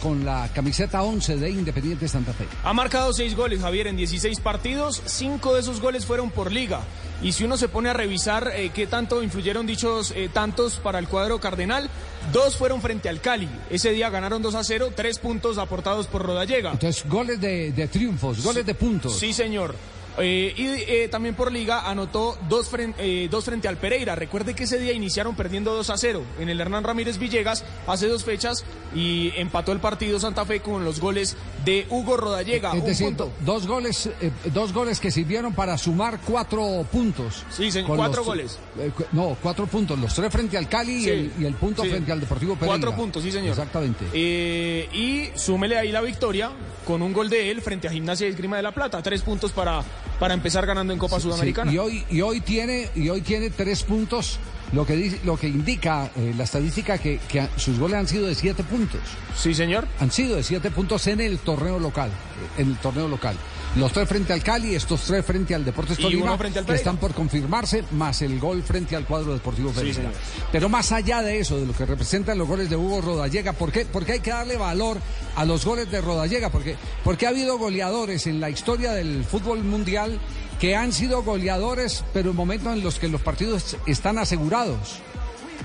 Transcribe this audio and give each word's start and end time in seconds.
con 0.00 0.24
la 0.24 0.48
camiseta 0.52 1.02
11 1.02 1.36
de 1.36 1.50
Independiente 1.50 2.08
Santa 2.08 2.32
Fe. 2.32 2.46
Ha 2.64 2.72
marcado 2.72 3.12
seis 3.12 3.36
goles, 3.36 3.60
Javier, 3.60 3.86
en 3.86 3.96
16 3.96 4.40
partidos. 4.40 5.02
Cinco 5.06 5.54
de 5.54 5.60
esos 5.60 5.80
goles 5.80 6.06
fueron 6.06 6.30
por 6.30 6.50
liga. 6.50 6.80
Y 7.22 7.32
si 7.32 7.44
uno 7.44 7.56
se 7.56 7.68
pone 7.68 7.90
a 7.90 7.92
revisar 7.92 8.50
eh, 8.54 8.70
qué 8.74 8.86
tanto 8.86 9.22
influyeron 9.22 9.66
dichos 9.66 10.12
eh, 10.16 10.30
tantos 10.32 10.76
para 10.76 10.98
el 10.98 11.06
cuadro 11.06 11.38
cardenal, 11.38 11.90
dos 12.32 12.56
fueron 12.56 12.80
frente 12.80 13.08
al 13.08 13.20
Cali. 13.20 13.48
Ese 13.68 13.90
día 13.92 14.10
ganaron 14.10 14.42
2 14.42 14.54
a 14.54 14.64
0, 14.64 14.92
tres 14.96 15.18
puntos 15.18 15.58
aportados 15.58 16.06
por 16.06 16.22
Rodallega. 16.22 16.72
Entonces, 16.72 17.04
goles 17.08 17.40
de, 17.40 17.72
de 17.72 17.88
triunfos, 17.88 18.42
goles 18.42 18.64
de 18.64 18.74
puntos. 18.74 19.18
Sí, 19.18 19.32
señor. 19.32 19.74
Eh, 20.20 20.54
y 20.56 20.66
eh, 20.66 21.08
también 21.08 21.34
por 21.34 21.50
liga 21.50 21.88
anotó 21.88 22.36
dos, 22.48 22.68
frente, 22.68 23.24
eh, 23.24 23.28
dos 23.30 23.44
frente 23.44 23.68
al 23.68 23.76
Pereira. 23.76 24.14
Recuerde 24.14 24.54
que 24.54 24.64
ese 24.64 24.78
día 24.78 24.92
iniciaron 24.92 25.34
perdiendo 25.34 25.74
2 25.74 25.90
a 25.90 25.96
0 25.96 26.22
en 26.38 26.48
el 26.48 26.60
Hernán 26.60 26.84
Ramírez 26.84 27.18
Villegas 27.18 27.64
hace 27.86 28.08
dos 28.08 28.24
fechas 28.24 28.64
y 28.94 29.32
empató 29.36 29.72
el 29.72 29.80
partido 29.80 30.20
Santa 30.20 30.44
Fe 30.44 30.60
con 30.60 30.84
los 30.84 31.00
goles 31.00 31.36
de 31.64 31.86
Hugo 31.90 32.16
Rodallega. 32.16 32.70
Es 32.72 32.80
un 32.80 32.86
decir, 32.86 33.06
punto. 33.08 33.30
dos 33.44 33.66
goles, 33.66 34.08
eh, 34.20 34.30
dos 34.52 34.72
goles 34.72 34.98
que 35.00 35.10
sirvieron 35.10 35.52
para 35.52 35.76
sumar 35.76 36.18
cuatro 36.24 36.86
puntos. 36.90 37.44
Sí, 37.50 37.70
señor, 37.70 37.96
cuatro 37.96 38.18
los- 38.20 38.26
goles. 38.26 38.58
eh, 38.78 38.90
no, 39.12 39.36
cuatro 39.42 39.66
puntos. 39.66 39.98
Los 39.98 40.14
tres 40.14 40.32
frente 40.32 40.56
al 40.56 40.68
Cali 40.68 41.04
y, 41.04 41.08
el, 41.08 41.32
y 41.38 41.44
el 41.44 41.54
punto 41.54 41.82
sí. 41.82 41.90
frente 41.90 42.12
al 42.12 42.20
Deportivo 42.20 42.54
Pereira. 42.54 42.78
Cuatro 42.80 42.96
puntos, 42.96 43.22
sí, 43.22 43.30
señor. 43.30 43.50
Exactamente. 43.50 44.04
Eh, 44.12 44.88
y 44.92 45.38
súmele 45.38 45.76
ahí 45.78 45.92
la 45.92 46.00
victoria 46.00 46.50
con 46.86 47.02
un 47.02 47.12
gol 47.12 47.28
de 47.28 47.50
él 47.50 47.60
frente 47.62 47.88
a 47.88 47.90
Gimnasia 47.92 48.26
y 48.26 48.30
Esgrima 48.30 48.56
de 48.56 48.62
la 48.62 48.72
Plata. 48.72 49.02
Tres 49.02 49.22
puntos 49.22 49.52
para, 49.52 49.82
para 50.18 50.34
empezar 50.34 50.64
ganando 50.66 50.92
en 50.92 50.98
Copa 50.98 51.16
Sí, 51.16 51.22
Sudamericana. 51.24 51.72
y 51.72 51.78
hoy 51.78 52.04
y 52.10 52.20
hoy 52.22 52.40
tiene 52.40 52.88
y 52.94 53.08
hoy 53.10 53.20
tiene 53.20 53.50
tres 53.50 53.82
puntos, 53.82 54.38
lo 54.72 54.86
que 54.86 54.94
dice, 54.94 55.20
lo 55.24 55.36
que 55.36 55.48
indica 55.48 56.10
eh, 56.16 56.32
la 56.36 56.44
estadística 56.44 56.98
que, 56.98 57.18
que 57.28 57.48
sus 57.56 57.78
goles 57.78 57.98
han 57.98 58.08
sido 58.08 58.26
de 58.26 58.34
siete 58.34 58.62
puntos. 58.62 59.00
Sí, 59.36 59.54
señor. 59.54 59.86
Han 59.98 60.10
sido 60.10 60.36
de 60.36 60.42
siete 60.42 60.70
puntos 60.70 61.06
en 61.06 61.20
el 61.20 61.38
torneo 61.38 61.78
local, 61.78 62.10
en 62.56 62.68
el 62.68 62.76
torneo 62.76 63.08
local. 63.08 63.36
Los 63.76 63.92
tres 63.92 64.08
frente 64.08 64.32
al 64.32 64.42
Cali, 64.42 64.74
estos 64.74 65.02
tres 65.02 65.24
frente 65.24 65.54
al 65.54 65.64
Deportes 65.64 65.96
Tolima, 65.96 66.36
que 66.36 66.74
están 66.74 66.96
por 66.96 67.14
confirmarse, 67.14 67.84
más 67.92 68.20
el 68.22 68.40
gol 68.40 68.64
frente 68.64 68.96
al 68.96 69.06
cuadro 69.06 69.32
Deportivo 69.32 69.70
Pereira. 69.70 70.10
Pero 70.50 70.68
más 70.68 70.90
allá 70.90 71.22
de 71.22 71.38
eso, 71.38 71.56
de 71.56 71.66
lo 71.66 71.72
que 71.72 71.86
representan 71.86 72.36
los 72.36 72.48
goles 72.48 72.68
de 72.68 72.74
Hugo 72.74 73.00
Rodallega, 73.00 73.52
¿por 73.52 73.70
qué? 73.70 73.86
Porque 73.86 74.12
hay 74.12 74.20
que 74.20 74.30
darle 74.30 74.56
valor 74.56 74.98
a 75.36 75.44
los 75.44 75.64
goles 75.64 75.88
de 75.88 76.00
Rodallega, 76.00 76.50
porque, 76.50 76.76
porque 77.04 77.26
ha 77.26 77.28
habido 77.28 77.58
goleadores 77.58 78.26
en 78.26 78.40
la 78.40 78.50
historia 78.50 78.92
del 78.92 79.24
fútbol 79.24 79.62
mundial 79.62 80.18
que 80.58 80.74
han 80.74 80.92
sido 80.92 81.22
goleadores, 81.22 82.04
pero 82.12 82.30
en 82.30 82.36
momentos 82.36 82.72
en 82.72 82.82
los 82.82 82.98
que 82.98 83.06
los 83.08 83.20
partidos 83.20 83.76
están 83.86 84.18
asegurados 84.18 84.98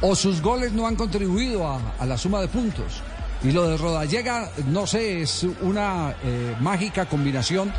o 0.01 0.15
sus 0.15 0.41
goles 0.41 0.73
no 0.73 0.85
han 0.85 0.95
contribuido 0.95 1.67
a, 1.67 1.79
a 1.97 2.05
la 2.05 2.17
suma 2.19 2.39
de 2.39 2.49
puntos. 2.49 3.01
Y 3.43 3.51
lo 3.51 3.67
de 3.67 3.77
Rodallega, 3.77 4.49
no 4.67 4.87
sé, 4.87 5.21
es 5.21 5.45
una 5.61 6.15
eh, 6.23 6.55
mágica 6.61 7.05
combinación 7.05 7.71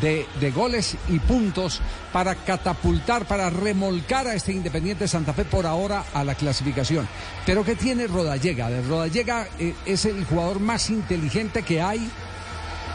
de, 0.00 0.26
goles 0.50 0.96
y 1.08 1.18
puntos 1.18 1.80
para 2.12 2.34
catapultar, 2.34 3.26
para 3.26 3.50
remolcar 3.50 4.26
a 4.26 4.34
este 4.34 4.52
Independiente 4.52 5.08
Santa 5.08 5.32
Fe 5.32 5.44
por 5.44 5.66
ahora 5.66 6.04
a 6.12 6.24
la 6.24 6.34
clasificación. 6.34 7.08
Pero 7.46 7.64
¿qué 7.64 7.74
tiene 7.74 8.06
Rodallega? 8.06 8.68
Rodallega 8.88 9.48
eh, 9.58 9.74
es 9.86 10.04
el 10.04 10.24
jugador 10.24 10.60
más 10.60 10.90
inteligente 10.90 11.62
que 11.62 11.80
hay 11.80 12.10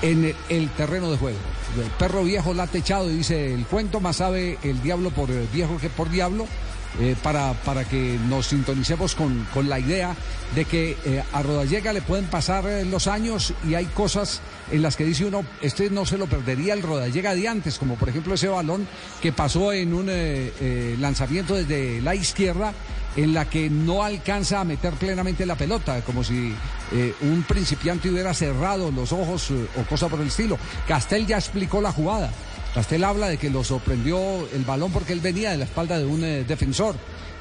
en 0.01 0.25
el, 0.25 0.35
el 0.49 0.69
terreno 0.69 1.11
de 1.11 1.17
juego. 1.17 1.37
El 1.77 1.89
perro 1.91 2.23
viejo 2.23 2.53
la 2.53 2.63
ha 2.63 2.67
techado 2.67 3.09
y 3.09 3.17
dice 3.17 3.53
el 3.53 3.65
cuento, 3.65 3.99
más 3.99 4.17
sabe 4.17 4.57
el 4.63 4.81
diablo 4.81 5.11
por 5.11 5.29
eh, 5.29 5.47
viejo 5.53 5.77
que 5.77 5.89
por 5.89 6.09
diablo. 6.09 6.47
eh, 6.99 7.15
para, 7.21 7.53
para 7.65 7.85
que 7.85 8.17
nos 8.27 8.47
sintonicemos 8.47 9.13
con, 9.13 9.45
con 9.53 9.69
la 9.69 9.79
idea 9.79 10.15
de 10.55 10.65
que 10.65 10.97
eh, 11.05 11.23
a 11.31 11.43
Rodallega 11.43 11.93
le 11.93 12.01
pueden 12.01 12.25
pasar 12.25 12.65
los 12.87 13.07
años 13.07 13.53
y 13.67 13.75
hay 13.75 13.85
cosas 13.85 14.41
en 14.71 14.81
las 14.81 14.95
que 14.95 15.05
dice 15.05 15.25
uno, 15.25 15.45
este 15.61 15.91
no 15.91 16.05
se 16.05 16.17
lo 16.17 16.25
perdería 16.25 16.73
el 16.73 16.81
Rodallega 16.81 17.35
de 17.35 17.47
antes, 17.47 17.77
como 17.77 17.95
por 17.95 18.09
ejemplo 18.09 18.33
ese 18.33 18.47
balón 18.47 18.87
que 19.21 19.31
pasó 19.31 19.71
en 19.71 19.93
un 19.93 20.09
lanzamiento 20.99 21.53
desde 21.55 22.01
la 22.01 22.15
izquierda 22.15 22.73
en 23.23 23.33
la 23.33 23.49
que 23.49 23.69
no 23.69 24.03
alcanza 24.03 24.61
a 24.61 24.63
meter 24.63 24.93
plenamente 24.93 25.45
la 25.45 25.55
pelota, 25.55 26.01
como 26.01 26.23
si 26.23 26.53
eh, 26.93 27.13
un 27.21 27.43
principiante 27.43 28.09
hubiera 28.09 28.33
cerrado 28.33 28.91
los 28.91 29.11
ojos 29.11 29.51
eh, 29.51 29.67
o 29.77 29.83
cosa 29.83 30.07
por 30.07 30.21
el 30.21 30.27
estilo. 30.27 30.57
Castel 30.87 31.27
ya 31.27 31.37
explicó 31.37 31.81
la 31.81 31.91
jugada. 31.91 32.31
Castel 32.73 33.03
habla 33.03 33.27
de 33.27 33.37
que 33.37 33.49
lo 33.49 33.63
sorprendió 33.63 34.17
el 34.53 34.63
balón 34.63 34.91
porque 34.91 35.11
él 35.11 35.19
venía 35.19 35.51
de 35.51 35.57
la 35.57 35.65
espalda 35.65 35.97
de 35.97 36.05
un 36.05 36.23
eh, 36.23 36.45
defensor 36.45 36.95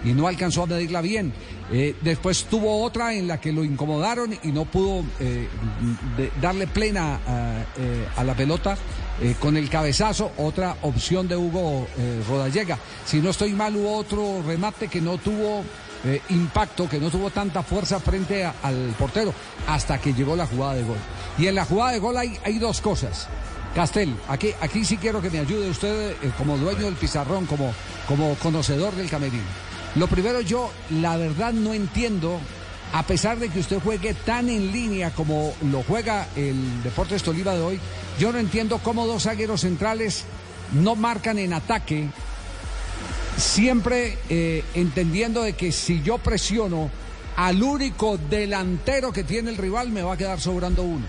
y 0.05 0.15
no 0.15 0.27
alcanzó 0.27 0.65
a 0.65 0.67
medirla 0.67 1.01
bien. 1.01 1.33
Después 2.03 2.45
tuvo 2.45 2.85
otra 2.85 3.15
en 3.15 3.27
la 3.27 3.41
que 3.41 3.53
lo 3.53 3.65
incomodaron 3.65 4.33
y 4.45 4.53
no 4.53 4.65
pudo 4.65 5.05
darle 6.41 6.69
plena 6.69 7.19
a 8.17 8.23
la 8.23 8.35
pelota 8.35 8.79
eh, 9.21 9.35
con 9.39 9.57
el 9.57 9.69
cabezazo. 9.69 10.33
Otra 10.37 10.77
opción 10.83 11.27
de 11.29 11.37
Hugo 11.37 11.87
eh, 11.99 12.23
Rodallega. 12.29 12.79
Si 13.05 13.21
no 13.21 13.31
estoy 13.31 13.53
mal, 13.53 13.75
hubo 13.77 13.97
otro 13.97 14.43
remate 14.47 14.89
que 14.89 15.01
no 15.01 15.19
tuvo 15.19 15.65
eh, 16.05 16.23
impacto, 16.31 16.89
que 16.89 17.01
no 17.01 17.11
tuvo 17.11 17.31
tanta 17.31 17.63
fuerza 17.63 17.99
frente 17.99 18.45
al 18.45 18.95
portero 18.99 19.35
hasta 19.67 19.99
que 19.99 20.15
llegó 20.15 20.37
la 20.37 20.47
jugada 20.47 20.75
de 20.75 20.85
gol. 20.85 20.99
Y 21.39 21.47
en 21.47 21.55
la 21.55 21.65
jugada 21.65 21.93
de 21.93 21.99
gol 21.99 22.17
hay, 22.17 22.39
hay 22.45 22.59
dos 22.59 22.81
cosas. 22.81 23.27
Castel, 23.75 24.15
aquí, 24.29 24.51
aquí 24.61 24.85
sí 24.85 24.97
quiero 24.97 25.21
que 25.21 25.31
me 25.31 25.41
ayude 25.41 25.71
usted 25.71 26.17
como 26.37 26.57
dueño 26.57 26.87
del 26.87 26.95
pizarrón, 26.95 27.47
como, 27.47 27.73
como 28.07 28.35
conocedor 28.37 28.95
del 28.95 29.11
camerino. 29.11 29.45
Lo 29.95 30.07
primero, 30.07 30.41
yo 30.41 30.71
la 30.91 31.17
verdad 31.17 31.53
no 31.53 31.75
entiendo, 31.75 32.39
a 32.93 33.03
pesar 33.03 33.39
de 33.39 33.49
que 33.49 33.61
usted 33.61 33.81
juegue 33.81 34.15
tan 34.15 34.49
en 34.49 34.73
línea 34.73 35.11
como 35.11 35.55
lo 35.71 35.83
juega 35.83 36.27
el 36.37 36.83
Deportes 36.83 37.23
Tolima 37.23 37.53
de 37.53 37.61
hoy, 37.61 37.81
yo 38.19 38.33
no 38.33 38.39
entiendo 38.39 38.79
cómo 38.79 39.07
dos 39.07 39.25
zagueros 39.25 39.61
centrales 39.61 40.25
no 40.73 40.97
marcan 40.97 41.39
en 41.39 41.53
ataque, 41.53 42.09
siempre 43.37 44.19
eh, 44.29 44.65
entendiendo 44.75 45.43
de 45.43 45.55
que 45.55 45.73
si 45.73 46.03
yo 46.03 46.19
presiono 46.19 46.91
al 47.37 47.63
único 47.63 48.19
delantero 48.19 49.13
que 49.13 49.23
tiene 49.23 49.51
el 49.51 49.57
rival, 49.57 49.91
me 49.91 50.03
va 50.03 50.15
a 50.15 50.17
quedar 50.17 50.41
sobrando 50.41 50.83
uno. 50.83 51.07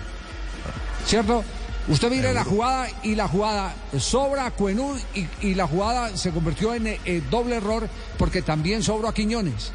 ¿Cierto? 1.06 1.44
Usted 1.88 2.11
mire 2.11 2.34
la 2.34 2.44
jugada 2.44 2.88
y 3.01 3.16
la 3.16 3.28
jugada 3.28 3.73
sobra 3.97 4.46
a 4.46 4.51
Cuenú 4.51 4.96
y, 5.41 5.56
la 5.56 5.66
jugada 5.66 6.16
se 6.16 6.29
convirtió 6.29 6.75
en 6.75 6.85
eh, 6.85 7.23
doble 7.31 7.56
error 7.56 7.90
porque 8.19 8.44
también 8.44 8.84
sobró 8.84 9.07
a 9.07 9.13
Quiñones. 9.13 9.72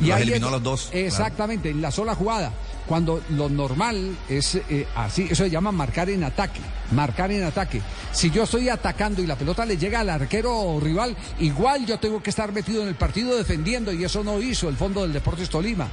Y 0.00 0.06
Los 0.06 0.16
ahí 0.16 0.22
eliminó 0.24 0.46
es- 0.46 0.52
los 0.52 0.62
dos, 0.62 0.86
claro. 0.90 1.06
Exactamente, 1.06 1.70
en 1.70 1.80
la 1.80 1.90
sola 1.90 2.14
jugada. 2.14 2.52
Cuando 2.86 3.22
lo 3.30 3.48
normal 3.48 4.16
es 4.28 4.56
eh, 4.56 4.86
así, 4.94 5.22
eso 5.30 5.44
se 5.44 5.50
llama 5.50 5.72
marcar 5.72 6.10
en 6.10 6.24
ataque. 6.24 6.60
Marcar 6.92 7.30
en 7.32 7.44
ataque. 7.44 7.80
Si 8.12 8.30
yo 8.30 8.42
estoy 8.42 8.68
atacando 8.68 9.22
y 9.22 9.26
la 9.26 9.36
pelota 9.36 9.64
le 9.64 9.76
llega 9.78 10.00
al 10.00 10.10
arquero 10.10 10.78
rival, 10.80 11.16
igual 11.40 11.86
yo 11.86 11.98
tengo 11.98 12.22
que 12.22 12.30
estar 12.30 12.52
metido 12.52 12.82
en 12.82 12.88
el 12.88 12.94
partido 12.96 13.36
defendiendo 13.36 13.90
y 13.92 14.04
eso 14.04 14.22
no 14.22 14.40
hizo 14.40 14.68
el 14.68 14.76
fondo 14.76 15.02
del 15.02 15.12
Deportes 15.14 15.48
Tolima. 15.48 15.88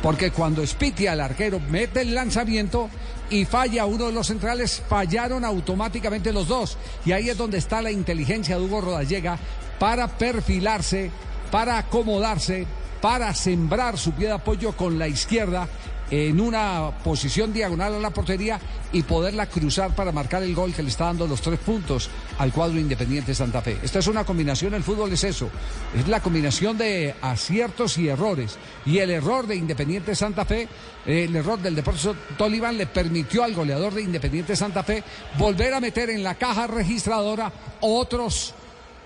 Porque 0.00 0.30
cuando 0.30 0.66
Spitia, 0.66 1.12
el 1.12 1.20
arquero, 1.20 1.58
mete 1.60 2.02
el 2.02 2.14
lanzamiento 2.14 2.88
y 3.30 3.44
falla 3.44 3.86
uno 3.86 4.06
de 4.06 4.12
los 4.12 4.26
centrales, 4.26 4.82
fallaron 4.88 5.44
automáticamente 5.44 6.32
los 6.32 6.48
dos. 6.48 6.76
Y 7.04 7.12
ahí 7.12 7.30
es 7.30 7.36
donde 7.38 7.58
está 7.58 7.80
la 7.82 7.90
inteligencia 7.90 8.56
de 8.58 8.64
Hugo 8.64 8.80
Rodallega 8.80 9.38
para 9.78 10.06
perfilarse, 10.08 11.10
para 11.52 11.76
acomodarse, 11.76 12.66
para 13.02 13.34
sembrar 13.34 13.98
su 13.98 14.12
pie 14.12 14.28
de 14.28 14.32
apoyo 14.32 14.72
con 14.72 14.98
la 14.98 15.06
izquierda 15.06 15.68
en 16.10 16.40
una 16.40 16.90
posición 17.04 17.52
diagonal 17.52 17.94
a 17.94 17.98
la 17.98 18.10
portería 18.10 18.58
y 18.90 19.02
poderla 19.02 19.46
cruzar 19.46 19.94
para 19.94 20.12
marcar 20.12 20.42
el 20.42 20.54
gol 20.54 20.72
que 20.72 20.82
le 20.82 20.88
está 20.88 21.06
dando 21.06 21.26
los 21.26 21.42
tres 21.42 21.58
puntos 21.58 22.08
al 22.38 22.52
cuadro 22.52 22.78
Independiente 22.78 23.34
Santa 23.34 23.60
Fe. 23.60 23.78
Esta 23.82 23.98
es 23.98 24.06
una 24.06 24.24
combinación, 24.24 24.72
el 24.72 24.82
fútbol 24.82 25.12
es 25.12 25.24
eso, 25.24 25.50
es 25.94 26.08
la 26.08 26.20
combinación 26.20 26.78
de 26.78 27.14
aciertos 27.20 27.98
y 27.98 28.08
errores. 28.08 28.58
Y 28.86 28.98
el 28.98 29.10
error 29.10 29.46
de 29.46 29.56
Independiente 29.56 30.14
Santa 30.14 30.46
Fe, 30.46 30.68
el 31.04 31.36
error 31.36 31.58
del 31.60 31.74
Deportes 31.74 32.08
Tolima 32.38 32.72
le 32.72 32.86
permitió 32.86 33.44
al 33.44 33.54
goleador 33.54 33.92
de 33.92 34.02
Independiente 34.02 34.56
Santa 34.56 34.82
Fe 34.82 35.04
volver 35.38 35.74
a 35.74 35.80
meter 35.80 36.08
en 36.08 36.22
la 36.22 36.34
caja 36.34 36.66
registradora 36.66 37.52
otros 37.80 38.54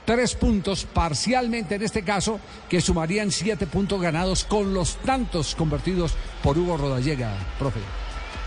tres 0.07 0.35
puntos 0.35 0.87
parcialmente 0.91 1.75
en 1.75 1.83
este 1.83 2.03
caso 2.03 2.41
que 2.71 2.81
sumarían 2.81 3.31
siete 3.31 3.67
puntos 3.67 4.01
ganados 4.01 4.45
con 4.45 4.73
los 4.73 4.97
tantos 5.03 5.55
convertidos 5.55 6.15
por 6.43 6.57
Hugo 6.57 6.79
Rodallega, 6.79 7.35
profe. 7.59 7.81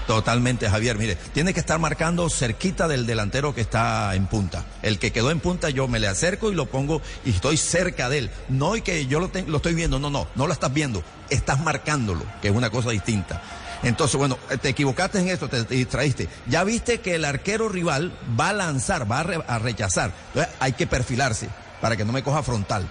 Totalmente, 0.08 0.68
Javier. 0.68 0.98
Mire, 0.98 1.18
tiene 1.34 1.54
que 1.54 1.60
estar 1.60 1.78
marcando 1.78 2.28
cerquita 2.32 2.88
del 2.88 3.06
delantero 3.06 3.54
que 3.54 3.62
está 3.62 4.16
en 4.16 4.26
punta. 4.26 4.66
El 4.82 4.98
que 4.98 5.12
quedó 5.12 5.30
en 5.30 5.40
punta, 5.40 5.70
yo 5.70 5.88
me 5.88 6.00
le 6.00 6.08
acerco 6.08 6.52
y 6.52 6.56
lo 6.56 6.66
pongo 6.66 7.00
y 7.26 7.30
estoy 7.30 7.58
cerca 7.58 8.10
de 8.10 8.18
él. 8.18 8.32
No 8.48 8.76
y 8.76 8.82
que 8.82 9.06
yo 9.06 9.20
lo, 9.20 9.28
te- 9.30 9.44
lo 9.44 9.58
estoy 9.58 9.76
viendo, 9.76 10.00
no, 10.00 10.10
no, 10.10 10.28
no 10.34 10.48
lo 10.48 10.54
estás 10.54 10.74
viendo, 10.74 11.04
estás 11.30 11.60
marcándolo, 11.60 12.24
que 12.42 12.48
es 12.48 12.56
una 12.56 12.72
cosa 12.72 12.90
distinta. 12.90 13.44
Entonces, 13.84 14.18
bueno, 14.18 14.38
te 14.62 14.70
equivocaste 14.70 15.20
en 15.20 15.30
esto, 15.30 15.48
te, 15.48 15.64
te 15.64 15.76
distraíste. 15.76 16.28
Ya 16.48 16.64
viste 16.64 17.00
que 17.00 17.16
el 17.16 17.26
arquero 17.26 17.70
rival 17.70 18.12
va 18.40 18.50
a 18.50 18.54
lanzar, 18.54 19.10
va 19.10 19.20
a, 19.22 19.24
re- 19.24 19.44
a 19.48 19.60
rechazar. 19.60 20.12
Entonces, 20.30 20.54
hay 20.60 20.74
que 20.74 20.86
perfilarse 20.88 21.50
para 21.82 21.96
que 21.96 22.04
no 22.06 22.12
me 22.12 22.24
coja 22.24 22.44
frontal. 22.44 22.88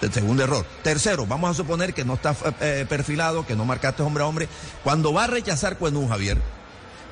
El 0.00 0.12
segundo 0.12 0.44
error. 0.44 0.64
Tercero, 0.84 1.26
vamos 1.26 1.50
a 1.50 1.54
suponer 1.54 1.92
que 1.92 2.04
no 2.04 2.14
está 2.14 2.36
eh, 2.60 2.86
perfilado, 2.88 3.44
que 3.44 3.56
no 3.56 3.64
marcaste 3.64 4.04
hombre 4.04 4.22
a 4.22 4.26
hombre. 4.28 4.48
Cuando 4.84 5.12
va 5.12 5.24
a 5.24 5.26
rechazar 5.26 5.76
Cuenú, 5.76 6.06
Javier, 6.08 6.38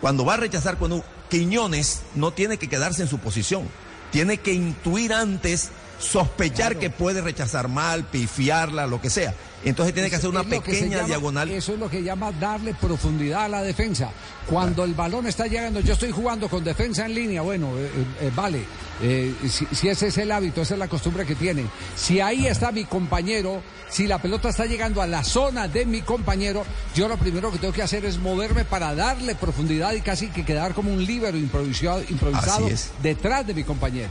Cuando 0.00 0.24
va 0.24 0.34
a 0.34 0.36
rechazar 0.36 0.76
con 0.76 1.02
Quiñones 1.28 2.02
no 2.14 2.30
tiene 2.30 2.58
que 2.58 2.68
quedarse 2.68 3.02
en 3.02 3.08
su 3.08 3.18
posición, 3.18 3.68
tiene 4.12 4.38
que 4.38 4.52
intuir 4.52 5.12
antes 5.12 5.70
sospechar 5.98 6.78
que 6.78 6.90
puede 6.90 7.20
rechazar 7.20 7.68
mal, 7.68 8.04
pifiarla, 8.04 8.86
lo 8.86 9.00
que 9.00 9.10
sea. 9.10 9.34
Entonces 9.64 9.94
tiene 9.94 10.10
que 10.10 10.16
hacer 10.16 10.30
una 10.30 10.44
pequeña 10.44 11.02
diagonal. 11.02 11.50
Eso 11.50 11.72
es 11.72 11.80
lo 11.80 11.90
que 11.90 12.02
llama 12.02 12.30
darle 12.30 12.74
profundidad 12.74 13.46
a 13.46 13.48
la 13.48 13.62
defensa. 13.62 14.10
Cuando 14.48 14.84
el 14.84 14.94
balón 14.94 15.26
está 15.26 15.46
llegando, 15.48 15.80
yo 15.80 15.94
estoy 15.94 16.12
jugando 16.12 16.48
con 16.48 16.62
defensa 16.62 17.04
en 17.04 17.14
línea, 17.14 17.42
bueno, 17.42 17.76
eh, 17.76 17.86
eh, 17.86 18.26
eh, 18.26 18.32
vale, 18.34 18.64
si, 19.50 19.66
si, 19.72 19.88
ese 19.88 20.06
es 20.06 20.18
el 20.18 20.30
hábito, 20.30 20.62
esa 20.62 20.74
es 20.74 20.78
la 20.78 20.86
costumbre 20.86 21.26
que 21.26 21.34
tiene. 21.34 21.64
Si 21.96 22.20
ahí 22.20 22.46
está 22.46 22.70
mi 22.70 22.84
compañero, 22.84 23.60
si 23.88 24.06
la 24.06 24.22
pelota 24.22 24.50
está 24.50 24.66
llegando 24.66 25.02
a 25.02 25.06
la 25.08 25.24
zona 25.24 25.66
de 25.66 25.84
mi 25.84 26.02
compañero, 26.02 26.64
yo 26.94 27.08
lo 27.08 27.16
primero 27.16 27.50
que 27.50 27.58
tengo 27.58 27.74
que 27.74 27.82
hacer 27.82 28.04
es 28.04 28.18
moverme 28.18 28.64
para 28.64 28.94
darle 28.94 29.34
profundidad 29.34 29.94
y 29.94 30.00
casi 30.00 30.28
que 30.28 30.44
quedar 30.44 30.74
como 30.74 30.92
un 30.92 31.04
líbero 31.04 31.36
improvisado, 31.36 32.02
improvisado 32.08 32.68
detrás 33.02 33.44
de 33.46 33.54
mi 33.54 33.64
compañero 33.64 34.10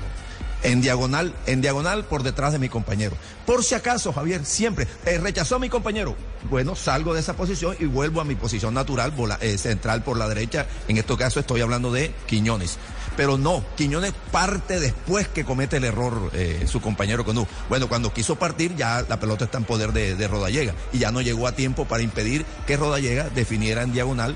en 0.66 0.82
diagonal, 0.82 1.34
en 1.46 1.62
diagonal 1.62 2.06
por 2.06 2.24
detrás 2.24 2.52
de 2.52 2.60
mi 2.60 2.70
compañero. 2.70 3.16
Por 3.46 3.64
si 3.64 3.76
acaso, 3.76 4.12
Javier, 4.12 4.44
siempre 4.46 4.88
eh, 5.06 5.20
rechazó 5.20 5.56
a 5.56 5.60
mi 5.60 5.70
compañero. 5.70 6.16
Bueno, 6.50 6.76
salgo 6.76 7.14
de 7.14 7.20
esa 7.20 7.36
posición 7.36 7.76
y 7.80 7.86
vuelvo 7.86 8.22
a 8.22 8.24
mi 8.24 8.36
posición 8.36 8.74
natural, 8.74 9.14
eh, 9.42 9.58
central 9.58 10.04
por 10.04 10.18
la 10.18 10.28
derecha. 10.28 10.66
En 10.88 10.98
este 10.98 11.16
caso 11.16 11.40
estoy 11.40 11.62
hablando 11.62 11.92
de 11.92 12.14
Quiñones. 12.26 12.78
Pero 13.16 13.38
no, 13.38 13.64
Quiñones 13.78 14.14
parte 14.32 14.80
después 14.80 15.28
que 15.28 15.46
comete 15.46 15.78
el 15.78 15.86
error 15.86 16.32
eh, 16.34 16.66
su 16.68 16.82
compañero 16.82 17.24
Conú. 17.24 17.48
Bueno, 17.70 17.88
cuando 17.88 18.12
quiso 18.12 18.36
partir 18.36 18.76
ya 18.76 19.06
la 19.08 19.20
pelota 19.20 19.46
está 19.46 19.60
en 19.60 19.64
poder 19.64 19.94
de, 19.94 20.28
Rodallega 20.28 20.74
y 20.92 20.98
ya 20.98 21.12
no 21.12 21.22
llegó 21.22 21.48
a 21.48 21.54
tiempo 21.54 21.86
para 21.86 22.04
impedir 22.04 22.46
que 22.66 22.76
Rodallega 22.76 23.30
definiera 23.30 23.84
en 23.84 23.94
diagonal 23.94 24.36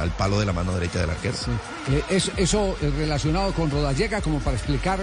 al 0.00 0.10
palo 0.10 0.40
de 0.40 0.46
la 0.46 0.52
mano 0.52 0.74
derecha 0.74 1.00
del 1.00 1.10
arquero. 1.10 1.36
eso, 2.10 2.32
eso 2.36 2.76
relacionado 2.98 3.52
con 3.54 3.70
Rodallega, 3.70 4.20
como 4.20 4.40
para 4.40 4.56
explicar 4.56 5.00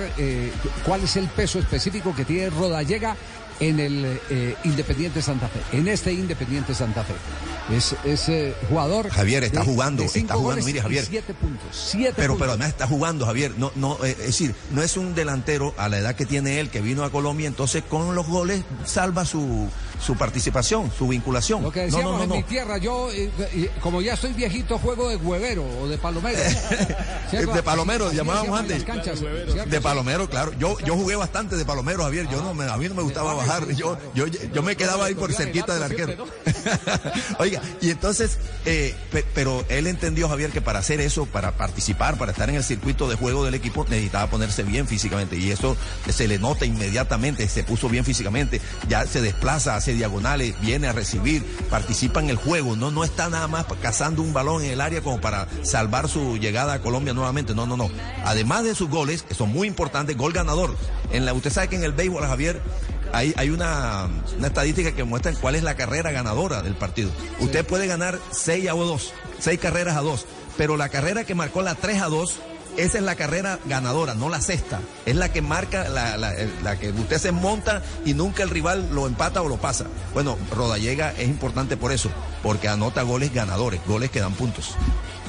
cuál 0.85 1.03
es 1.03 1.15
el 1.15 1.27
peso 1.27 1.59
específico 1.59 2.15
que 2.15 2.25
tiene 2.25 2.49
Rodallega 2.49 3.15
en 3.59 3.79
el 3.79 4.19
eh, 4.29 4.55
Independiente 4.63 5.21
Santa 5.21 5.47
Fe, 5.47 5.77
en 5.77 5.87
este 5.87 6.11
Independiente 6.11 6.75
Santa 6.75 7.03
Fe. 7.03 7.13
Es, 7.73 7.95
ese 8.03 8.49
eh, 8.49 8.55
jugador. 8.69 9.09
Javier 9.09 9.43
está 9.43 9.63
jugando, 9.63 10.03
está 10.03 10.35
jugando, 10.35 10.65
mire 10.65 10.81
Javier. 10.81 11.05
Siete 11.05 11.33
puntos, 11.33 11.69
siete 11.71 12.13
pero, 12.15 12.33
puntos. 12.33 12.39
Pero 12.39 12.51
además 12.51 12.69
está 12.69 12.87
jugando, 12.87 13.25
Javier. 13.25 13.53
No, 13.57 13.71
no, 13.75 14.03
eh, 14.03 14.11
es 14.11 14.27
decir, 14.27 14.53
no 14.71 14.83
es 14.83 14.97
un 14.97 15.15
delantero 15.15 15.73
a 15.77 15.89
la 15.89 15.99
edad 15.99 16.15
que 16.15 16.25
tiene 16.25 16.59
él, 16.59 16.69
que 16.69 16.81
vino 16.81 17.03
a 17.03 17.09
Colombia, 17.09 17.47
entonces 17.47 17.83
con 17.83 18.13
los 18.13 18.27
goles 18.27 18.63
salva 18.83 19.25
su, 19.25 19.69
su 19.99 20.15
participación, 20.15 20.91
su 20.97 21.07
vinculación. 21.07 21.63
Lo 21.63 21.71
que 21.71 21.81
decíamos 21.81 22.21
en 22.21 22.29
mi 22.29 22.43
tierra, 22.43 22.77
yo, 22.77 23.09
como 23.81 24.01
ya 24.01 24.15
soy 24.15 24.33
viejito, 24.33 24.77
juego 24.77 25.09
de 25.09 25.15
huevero 25.15 25.65
o 25.81 25.87
de 25.87 25.97
palomero. 25.97 26.39
de 27.31 27.63
palomero, 27.63 28.11
llamábamos 28.11 28.59
antes. 28.59 28.85
de 29.65 29.81
palomero, 29.81 30.29
claro. 30.29 30.53
Yo, 30.57 30.77
yo 30.79 30.95
jugué 30.95 31.15
bastante 31.15 31.55
de 31.55 31.65
palomero, 31.65 32.03
Javier. 32.03 32.27
Yo 32.29 32.41
no 32.41 32.53
me, 32.53 32.65
a 32.65 32.77
mí 32.77 32.87
no 32.87 32.95
me 32.95 33.03
gustaba 33.03 33.33
bajar. 33.33 33.67
Yo, 33.73 33.97
yo, 34.13 34.27
yo 34.27 34.63
me 34.63 34.75
quedaba 34.75 35.05
ahí 35.05 35.15
por 35.15 35.33
cerquita 35.33 35.73
del 35.73 35.83
arquero. 35.83 36.25
Oiga, 37.39 37.61
y 37.81 37.89
entonces, 37.89 38.37
eh, 38.65 38.95
pero 39.33 39.65
él 39.69 39.87
entendió, 39.87 40.29
Javier, 40.29 40.51
que 40.51 40.61
para 40.61 40.79
hacer 40.79 41.01
eso, 41.01 41.25
para 41.25 41.53
participar, 41.53 42.17
para 42.17 42.31
estar 42.31 42.49
en 42.49 42.55
el 42.55 42.63
circuito 42.63 43.09
de 43.09 43.15
juego 43.15 43.45
del 43.45 43.53
equipo, 43.53 43.85
necesitaba 43.89 44.29
ponerse 44.29 44.63
bien 44.63 44.87
físicamente. 44.87 45.37
Y 45.37 45.51
eso 45.51 45.77
se 46.09 46.27
le 46.27 46.39
nota 46.39 46.65
inmediatamente, 46.65 47.47
se 47.47 47.63
puso 47.63 47.89
bien 47.89 48.05
físicamente, 48.05 48.61
ya 48.87 49.05
se 49.05 49.21
desplaza, 49.21 49.75
hace 49.85 49.93
diagonales, 49.93 50.59
viene 50.61 50.87
a 50.87 50.93
recibir, 50.93 51.45
participa 51.69 52.19
en 52.19 52.31
el 52.31 52.37
juego, 52.37 52.75
no, 52.75 52.89
no 52.89 53.03
está 53.03 53.29
nada 53.29 53.47
más 53.47 53.67
cazando 53.83 54.23
un 54.23 54.33
balón 54.33 54.63
en 54.63 54.71
el 54.71 54.81
área 54.81 55.01
como 55.01 55.21
para 55.21 55.47
salvar 55.61 56.09
su 56.09 56.37
llegada 56.37 56.73
a 56.73 56.81
Colombia 56.81 57.13
nuevamente. 57.13 57.53
No, 57.53 57.67
no, 57.67 57.77
no. 57.77 57.91
Además 58.23 58.63
de 58.63 58.73
sus 58.73 58.89
goles, 58.89 59.21
que 59.21 59.35
son 59.35 59.49
muy 59.49 59.67
importantes, 59.67 60.17
gol 60.17 60.33
ganador. 60.33 60.75
En 61.11 61.23
la, 61.23 61.33
usted 61.33 61.51
sabe 61.51 61.67
que 61.67 61.75
en 61.75 61.83
el 61.83 61.91
béisbol, 61.91 62.25
Javier, 62.25 62.63
hay, 63.13 63.35
hay 63.37 63.51
una, 63.51 64.09
estadística 64.43 64.91
que 64.91 65.03
muestra 65.03 65.33
cuál 65.33 65.53
es 65.53 65.61
la 65.61 65.75
carrera 65.75 66.09
ganadora 66.09 66.63
del 66.63 66.73
partido. 66.73 67.11
Usted 67.39 67.63
puede 67.63 67.85
ganar 67.85 68.19
6 68.31 68.67
a 68.67 68.71
2, 68.71 69.13
6 69.37 69.59
carreras 69.59 69.97
a 69.97 70.01
2, 70.01 70.25
pero 70.57 70.77
la 70.77 70.89
carrera 70.89 71.25
que 71.25 71.35
marcó 71.35 71.61
la 71.61 71.75
3 71.75 72.01
a 72.01 72.07
2 72.07 72.39
esa 72.77 72.97
es 72.97 73.03
la 73.03 73.15
carrera 73.15 73.59
ganadora, 73.65 74.13
no 74.13 74.29
la 74.29 74.41
sexta. 74.41 74.79
Es 75.05 75.15
la 75.15 75.31
que 75.31 75.41
marca, 75.41 75.87
la, 75.89 76.17
la, 76.17 76.79
que 76.79 76.89
usted 76.89 77.17
se 77.17 77.31
monta 77.31 77.81
y 78.05 78.13
nunca 78.13 78.43
el 78.43 78.49
rival 78.49 78.89
lo 78.93 79.07
empata 79.07 79.41
o 79.41 79.47
lo 79.47 79.57
pasa. 79.57 79.85
Bueno, 80.13 80.37
Rodallega 80.51 81.11
es 81.13 81.27
importante 81.27 81.77
por 81.77 81.91
eso, 81.91 82.09
porque 82.43 82.67
anota 82.67 83.01
goles 83.03 83.33
ganadores, 83.33 83.79
goles 83.85 84.09
que 84.11 84.19
dan 84.19 84.33
puntos. 84.33 84.75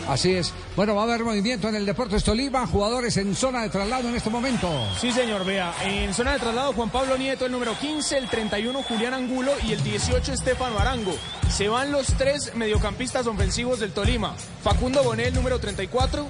Así 0.08 0.34
es. 0.34 0.52
Bueno, 0.76 0.94
va 0.94 1.00
a 1.00 1.04
haber 1.04 1.24
movimiento 1.24 1.68
en 1.68 1.74
el 1.74 1.84
Deportes 1.84 2.22
Tolima, 2.22 2.66
jugadores 2.66 3.16
en 3.16 3.34
zona 3.34 3.62
de 3.62 3.70
traslado 3.70 4.08
en 4.08 4.14
este 4.14 4.30
momento. 4.30 4.70
Sí, 5.00 5.10
señor, 5.10 5.44
vea. 5.44 5.74
En 5.82 6.14
zona 6.14 6.34
de 6.34 6.38
traslado, 6.38 6.72
Juan 6.74 6.90
Pablo 6.90 7.18
Nieto, 7.18 7.46
el 7.46 7.52
número 7.52 7.76
15, 7.76 8.16
el 8.18 8.28
31, 8.28 8.82
Julián 8.84 9.14
Angulo 9.14 9.52
y 9.66 9.72
el 9.72 9.82
18, 9.82 10.32
Estefano 10.32 10.78
Arango. 10.78 11.16
Se 11.50 11.66
van 11.68 11.90
los 11.90 12.06
tres 12.18 12.54
mediocampistas 12.54 13.26
ofensivos 13.26 13.80
del 13.80 13.92
Tolima. 13.92 14.34
Facundo 14.62 15.02
Bonet, 15.02 15.28
el 15.28 15.34
número 15.34 15.58
34, 15.58 16.28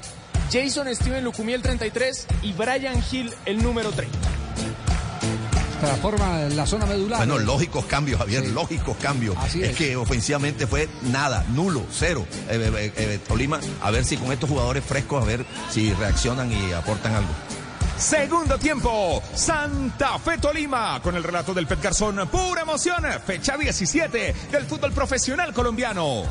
Jason 0.50 0.94
Steven 0.94 1.24
Lucumí, 1.24 1.52
el 1.52 1.62
33 1.62 2.26
y 2.42 2.52
Brian 2.52 3.02
Hill, 3.10 3.32
el 3.44 3.62
número 3.62 3.90
30 3.92 4.36
transforma 5.80 6.38
la 6.54 6.66
zona 6.66 6.86
medular. 6.86 7.18
Bueno, 7.18 7.38
lógicos 7.38 7.84
cambios, 7.84 8.18
Javier, 8.18 8.46
lógicos 8.48 8.96
cambios. 8.96 9.36
es, 9.54 9.76
que 9.76 9.96
ofensivamente 9.96 10.66
fue 10.66 10.88
nada, 11.02 11.44
nulo, 11.50 11.84
cero. 11.90 12.26
Eh, 12.48 12.70
eh, 12.74 12.92
eh, 12.96 13.20
Tolima, 13.26 13.60
a 13.82 13.90
ver 13.90 14.04
si 14.04 14.16
con 14.16 14.32
estos 14.32 14.48
jugadores 14.48 14.84
frescos, 14.84 15.22
a 15.22 15.26
ver 15.26 15.44
si 15.70 15.92
reaccionan 15.92 16.50
y 16.50 16.72
aportan 16.72 17.14
algo. 17.14 17.30
Segundo 17.98 18.58
tiempo, 18.58 19.22
Santa 19.34 20.18
Fe 20.18 20.36
Tolima, 20.38 21.00
con 21.02 21.16
el 21.16 21.22
relato 21.22 21.54
del 21.54 21.66
Pet 21.66 21.80
Garzón, 21.80 22.28
pura 22.28 22.62
emoción, 22.62 23.04
fecha 23.24 23.56
17 23.56 24.34
del 24.52 24.64
fútbol 24.64 24.92
profesional 24.92 25.54
colombiano. 25.54 26.24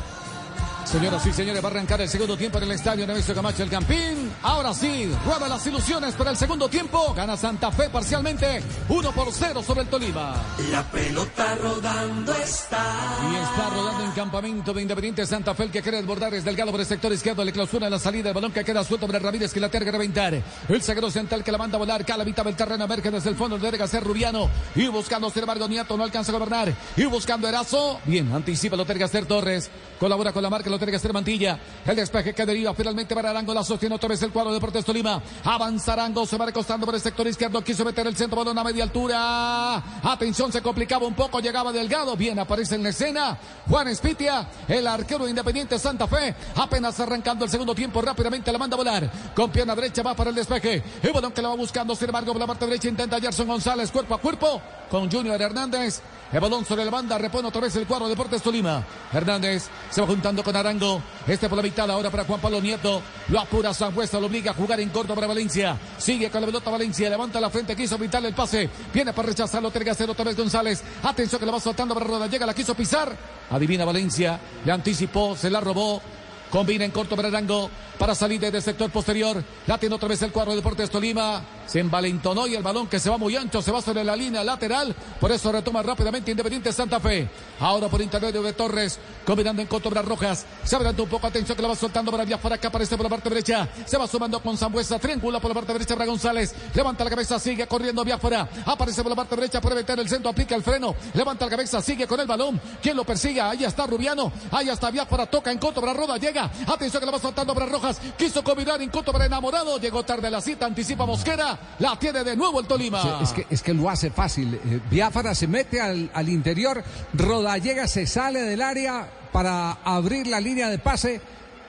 Señoras 0.85 1.25
y 1.25 1.33
señores, 1.33 1.63
va 1.63 1.67
a 1.67 1.71
arrancar 1.71 1.99
el 2.01 2.07
segundo 2.07 2.37
tiempo 2.37 2.59
en 2.59 2.65
el 2.65 2.71
estadio 2.71 3.07
Nemesio 3.07 3.33
Camacho 3.33 3.63
el 3.63 3.69
Campín. 3.69 4.31
Ahora 4.43 4.71
sí, 4.71 5.11
rueda 5.25 5.47
las 5.47 5.65
ilusiones 5.65 6.13
para 6.13 6.29
el 6.29 6.37
segundo 6.37 6.69
tiempo. 6.69 7.11
Gana 7.15 7.35
Santa 7.35 7.71
Fe 7.71 7.89
parcialmente, 7.89 8.61
1 8.87 9.11
por 9.11 9.33
0 9.33 9.63
sobre 9.63 9.81
el 9.81 9.87
Tolima. 9.87 10.35
La 10.69 10.83
pelota 10.83 11.55
rodando 11.55 12.33
está. 12.35 13.17
Y 13.31 13.35
está 13.35 13.69
rodando 13.71 14.03
en 14.03 14.11
campamento 14.11 14.73
de 14.73 14.83
Independiente 14.83 15.25
Santa 15.25 15.55
Fe, 15.55 15.63
el 15.63 15.71
que 15.71 15.81
quiere 15.81 15.97
desbordar 15.97 16.31
desde 16.31 16.51
el 16.51 16.55
galo 16.55 16.71
por 16.71 16.79
el 16.79 16.85
sector 16.85 17.11
izquierdo. 17.11 17.43
Le 17.43 17.51
clausura 17.51 17.89
la 17.89 17.97
salida, 17.97 18.29
el 18.29 18.35
balón 18.35 18.51
que 18.51 18.63
queda 18.63 18.83
suelto 18.83 19.07
para 19.07 19.17
Ramírez 19.17 19.51
que 19.51 19.59
la 19.59 19.69
terga 19.69 19.89
a 19.89 19.93
reventar. 19.93 20.39
El 20.69 20.81
zaguero 20.83 21.09
central 21.09 21.43
que 21.43 21.51
la 21.51 21.57
manda 21.57 21.77
a 21.77 21.79
volar, 21.79 22.05
cala 22.05 22.23
mitad 22.23 22.45
del 22.45 22.55
terreno, 22.55 22.85
emerge 22.85 23.09
desde 23.09 23.31
el 23.31 23.35
fondo, 23.35 23.57
debe 23.57 23.85
ser 23.87 24.03
Rubiano. 24.03 24.51
Y 24.75 24.87
buscando, 24.87 25.31
sin 25.31 25.41
embargo, 25.41 25.67
Nieto 25.67 25.97
no 25.97 26.03
alcanza 26.03 26.31
a 26.31 26.33
gobernar. 26.33 26.71
Y 26.95 27.05
buscando 27.05 27.47
Erazo. 27.47 27.99
Bien, 28.05 28.31
anticipa 28.33 28.75
lo 28.75 28.85
Ser 28.85 29.25
Torres. 29.25 29.71
Colabora 29.99 30.33
con 30.33 30.43
la 30.43 30.49
marca 30.49 30.69
lo 30.69 30.77
tiene 30.77 30.97
que 30.97 31.13
Mantilla. 31.13 31.57
El 31.85 31.95
despeje 31.95 32.33
que 32.33 32.45
deriva 32.45 32.73
finalmente 32.73 33.15
para 33.15 33.29
Arango. 33.29 33.53
La 33.53 33.63
sostiene 33.63 33.95
otra 33.95 34.09
vez 34.09 34.21
el 34.21 34.31
cuadro 34.31 34.51
de 34.51 34.55
Deportes 34.55 34.83
Tolima. 34.83 35.21
Avanza 35.43 35.93
Arango. 35.93 36.25
Se 36.25 36.37
va 36.37 36.45
recostando 36.47 36.85
por 36.85 36.95
el 36.95 37.01
sector 37.01 37.25
izquierdo. 37.27 37.63
Quiso 37.63 37.85
meter 37.85 38.05
el 38.07 38.15
centro 38.15 38.37
balón 38.37 38.57
a 38.57 38.63
media 38.63 38.83
altura. 38.83 39.77
Atención, 40.03 40.51
se 40.51 40.61
complicaba 40.61 41.07
un 41.07 41.13
poco. 41.13 41.39
Llegaba 41.39 41.71
Delgado. 41.71 42.15
Bien, 42.17 42.37
aparece 42.39 42.75
en 42.75 42.83
la 42.83 42.89
escena. 42.89 43.37
Juan 43.69 43.87
Espitia, 43.87 44.47
el 44.67 44.85
arquero 44.85 45.27
Independiente 45.27 45.79
Santa 45.79 46.07
Fe. 46.07 46.35
Apenas 46.55 46.99
arrancando 46.99 47.45
el 47.45 47.51
segundo 47.51 47.73
tiempo. 47.73 48.01
Rápidamente 48.01 48.51
la 48.51 48.57
manda 48.57 48.75
a 48.75 48.77
volar. 48.77 49.11
Con 49.33 49.49
pierna 49.51 49.75
derecha 49.75 50.03
va 50.03 50.13
para 50.13 50.29
el 50.29 50.35
despeje. 50.35 50.83
El 51.01 51.13
balón 51.13 51.31
que 51.31 51.41
la 51.41 51.49
va 51.49 51.55
buscando. 51.55 51.95
Sin 51.95 52.07
embargo, 52.07 52.33
por 52.33 52.41
la 52.41 52.47
parte 52.47 52.65
derecha 52.65 52.89
intenta 52.89 53.19
Gerson 53.19 53.47
González. 53.47 53.91
Cuerpo 53.91 54.15
a 54.15 54.17
cuerpo 54.17 54.61
con 54.89 55.09
Junior 55.09 55.41
Hernández. 55.41 56.01
El 56.31 56.39
balón 56.39 56.65
sobre 56.65 56.83
la 56.83 56.91
banda. 56.91 57.17
Repone 57.17 57.47
otra 57.47 57.61
vez 57.61 57.75
el 57.75 57.87
cuadro 57.87 58.05
de 58.05 58.11
Deportes 58.11 58.41
Tolima. 58.41 58.83
Hernández 59.13 59.69
se 59.89 60.01
va 60.01 60.07
juntando 60.07 60.43
con 60.43 60.55
Arango. 60.55 61.01
Este 61.27 61.47
por 61.49 61.57
la 61.57 61.63
mitad 61.63 61.89
ahora 61.89 62.09
para 62.09 62.25
Juan 62.25 62.39
Pablo 62.39 62.61
Nieto. 62.61 63.01
Lo 63.29 63.39
apura 63.39 63.73
Sangüesa, 63.73 64.19
lo 64.19 64.27
obliga 64.27 64.51
a 64.51 64.53
jugar 64.53 64.79
en 64.79 64.89
corto 64.89 65.15
para 65.15 65.27
Valencia. 65.27 65.77
Sigue 65.97 66.29
con 66.29 66.41
la 66.41 66.47
pelota 66.47 66.69
Valencia, 66.69 67.09
levanta 67.09 67.39
la 67.39 67.49
frente, 67.49 67.75
quiso 67.75 67.95
evitarle 67.95 68.29
el 68.29 68.35
pase. 68.35 68.69
Viene 68.93 69.13
para 69.13 69.29
rechazarlo, 69.29 69.71
tiene 69.71 69.85
que 69.85 69.91
hacer 69.91 70.09
otra 70.09 70.25
vez 70.25 70.35
González. 70.35 70.83
Atención 71.03 71.39
que 71.39 71.45
la 71.45 71.51
va 71.51 71.59
soltando 71.59 71.93
para 71.93 72.05
Roda, 72.05 72.27
llega, 72.27 72.45
la 72.45 72.53
quiso 72.53 72.75
pisar. 72.75 73.15
Adivina 73.49 73.85
Valencia, 73.85 74.39
le 74.63 74.71
anticipó, 74.71 75.35
se 75.35 75.49
la 75.49 75.59
robó. 75.59 76.01
Combina 76.49 76.85
en 76.85 76.91
corto 76.91 77.15
para 77.15 77.27
Arango 77.27 77.69
para 77.97 78.15
salir 78.15 78.39
desde 78.39 78.57
el 78.57 78.63
sector 78.63 78.89
posterior. 78.91 79.43
La 79.67 79.77
tiene 79.77 79.95
otra 79.95 80.07
vez 80.07 80.21
el 80.21 80.31
cuadro 80.31 80.51
de 80.51 80.57
Deportes 80.57 80.89
Tolima. 80.89 81.41
Se 81.65 81.79
envalentonó 81.79 82.47
y 82.47 82.55
el 82.55 82.63
balón 82.63 82.87
que 82.87 82.99
se 82.99 83.09
va 83.09 83.17
muy 83.17 83.35
ancho 83.35 83.61
se 83.61 83.71
va 83.71 83.81
sobre 83.81 84.03
la 84.03 84.15
línea 84.15 84.43
lateral. 84.43 84.95
Por 85.19 85.31
eso 85.31 85.51
retoma 85.51 85.81
rápidamente 85.81 86.31
Independiente 86.31 86.71
Santa 86.71 86.99
Fe. 86.99 87.27
Ahora 87.59 87.87
por 87.87 88.01
intermedio 88.01 88.41
de 88.41 88.53
Torres, 88.53 88.99
combinando 89.25 89.61
en 89.61 89.67
contra 89.67 90.01
Rojas. 90.01 90.45
Se 90.63 90.75
adelanta 90.75 91.01
un 91.01 91.09
poco, 91.09 91.27
atención 91.27 91.55
que 91.55 91.61
la 91.61 91.69
va 91.69 91.75
soltando 91.75 92.11
para 92.11 92.25
para 92.37 92.55
acá 92.55 92.67
aparece 92.67 92.97
por 92.97 93.03
la 93.03 93.09
parte 93.09 93.29
derecha. 93.29 93.67
Se 93.85 93.97
va 93.97 94.07
sumando 94.07 94.41
con 94.41 94.57
Zambuesa, 94.57 94.99
triangula 94.99 95.39
por 95.39 95.49
la 95.49 95.55
parte 95.55 95.73
derecha 95.73 95.95
para 95.95 96.05
González. 96.05 96.53
Levanta 96.73 97.03
la 97.03 97.09
cabeza, 97.09 97.39
sigue 97.39 97.67
corriendo 97.67 98.03
Biafora. 98.03 98.47
Aparece 98.65 99.01
por 99.01 99.11
la 99.11 99.15
parte 99.15 99.35
derecha, 99.35 99.61
puede 99.61 99.75
meter 99.75 99.99
el 99.99 100.09
centro, 100.09 100.29
aplica 100.29 100.55
el 100.55 100.63
freno. 100.63 100.95
Levanta 101.13 101.45
la 101.45 101.51
cabeza, 101.51 101.81
sigue 101.81 102.07
con 102.07 102.19
el 102.19 102.27
balón. 102.27 102.59
¿Quién 102.81 102.95
lo 102.95 103.03
persigue? 103.03 103.41
Ahí 103.41 103.63
está 103.63 103.87
Rubiano. 103.87 104.31
Ahí 104.51 104.69
está 104.69 104.91
Biafora, 104.91 105.25
toca 105.27 105.51
en 105.51 105.59
para 105.59 105.93
Roda, 105.93 106.17
llega. 106.17 106.51
Atención 106.67 106.99
que 106.99 107.05
la 107.05 107.11
va 107.11 107.19
soltando 107.19 107.53
para 107.53 107.65
Rojas. 107.65 107.99
Quiso 108.17 108.43
combinar 108.43 108.81
en 108.81 108.89
para 108.89 109.25
Enamorado. 109.25 109.79
Llegó 109.79 110.03
tarde 110.03 110.29
la 110.29 110.41
cita, 110.41 110.65
anticipa 110.65 111.05
Mosquera. 111.05 111.54
La 111.79 111.97
tiene 111.97 112.23
de 112.23 112.35
nuevo 112.35 112.59
el 112.59 112.67
Tolima. 112.67 113.19
es, 113.21 113.33
que, 113.33 113.45
es 113.49 113.61
que 113.61 113.73
lo 113.73 113.89
hace 113.89 114.09
fácil. 114.09 114.53
Eh, 114.55 114.79
Biafara 114.89 115.35
se 115.35 115.47
mete 115.47 115.81
al, 115.81 116.09
al 116.13 116.29
interior. 116.29 116.83
Rodallega 117.13 117.87
se 117.87 118.07
sale 118.07 118.41
del 118.41 118.61
área 118.61 119.07
para 119.31 119.71
abrir 119.83 120.27
la 120.27 120.39
línea 120.39 120.69
de 120.69 120.79
pase 120.79 121.19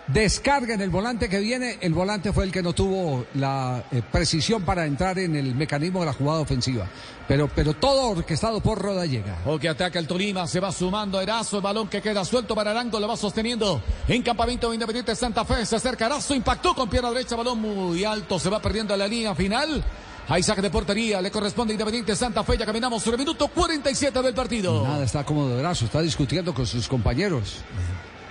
descarga 0.08 0.74
en 0.74 0.80
el 0.80 0.90
volante 0.90 1.28
que 1.28 1.38
viene. 1.38 1.78
El 1.80 1.94
volante 1.94 2.32
fue 2.32 2.44
el 2.44 2.52
que 2.52 2.62
no 2.62 2.72
tuvo 2.72 3.26
la 3.34 3.84
eh, 3.90 4.02
precisión 4.10 4.62
para 4.62 4.86
entrar 4.86 5.18
en 5.18 5.36
el 5.36 5.54
mecanismo 5.54 6.00
de 6.00 6.06
la 6.06 6.12
jugada 6.12 6.40
ofensiva. 6.40 6.86
Pero, 7.26 7.48
pero 7.48 7.74
todo 7.74 8.10
orquestado 8.10 8.60
por 8.60 8.80
Rodallega. 8.80 9.38
O 9.46 9.58
que 9.58 9.68
ataca 9.68 9.98
el 9.98 10.06
Tolima, 10.06 10.46
se 10.46 10.60
va 10.60 10.70
sumando 10.70 11.20
Erazo, 11.20 11.56
el 11.56 11.62
balón 11.62 11.88
que 11.88 12.00
queda 12.00 12.24
suelto 12.24 12.54
para 12.54 12.70
Arango, 12.70 13.00
lo 13.00 13.08
va 13.08 13.16
sosteniendo 13.16 13.82
en 14.06 14.22
campamento 14.22 14.72
Independiente 14.72 15.16
Santa 15.16 15.44
Fe. 15.44 15.66
Se 15.66 15.76
acerca 15.76 16.06
Erazo, 16.06 16.34
impactó 16.34 16.74
con 16.74 16.88
pierna 16.88 17.10
derecha, 17.10 17.34
balón 17.34 17.60
muy 17.60 18.04
alto, 18.04 18.38
se 18.38 18.48
va 18.48 18.60
perdiendo 18.60 18.96
la 18.96 19.08
línea 19.08 19.34
final. 19.34 19.82
Hay 20.28 20.42
saque 20.42 20.62
de 20.62 20.70
portería, 20.70 21.20
le 21.20 21.30
corresponde 21.30 21.72
Independiente 21.72 22.14
Santa 22.14 22.44
Fe. 22.44 22.56
Ya 22.56 22.66
caminamos 22.66 23.02
sobre 23.02 23.16
el 23.16 23.20
minuto 23.20 23.48
47 23.48 24.22
del 24.22 24.34
partido. 24.34 24.84
Nada, 24.84 25.04
está 25.04 25.24
cómodo 25.24 25.58
Erazo, 25.58 25.84
está 25.84 26.00
discutiendo 26.00 26.54
con 26.54 26.66
sus 26.66 26.86
compañeros. 26.86 27.58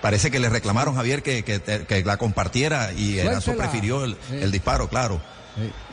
Parece 0.05 0.29
que 0.29 0.39
le 0.39 0.49
reclamaron 0.49 0.93
Javier 0.93 1.23
que, 1.23 1.41
que, 1.41 1.59
que 1.59 2.03
la 2.03 2.17
compartiera 2.17 2.93
y 2.93 3.17
Erazo 3.17 3.57
prefirió 3.57 4.03
el, 4.03 4.15
el, 4.29 4.51
disparo, 4.51 4.87
claro. 4.87 5.19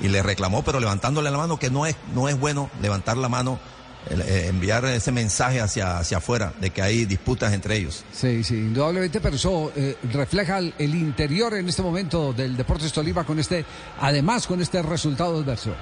Y 0.02 0.08
le 0.08 0.22
reclamó, 0.22 0.62
pero 0.62 0.80
levantándole 0.80 1.30
la 1.30 1.38
mano, 1.38 1.58
que 1.58 1.70
no 1.70 1.86
es, 1.86 1.96
no 2.14 2.28
es 2.28 2.38
bueno 2.38 2.68
levantar 2.82 3.16
la 3.16 3.30
mano, 3.30 3.58
eh, 4.10 4.48
enviar 4.50 4.84
ese 4.84 5.12
mensaje 5.12 5.62
hacia, 5.62 5.96
hacia 5.96 6.18
afuera 6.18 6.52
de 6.60 6.68
que 6.68 6.82
hay 6.82 7.06
disputas 7.06 7.54
entre 7.54 7.78
ellos. 7.78 8.04
Sí, 8.12 8.44
sí, 8.44 8.56
indudablemente, 8.56 9.18
pero 9.18 9.36
eso 9.36 9.72
eh, 9.74 9.96
refleja 10.12 10.58
el, 10.58 10.74
el, 10.76 10.94
interior 10.94 11.54
en 11.54 11.70
este 11.70 11.80
momento 11.80 12.34
del 12.34 12.54
Deportes 12.54 12.92
Tolima 12.92 13.24
con 13.24 13.38
este, 13.38 13.64
además 13.98 14.46
con 14.46 14.60
este 14.60 14.82
resultado 14.82 15.38
adverso. 15.38 15.74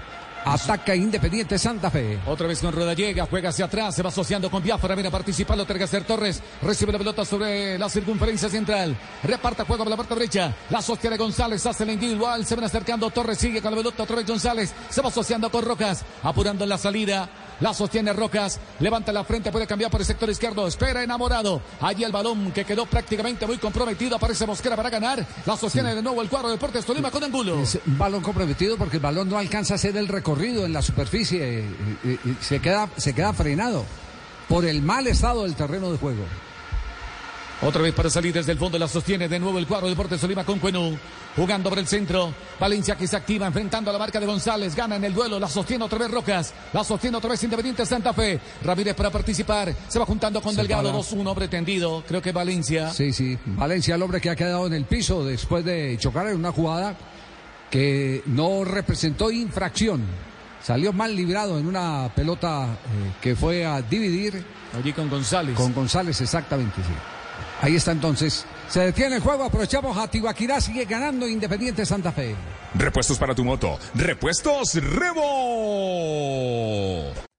Ataca 0.44 0.94
Independiente 0.94 1.58
Santa 1.58 1.90
Fe. 1.90 2.18
Otra 2.26 2.46
vez 2.46 2.60
con 2.60 2.74
llega, 2.94 3.26
juega 3.26 3.50
hacia 3.50 3.66
atrás, 3.66 3.94
se 3.94 4.02
va 4.02 4.08
asociando 4.08 4.50
con 4.50 4.62
Biafra, 4.62 4.94
viene 4.94 5.08
a 5.08 5.12
participar, 5.12 5.58
lo 5.58 5.66
hacer 5.84 6.04
Torres, 6.04 6.42
recibe 6.62 6.92
la 6.92 6.98
pelota 6.98 7.24
sobre 7.24 7.78
la 7.78 7.88
circunferencia 7.88 8.48
central, 8.48 8.96
reparta 9.22 9.64
juego 9.64 9.84
por 9.84 9.90
la 9.90 9.96
parte 9.96 10.14
derecha, 10.14 10.54
la 10.70 10.80
sostiene 10.80 11.16
González, 11.16 11.64
hace 11.66 11.84
la 11.84 11.92
individual, 11.92 12.44
se 12.46 12.54
van 12.54 12.64
acercando, 12.64 13.10
Torres 13.10 13.38
sigue 13.38 13.60
con 13.60 13.70
la 13.70 13.76
pelota, 13.76 14.02
otra 14.02 14.16
vez 14.16 14.26
González, 14.26 14.72
se 14.88 15.02
va 15.02 15.08
asociando 15.08 15.50
con 15.50 15.64
Rojas, 15.64 16.04
apurando 16.22 16.64
la 16.64 16.78
salida, 16.78 17.28
la 17.60 17.74
sostiene 17.74 18.12
Rojas, 18.12 18.58
levanta 18.80 19.12
la 19.12 19.24
frente, 19.24 19.52
puede 19.52 19.66
cambiar 19.66 19.90
por 19.90 20.00
el 20.00 20.06
sector 20.06 20.28
izquierdo, 20.28 20.66
espera 20.66 21.02
enamorado, 21.02 21.60
allí 21.80 22.04
el 22.04 22.12
balón 22.12 22.52
que 22.52 22.64
quedó 22.64 22.86
prácticamente 22.86 23.46
muy 23.46 23.58
comprometido, 23.58 24.16
aparece 24.16 24.46
Mosquera 24.46 24.76
para 24.76 24.90
ganar, 24.90 25.26
la 25.46 25.56
sostiene 25.56 25.94
de 25.94 26.02
nuevo 26.02 26.22
el 26.22 26.28
cuadro 26.28 26.48
de 26.48 26.54
Deportes 26.54 26.84
Tolima 26.84 27.10
con 27.10 27.22
Angulo. 27.22 27.60
Es 27.60 27.78
un 27.86 27.98
balón 27.98 28.22
comprometido 28.22 28.76
porque 28.76 28.96
el 28.96 29.02
balón 29.02 29.28
no 29.28 29.38
alcanza 29.38 29.74
a 29.74 29.76
hacer 29.76 29.96
el 29.96 30.08
recorrido 30.08 30.64
en 30.64 30.72
la 30.72 30.82
superficie, 30.82 31.64
y, 32.04 32.08
y, 32.08 32.36
se, 32.40 32.60
queda, 32.60 32.88
se 32.96 33.14
queda 33.14 33.32
frenado 33.32 33.84
por 34.48 34.64
el 34.64 34.82
mal 34.82 35.06
estado 35.06 35.44
del 35.44 35.54
terreno 35.54 35.92
de 35.92 35.98
juego. 35.98 36.24
Otra 37.62 37.82
vez 37.82 37.92
para 37.92 38.08
salir 38.08 38.32
desde 38.32 38.52
el 38.52 38.58
fondo 38.58 38.78
la 38.78 38.88
sostiene 38.88 39.28
de 39.28 39.38
nuevo 39.38 39.58
el 39.58 39.66
cuadro 39.66 39.86
de 39.86 39.90
Deportes 39.90 40.18
Tolima 40.18 40.44
con 40.44 40.58
Cuenú. 40.58 40.96
Jugando 41.36 41.68
por 41.68 41.78
el 41.78 41.86
centro. 41.86 42.32
Valencia 42.58 42.96
que 42.96 43.06
se 43.06 43.16
activa 43.16 43.46
enfrentando 43.46 43.90
a 43.90 43.92
la 43.92 43.98
marca 43.98 44.18
de 44.18 44.24
González. 44.24 44.74
Gana 44.74 44.96
en 44.96 45.04
el 45.04 45.12
duelo. 45.12 45.38
La 45.38 45.46
sostiene 45.46 45.84
otra 45.84 45.98
vez 45.98 46.10
Rocas. 46.10 46.54
La 46.72 46.82
sostiene 46.82 47.18
otra 47.18 47.28
vez 47.28 47.42
Independiente 47.44 47.84
Santa 47.84 48.14
Fe. 48.14 48.40
Ramírez 48.64 48.94
para 48.94 49.10
participar. 49.10 49.74
Se 49.88 49.98
va 49.98 50.06
juntando 50.06 50.40
con 50.40 50.54
se 50.54 50.62
Delgado. 50.62 50.90
2-1 50.90 51.26
hombre 51.26 51.48
tendido. 51.48 52.02
Creo 52.08 52.22
que 52.22 52.32
Valencia. 52.32 52.90
Sí, 52.94 53.12
sí. 53.12 53.38
Valencia 53.44 53.94
el 53.94 54.02
hombre 54.02 54.22
que 54.22 54.30
ha 54.30 54.36
quedado 54.36 54.66
en 54.66 54.72
el 54.72 54.86
piso 54.86 55.22
después 55.22 55.62
de 55.62 55.98
chocar 55.98 56.28
en 56.28 56.36
una 56.36 56.52
jugada 56.52 56.96
que 57.70 58.22
no 58.24 58.64
representó 58.64 59.30
infracción. 59.30 60.02
Salió 60.62 60.94
mal 60.94 61.14
librado 61.14 61.58
en 61.58 61.66
una 61.66 62.10
pelota 62.14 62.64
eh, 62.64 63.12
que 63.20 63.36
fue 63.36 63.66
a 63.66 63.82
dividir. 63.82 64.42
Allí 64.78 64.94
con 64.94 65.10
González. 65.10 65.54
Con 65.56 65.74
González, 65.74 66.20
exactamente, 66.22 66.76
sí. 66.82 67.19
Ahí 67.62 67.76
está 67.76 67.92
entonces. 67.92 68.46
Se 68.68 68.80
detiene 68.80 69.16
el 69.16 69.22
juego, 69.22 69.44
aprovechamos 69.44 69.96
a 69.96 70.08
Tibaquirá, 70.08 70.60
sigue 70.60 70.86
ganando 70.86 71.28
Independiente 71.28 71.84
Santa 71.84 72.10
Fe. 72.10 72.34
Repuestos 72.74 73.18
para 73.18 73.34
tu 73.34 73.44
moto. 73.44 73.78
Repuestos 73.94 74.74
Rebo. 74.76 75.20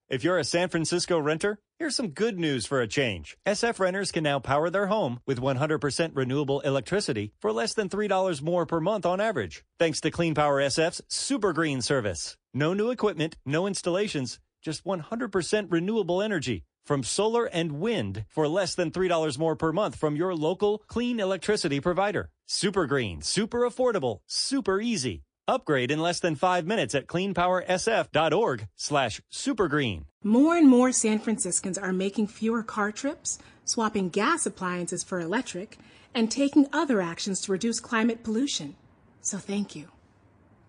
If 0.09 0.23
you're 0.25 0.37
a 0.37 0.43
San 0.43 0.67
Francisco 0.67 1.17
renter, 1.17 1.57
here's 1.79 1.95
some 1.95 2.09
good 2.09 2.37
news 2.37 2.67
for 2.67 2.81
a 2.81 2.87
change. 2.87 3.37
SF 3.47 3.79
renters 3.79 4.11
can 4.11 4.23
now 4.23 4.39
power 4.39 4.69
their 4.69 4.87
home 4.87 5.21
with 5.25 5.39
100% 5.39 6.11
renewable 6.13 6.59
electricity 6.59 7.31
for 7.39 7.53
less 7.53 7.73
than 7.73 7.87
$3 7.87 8.41
more 8.41 8.65
per 8.65 8.81
month 8.81 9.05
on 9.05 9.21
average, 9.21 9.63
thanks 9.79 10.01
to 10.01 10.11
Clean 10.11 10.35
Power 10.35 10.61
SF's 10.61 11.01
Super 11.07 11.53
Green 11.53 11.81
service. 11.81 12.35
No 12.53 12.73
new 12.73 12.91
equipment, 12.91 13.37
no 13.45 13.65
installations, 13.67 14.39
just 14.61 14.83
100% 14.83 15.71
renewable 15.71 16.21
energy 16.21 16.65
from 16.85 17.03
solar 17.03 17.45
and 17.45 17.73
wind 17.73 18.25
for 18.29 18.47
less 18.47 18.75
than 18.75 18.91
$3 18.91 19.37
more 19.37 19.55
per 19.55 19.71
month 19.71 19.95
from 19.95 20.15
your 20.15 20.35
local 20.35 20.79
clean 20.87 21.19
electricity 21.19 21.79
provider. 21.79 22.29
Super 22.47 22.85
green, 22.85 23.21
super 23.21 23.61
affordable, 23.61 24.19
super 24.27 24.81
easy. 24.81 25.23
Upgrade 25.47 25.91
in 25.91 25.99
less 25.99 26.19
than 26.19 26.35
five 26.35 26.65
minutes 26.65 26.95
at 26.95 27.07
cleanpowersf.org 27.07 28.67
slash 28.75 29.21
supergreen. 29.29 30.05
More 30.23 30.55
and 30.55 30.69
more 30.69 30.91
San 30.91 31.19
Franciscans 31.19 31.77
are 31.77 31.91
making 31.91 32.27
fewer 32.27 32.63
car 32.63 32.91
trips, 32.91 33.39
swapping 33.65 34.09
gas 34.09 34.45
appliances 34.45 35.03
for 35.03 35.19
electric, 35.19 35.77
and 36.13 36.31
taking 36.31 36.67
other 36.71 37.01
actions 37.01 37.41
to 37.41 37.51
reduce 37.51 37.79
climate 37.79 38.23
pollution. 38.23 38.75
So 39.21 39.37
thank 39.37 39.75
you. 39.75 39.87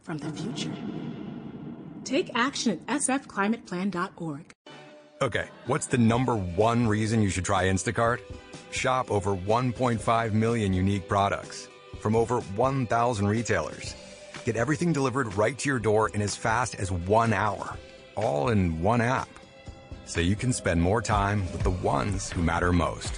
From 0.03 0.19
the 0.19 0.31
future. 0.31 0.73
Take 2.05 2.31
action 2.35 2.81
at 2.89 3.03
sfclimateplan.org. 3.03 4.53
Okay, 5.23 5.47
what's 5.67 5.87
the 5.87 5.99
number 5.99 6.35
one 6.35 6.85
reason 6.85 7.23
you 7.23 7.29
should 7.29 7.45
try 7.45 7.67
Instacart? 7.67 8.19
Shop 8.73 9.09
over 9.09 9.37
1.5 9.37 10.33
million 10.33 10.73
unique 10.73 11.07
products 11.07 11.69
from 12.01 12.17
over 12.17 12.41
1,000 12.57 13.29
retailers. 13.29 13.95
Get 14.45 14.57
everything 14.57 14.93
delivered 14.93 15.33
right 15.37 15.57
to 15.61 15.69
your 15.69 15.79
door 15.79 16.09
in 16.09 16.23
as 16.23 16.35
fast 16.35 16.75
as 16.75 16.91
one 16.91 17.33
hour, 17.33 17.79
all 18.17 18.49
in 18.49 18.83
one 18.83 19.01
app. 19.01 19.29
So 20.07 20.21
you 20.21 20.35
can 20.35 20.53
spend 20.53 20.83
more 20.83 21.01
time 21.01 21.43
with 21.53 21.63
the 21.63 21.71
ones 21.71 22.33
who 22.33 22.43
matter 22.43 22.73
most. 22.73 23.15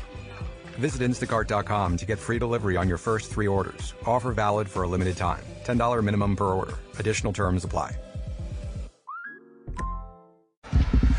Visit 0.78 1.02
instacart.com 1.02 1.98
to 1.98 2.06
get 2.06 2.18
free 2.18 2.38
delivery 2.38 2.78
on 2.78 2.88
your 2.88 2.96
first 2.96 3.30
three 3.30 3.48
orders. 3.48 3.92
Offer 4.06 4.32
valid 4.32 4.66
for 4.66 4.84
a 4.84 4.88
limited 4.88 5.18
time. 5.18 5.44
$10 5.64 6.02
minimum 6.02 6.36
per 6.36 6.46
order. 6.54 6.78
Additional 6.98 7.34
terms 7.34 7.64
apply. 7.64 7.98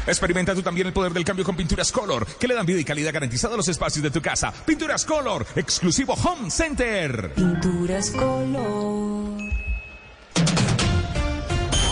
Experimenta 0.06 0.54
tú 0.54 0.62
también 0.62 0.88
el 0.88 0.94
poder 0.94 1.14
del 1.14 1.24
cambio 1.24 1.46
con 1.46 1.56
Pinturas 1.56 1.92
Color, 1.92 2.26
que 2.26 2.48
le 2.48 2.56
dan 2.56 2.66
vida 2.66 2.80
y 2.80 2.84
calidad 2.84 3.14
garantizada 3.14 3.54
a 3.54 3.58
los 3.58 3.68
espacios 3.68 4.04
de 4.04 4.12
tu 4.12 4.22
casa. 4.22 4.52
Pinturas 4.52 5.06
Color, 5.06 5.46
exclusivo 5.56 6.14
Home 6.14 6.52
Center. 6.52 7.34
Pinturas 7.34 8.12
Color. 8.12 9.38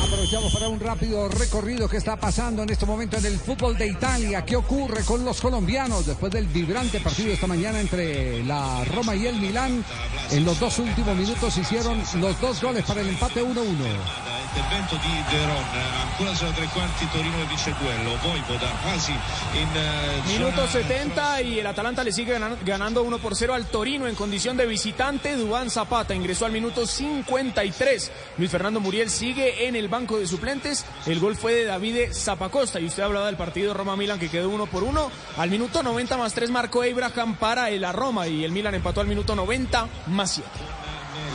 Aprovechamos 0.04 0.54
para 0.54 0.68
un 0.68 0.80
rápido 0.80 1.30
recorrido 1.30 1.88
que 1.88 1.98
está 1.98 2.18
pasando 2.18 2.64
en 2.64 2.70
este 2.70 2.86
momento 2.86 3.18
en 3.18 3.26
el 3.26 3.40
fútbol 3.40 3.78
de 3.78 3.88
Italia. 3.88 4.44
¿Qué 4.46 4.56
ocurre 4.56 5.04
con 5.04 5.24
los 5.24 5.40
colombianos 5.40 6.06
después 6.06 6.32
del 6.32 6.48
vibrante 6.48 7.00
partido 7.00 7.32
esta 7.32 7.48
mañana 7.48 7.80
entre 7.80 8.44
la 8.44 8.84
Roma 8.86 9.16
y 9.16 9.28
el 9.28 9.40
Milán? 9.40 9.84
En 10.32 10.46
los 10.46 10.60
dos 10.60 10.80
últimos 10.80 11.16
minutos 11.16 11.58
hicieron 11.58 12.02
los 12.18 12.40
dos 12.42 12.62
goles 12.62 12.84
para 12.86 13.02
el 13.02 13.10
empate 13.10 13.42
1-1. 13.42 14.31
Intervento 14.54 14.96
di 14.98 15.24
Deron 15.30 15.64
ancora 16.02 16.36
sono 16.36 16.52
tre 16.52 16.66
quarti 16.68 17.08
Torino 17.10 17.38
vince 17.48 17.72
quello 17.72 18.18
Voivoda 18.22 18.68
quasi 18.84 19.12
in 19.54 19.68
uh, 19.74 20.28
minuto 20.28 20.68
70 20.68 21.42
y 21.42 21.60
el 21.60 21.68
Atalanta 21.68 22.04
le 22.04 22.12
sigue 22.12 22.34
ganando, 22.34 22.58
ganando 22.64 23.04
1 23.04 23.18
por 23.20 23.36
0 23.36 23.54
al 23.54 23.68
Torino 23.68 24.08
en 24.08 24.16
condición 24.16 24.58
de 24.58 24.66
visitante. 24.66 25.36
Dubán 25.36 25.70
Zapata 25.70 26.14
ingresó 26.14 26.46
al 26.46 26.52
minuto 26.52 26.86
53 26.86 28.12
Luis 28.38 28.52
Fernando 28.52 28.80
Muriel 28.80 29.10
sigue 29.10 29.68
en 29.68 29.76
el 29.76 29.88
banco 29.88 30.20
de 30.20 30.28
suplentes. 30.28 30.86
El 31.06 31.20
gol 31.20 31.36
fue 31.36 31.54
de 31.54 31.66
David 31.66 32.12
Zapacosta 32.14 32.80
y 32.80 32.86
usted 32.86 33.04
hablaba 33.04 33.28
del 33.28 33.38
partido 33.38 33.74
Roma-Milan 33.74 34.20
que 34.20 34.30
quedó 34.30 34.50
1 34.50 34.66
por 34.66 34.84
1 34.84 35.12
al 35.38 35.50
minuto 35.50 35.82
90 35.82 36.18
más 36.18 36.34
3 36.34 36.50
marcó 36.50 36.82
Abraham 36.82 37.36
para 37.36 37.70
el 37.70 37.92
Roma 37.94 38.28
y 38.28 38.44
el 38.44 38.52
Milan 38.52 38.76
empató 38.76 39.02
al 39.02 39.08
minuto 39.08 39.36
90 39.36 39.88
más 40.08 40.32
7 40.32 40.50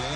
centrale. 0.06 0.15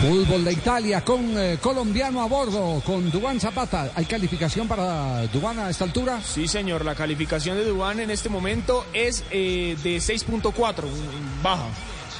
Fútbol 0.00 0.44
de 0.44 0.52
Italia 0.52 1.04
con 1.04 1.36
eh, 1.38 1.58
colombiano 1.60 2.22
a 2.22 2.26
bordo, 2.26 2.82
con 2.84 3.10
Dubán 3.10 3.40
Zapata. 3.40 3.90
¿Hay 3.94 4.04
calificación 4.04 4.68
para 4.68 5.26
Dubán 5.28 5.58
a 5.58 5.70
esta 5.70 5.84
altura? 5.84 6.20
Sí, 6.24 6.46
señor, 6.48 6.84
la 6.84 6.94
calificación 6.94 7.56
de 7.56 7.64
Dubán 7.64 8.00
en 8.00 8.10
este 8.10 8.28
momento 8.28 8.86
es 8.92 9.24
eh, 9.30 9.76
de 9.82 9.96
6.4, 9.98 10.84
baja. 11.42 11.66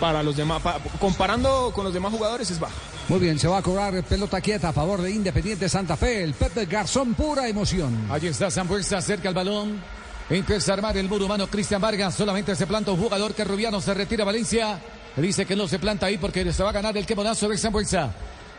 Para 0.01 0.23
los 0.23 0.37
demás, 0.37 0.61
pa- 0.63 0.79
comparando 0.99 1.71
con 1.73 1.85
los 1.85 1.95
demás 1.95 2.13
jugadores 2.13 2.51
es 2.51 2.59
baja. 2.59 2.75
Muy 3.09 3.21
bien, 3.21 3.39
se 3.39 3.47
va 3.47 3.59
a 3.59 3.63
cobrar 3.63 4.03
pelota 4.05 4.41
quieta 4.41 4.71
a 4.71 4.73
favor 4.73 5.01
de 5.01 5.11
Independiente 5.11 5.69
Santa 5.69 5.97
Fe. 5.97 6.25
El 6.25 6.35
Pepe 6.35 6.67
Garzón, 6.67 7.15
pura 7.15 7.47
emoción. 7.49 8.07
Allí 8.11 8.27
está 8.29 8.51
Zambuesa 8.51 9.01
cerca 9.01 9.29
al 9.29 9.35
balón. 9.35 9.81
Empieza 10.31 10.73
a 10.73 10.75
armar 10.75 10.97
el 10.97 11.09
muro 11.09 11.27
humano 11.27 11.47
Cristian 11.47 11.81
Vargas. 11.81 12.15
Solamente 12.15 12.57
se 12.57 12.67
planta 12.67 12.91
un 12.91 13.01
jugador 13.01 13.35
que 13.35 13.45
Rubiano 13.45 13.81
se 13.81 13.93
retira 13.95 14.23
a 14.23 14.27
Valencia. 14.27 14.81
Dice 15.17 15.45
que 15.45 15.55
no 15.55 15.69
se 15.69 15.79
planta 15.79 16.07
ahí 16.07 16.17
porque 16.19 16.51
se 16.53 16.63
va 16.63 16.71
a 16.71 16.73
ganar 16.73 16.97
el 16.97 17.05
quemonazo 17.05 17.49
de 17.49 17.59
Zambuesa. 17.59 18.11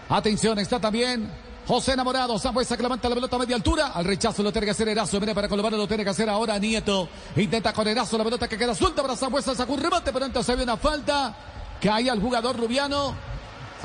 Atención, 0.10 0.60
está 0.60 0.80
también 0.80 1.30
José 1.68 1.94
Enamorado. 1.94 2.38
Zambuesa 2.38 2.78
que 2.78 2.84
levanta 2.84 3.10
la 3.10 3.16
pelota 3.16 3.36
a 3.36 3.40
media 3.40 3.56
altura. 3.56 3.88
Al 3.88 4.06
rechazo 4.06 4.44
lo 4.44 4.52
tiene 4.52 4.66
que 4.66 4.72
hacer 4.72 4.88
Erazo. 4.88 5.20
Viene 5.20 5.34
para 5.34 5.48
Colomano, 5.48 5.78
lo 5.78 5.88
tiene 5.88 6.04
que 6.04 6.12
hacer 6.12 6.30
ahora 6.30 6.60
Nieto. 6.60 7.10
Intenta 7.36 7.74
con 7.74 7.88
Erazo 7.88 8.18
la 8.18 8.24
pelota 8.24 8.48
que 8.48 8.58
queda 8.58 8.76
suelta 8.76 9.02
para 9.02 9.16
Zambuesa. 9.16 9.56
Sacó 9.56 9.74
un 9.74 9.82
remate, 9.82 10.12
pero 10.14 10.26
antes 10.26 10.48
había 10.50 10.64
una 10.64 10.78
falta. 10.78 11.36
Cae 11.82 12.10
al 12.10 12.22
jugador 12.22 12.58
Rubiano. 12.58 13.16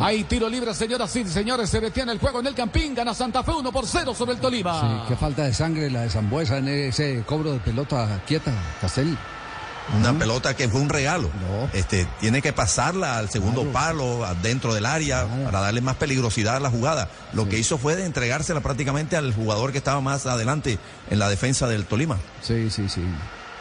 Hay 0.01 0.25
tiro 0.25 0.49
libre, 0.49 0.75
señoras 0.75 1.15
y 1.17 1.25
señores. 1.25 1.71
Se 1.71 1.81
detiene 1.81 2.13
el 2.13 2.19
juego 2.19 2.41
en 2.41 2.49
el 2.49 2.55
Campín. 2.55 2.95
Gana 2.95 3.15
Santa 3.15 3.43
Fe 3.43 3.53
1 3.53 3.73
por 3.73 3.87
0 3.87 4.15
sobre 4.15 4.33
el 4.33 4.41
Tolima. 4.41 4.81
Sí, 4.81 5.09
qué 5.09 5.17
falta 5.17 5.45
de 5.45 5.55
sangre 5.55 5.91
la 5.91 6.03
de 6.03 6.11
Zambuesa 6.11 6.59
en 6.59 6.69
ese 6.69 7.25
cobro 7.27 7.53
de 7.53 7.59
pelota 7.61 8.21
quieta, 8.27 8.53
Castel. 8.81 9.17
Una 9.97 10.13
pelota 10.19 10.55
que 10.55 10.69
fue 10.69 10.81
un 10.81 10.89
regalo. 10.89 11.31
Este, 11.73 12.07
tiene 12.21 12.43
que 12.43 12.53
pasarla 12.53 13.19
al 13.19 13.31
segundo 13.31 13.65
palo, 13.73 14.27
dentro 14.43 14.75
del 14.75 14.87
área, 14.87 15.27
para 15.45 15.61
darle 15.61 15.81
más 15.81 15.97
peligrosidad 15.97 16.57
a 16.57 16.61
la 16.61 16.71
jugada. 16.71 17.09
Lo 17.33 17.49
que 17.49 17.59
hizo 17.59 17.79
fue 17.79 17.97
de 17.97 18.05
entregársela 18.05 18.61
prácticamente 18.61 19.17
al 19.17 19.35
jugador 19.35 19.73
que 19.73 19.79
estaba 19.79 20.01
más 20.01 20.27
adelante 20.27 20.79
en 21.11 21.19
la 21.19 21.29
defensa 21.29 21.69
del 21.69 21.85
Tolima. 21.87 22.19
Sí, 22.43 22.71
sí, 22.71 22.89
sí. 22.89 23.03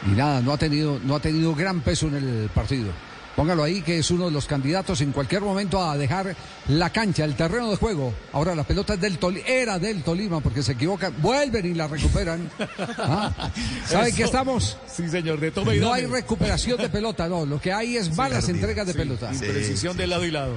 Y 0.06 0.10
nada, 0.10 0.40
no 0.40 0.52
ha 0.52 0.58
tenido, 0.58 1.00
no 1.02 1.16
ha 1.16 1.20
tenido 1.20 1.54
gran 1.54 1.80
peso 1.80 2.06
en 2.06 2.14
el 2.16 2.50
partido. 2.54 2.92
Póngalo 3.38 3.62
ahí 3.62 3.82
que 3.82 4.00
es 4.00 4.10
uno 4.10 4.24
de 4.24 4.32
los 4.32 4.46
candidatos 4.46 5.00
en 5.00 5.12
cualquier 5.12 5.42
momento 5.42 5.80
a 5.80 5.96
dejar 5.96 6.34
la 6.66 6.90
cancha, 6.90 7.24
el 7.24 7.36
terreno 7.36 7.70
de 7.70 7.76
juego. 7.76 8.12
Ahora 8.32 8.52
la 8.56 8.64
pelota 8.64 8.94
es 8.94 9.00
del 9.00 9.18
Tolima, 9.18 9.46
era 9.46 9.78
del 9.78 10.02
Tolima 10.02 10.40
porque 10.40 10.60
se 10.60 10.72
equivocan, 10.72 11.14
vuelven 11.22 11.64
y 11.66 11.74
la 11.74 11.86
recuperan. 11.86 12.50
¿Ah? 12.98 13.52
¿Saben 13.86 14.12
que 14.12 14.24
estamos? 14.24 14.76
Sí, 14.92 15.08
señor, 15.08 15.38
de 15.38 15.52
toma 15.52 15.72
y 15.72 15.78
No 15.78 15.90
dame. 15.90 16.00
hay 16.00 16.06
recuperación 16.06 16.78
de 16.78 16.88
pelota, 16.88 17.28
no. 17.28 17.46
Lo 17.46 17.60
que 17.60 17.72
hay 17.72 17.96
es 17.96 18.16
malas 18.16 18.48
entregas 18.48 18.88
de 18.88 18.92
sí, 18.92 18.98
pelota. 18.98 19.32
Imprecisión 19.32 19.96
de 19.96 20.08
lado 20.08 20.24
y 20.24 20.32
lado. 20.32 20.54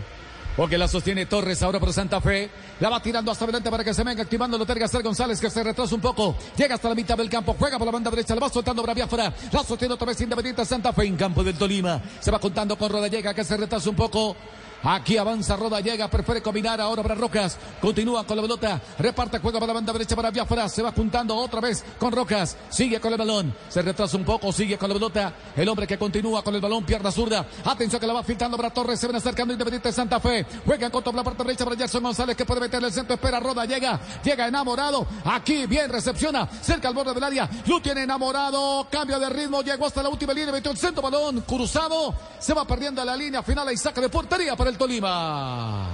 Porque 0.56 0.78
la 0.78 0.88
sostiene 0.88 1.26
Torres 1.26 1.62
ahora 1.64 1.80
por 1.80 1.94
Santa 1.94 2.20
Fe. 2.20 2.50
La 2.80 2.90
va 2.90 3.02
tirando 3.02 3.32
hasta 3.32 3.46
adelante 3.46 3.72
para 3.72 3.84
que 3.84 3.94
se 3.94 4.04
venga 4.04 4.24
activando 4.24 4.58
lo 4.58 4.66
tiene 4.66 4.82
Gastel 4.82 5.02
González 5.02 5.40
que 5.40 5.50
se 5.50 5.64
retrasa 5.64 5.96
un 5.96 6.02
poco. 6.02 6.36
Llega 6.58 6.76
hasta 6.76 6.90
la 6.90 6.96
mitad 6.96 7.18
del 7.18 7.30
campo. 7.30 7.56
Juega 7.58 7.78
por 7.78 7.86
la 7.86 7.92
banda 7.92 8.10
derecha. 8.10 8.36
La 8.36 8.42
va 8.42 8.50
soltando 8.50 8.84
Braviafra. 8.84 9.34
La 9.52 9.64
sostiene 9.64 9.94
otra 9.94 10.08
vez 10.08 10.20
Independiente 10.20 10.66
Santa 10.66 10.92
Fe 10.92 11.06
en 11.06 11.16
campo 11.16 11.44
del 11.44 11.56
Tolima. 11.56 12.02
Se 12.20 12.32
va 12.32 12.40
contando 12.40 12.78
con 12.78 12.92
Rodallega 12.92 13.34
que 13.34 13.44
se 13.44 13.56
retrasa 13.56 13.90
un 13.90 13.96
poco. 13.96 14.36
Aquí 14.84 15.18
avanza 15.18 15.56
Rodallega, 15.56 16.10
prefiere 16.10 16.42
combinar 16.42 16.82
ahora 16.82 17.04
para 17.04 17.16
Rocas. 17.16 17.58
Continúa 17.80 18.26
con 18.26 18.38
la 18.38 18.42
pelota, 18.42 18.82
reparte 18.98 19.40
juego 19.40 19.60
para 19.60 19.68
la 19.68 19.74
banda 19.74 19.94
derecha 19.94 20.16
para 20.16 20.32
Biafra. 20.32 20.68
Se 20.70 20.82
va 20.82 20.92
juntando 20.92 21.36
otra 21.36 21.62
vez 21.62 21.84
con 22.00 22.12
Rocas. 22.12 22.58
Sigue 22.70 23.00
con 23.00 23.12
el 23.12 23.18
balón, 23.18 23.56
se 23.70 23.82
retrasa 23.82 24.18
un 24.18 24.26
poco, 24.26 24.52
sigue 24.52 24.78
con 24.78 24.90
la 24.90 24.96
pelota. 24.96 25.34
El 25.56 25.70
hombre 25.70 25.86
que 25.86 25.98
continúa 25.98 26.44
con 26.44 26.56
el 26.56 26.62
balón, 26.62 26.84
pierna 26.84 27.12
zurda. 27.12 27.46
Atención 27.66 28.00
que 28.00 28.08
la 28.08 28.14
va 28.14 28.24
filtrando 28.24 28.58
para 28.58 28.72
Torres. 28.72 29.00
Se 29.00 29.08
ven 29.08 29.16
acercando 29.16 29.54
Independiente 29.54 29.92
Santa 29.92 30.20
Fe. 30.20 30.46
Juega 30.66 30.88
en 30.88 30.92
contra 30.92 31.12
por 31.12 31.18
la 31.18 31.24
parte 31.24 31.44
derecha 31.44 31.64
para 31.64 31.78
Jackson 31.78 32.02
González 32.02 32.36
que 32.36 32.46
puede 32.46 32.62
meterle 32.62 32.88
el 32.88 32.94
centro. 32.94 33.14
Espera 33.14 33.40
Roda, 33.40 33.66
llega, 33.66 34.00
llega 34.24 34.48
enamorado. 34.48 35.06
Aquí 35.26 35.68
bien 35.68 35.90
recepciona, 35.92 36.50
cerca 36.62 36.88
al 36.88 36.96
borde 36.96 37.14
del 37.14 37.24
área. 37.24 37.50
Lo 37.68 37.82
tiene 37.82 38.04
enamorado, 38.04 38.88
cambio 38.90 39.20
de 39.20 39.30
ritmo, 39.30 39.62
llegó 39.62 39.86
hasta 39.86 40.02
la 40.02 40.10
última 40.10 40.34
línea, 40.34 40.52
metió 40.52 40.72
el 40.72 40.78
centro 40.78 41.04
balón 41.04 41.42
cruzado. 41.42 42.16
Se 42.40 42.54
va 42.54 42.66
perdiendo 42.66 43.06
la 43.06 43.16
línea 43.16 43.44
final 43.44 43.72
y 43.72 43.78
saca 43.78 44.02
de 44.02 44.10
portería 44.10 44.56
para 44.56 44.71
el 44.72 44.78
Tolima. 44.78 45.88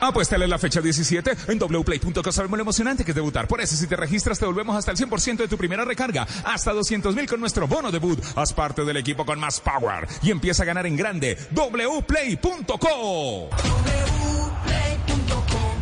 Apuéstale 0.00 0.48
la 0.48 0.58
fecha 0.58 0.80
17 0.80 1.30
en 1.48 1.58
wplay.co. 1.58 2.32
Sabemos 2.32 2.58
lo 2.58 2.62
emocionante 2.62 3.04
que 3.04 3.12
es 3.12 3.14
debutar. 3.14 3.46
Por 3.46 3.60
eso, 3.60 3.76
si 3.76 3.86
te 3.86 3.94
registras, 3.94 4.36
te 4.38 4.44
devolvemos 4.44 4.76
hasta 4.76 4.90
el 4.90 4.96
100% 4.96 5.36
de 5.36 5.48
tu 5.48 5.56
primera 5.56 5.84
recarga. 5.84 6.26
Hasta 6.44 6.72
200 6.72 7.14
mil 7.14 7.28
con 7.28 7.38
nuestro 7.38 7.68
bono 7.68 7.92
debut. 7.92 8.18
Haz 8.34 8.52
parte 8.52 8.84
del 8.84 8.96
equipo 8.96 9.24
con 9.24 9.38
más 9.38 9.60
power 9.60 10.08
y 10.22 10.32
empieza 10.32 10.64
a 10.64 10.66
ganar 10.66 10.86
en 10.86 10.96
grande. 10.96 11.38
wplay.co. 11.52 13.50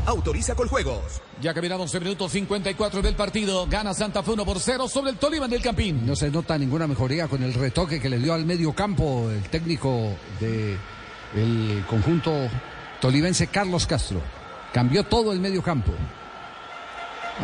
Autoriza 0.05 0.55
con 0.55 0.69
juegos. 0.69 1.23
Ya 1.40 1.55
que 1.55 1.62
miramos 1.62 1.94
el 1.94 2.03
minuto 2.03 2.29
54 2.29 3.01
del 3.01 3.14
partido, 3.14 3.66
gana 3.68 3.94
Santa 3.94 4.23
Fe 4.23 4.33
1 4.33 4.44
por 4.44 4.61
0 4.61 4.87
sobre 4.88 5.12
el 5.12 5.16
Tolima 5.16 5.47
en 5.47 5.55
el 5.55 5.62
Campín. 5.62 6.05
No 6.05 6.14
se 6.14 6.31
nota 6.31 6.59
ninguna 6.59 6.87
mejoría 6.87 7.27
con 7.29 7.42
el 7.42 7.55
retoque 7.55 8.01
que 8.01 8.11
le 8.11 8.18
dio 8.18 8.35
al 8.35 8.44
medio 8.44 8.75
campo 8.75 9.31
el 9.31 9.42
técnico 9.44 10.14
de 10.40 10.77
el 11.35 11.85
conjunto 11.88 12.33
tolivense 13.01 13.47
Carlos 13.47 13.87
Castro. 13.87 14.21
Cambió 14.73 15.05
todo 15.05 15.33
el 15.33 15.40
medio 15.40 15.62
campo. 15.62 15.93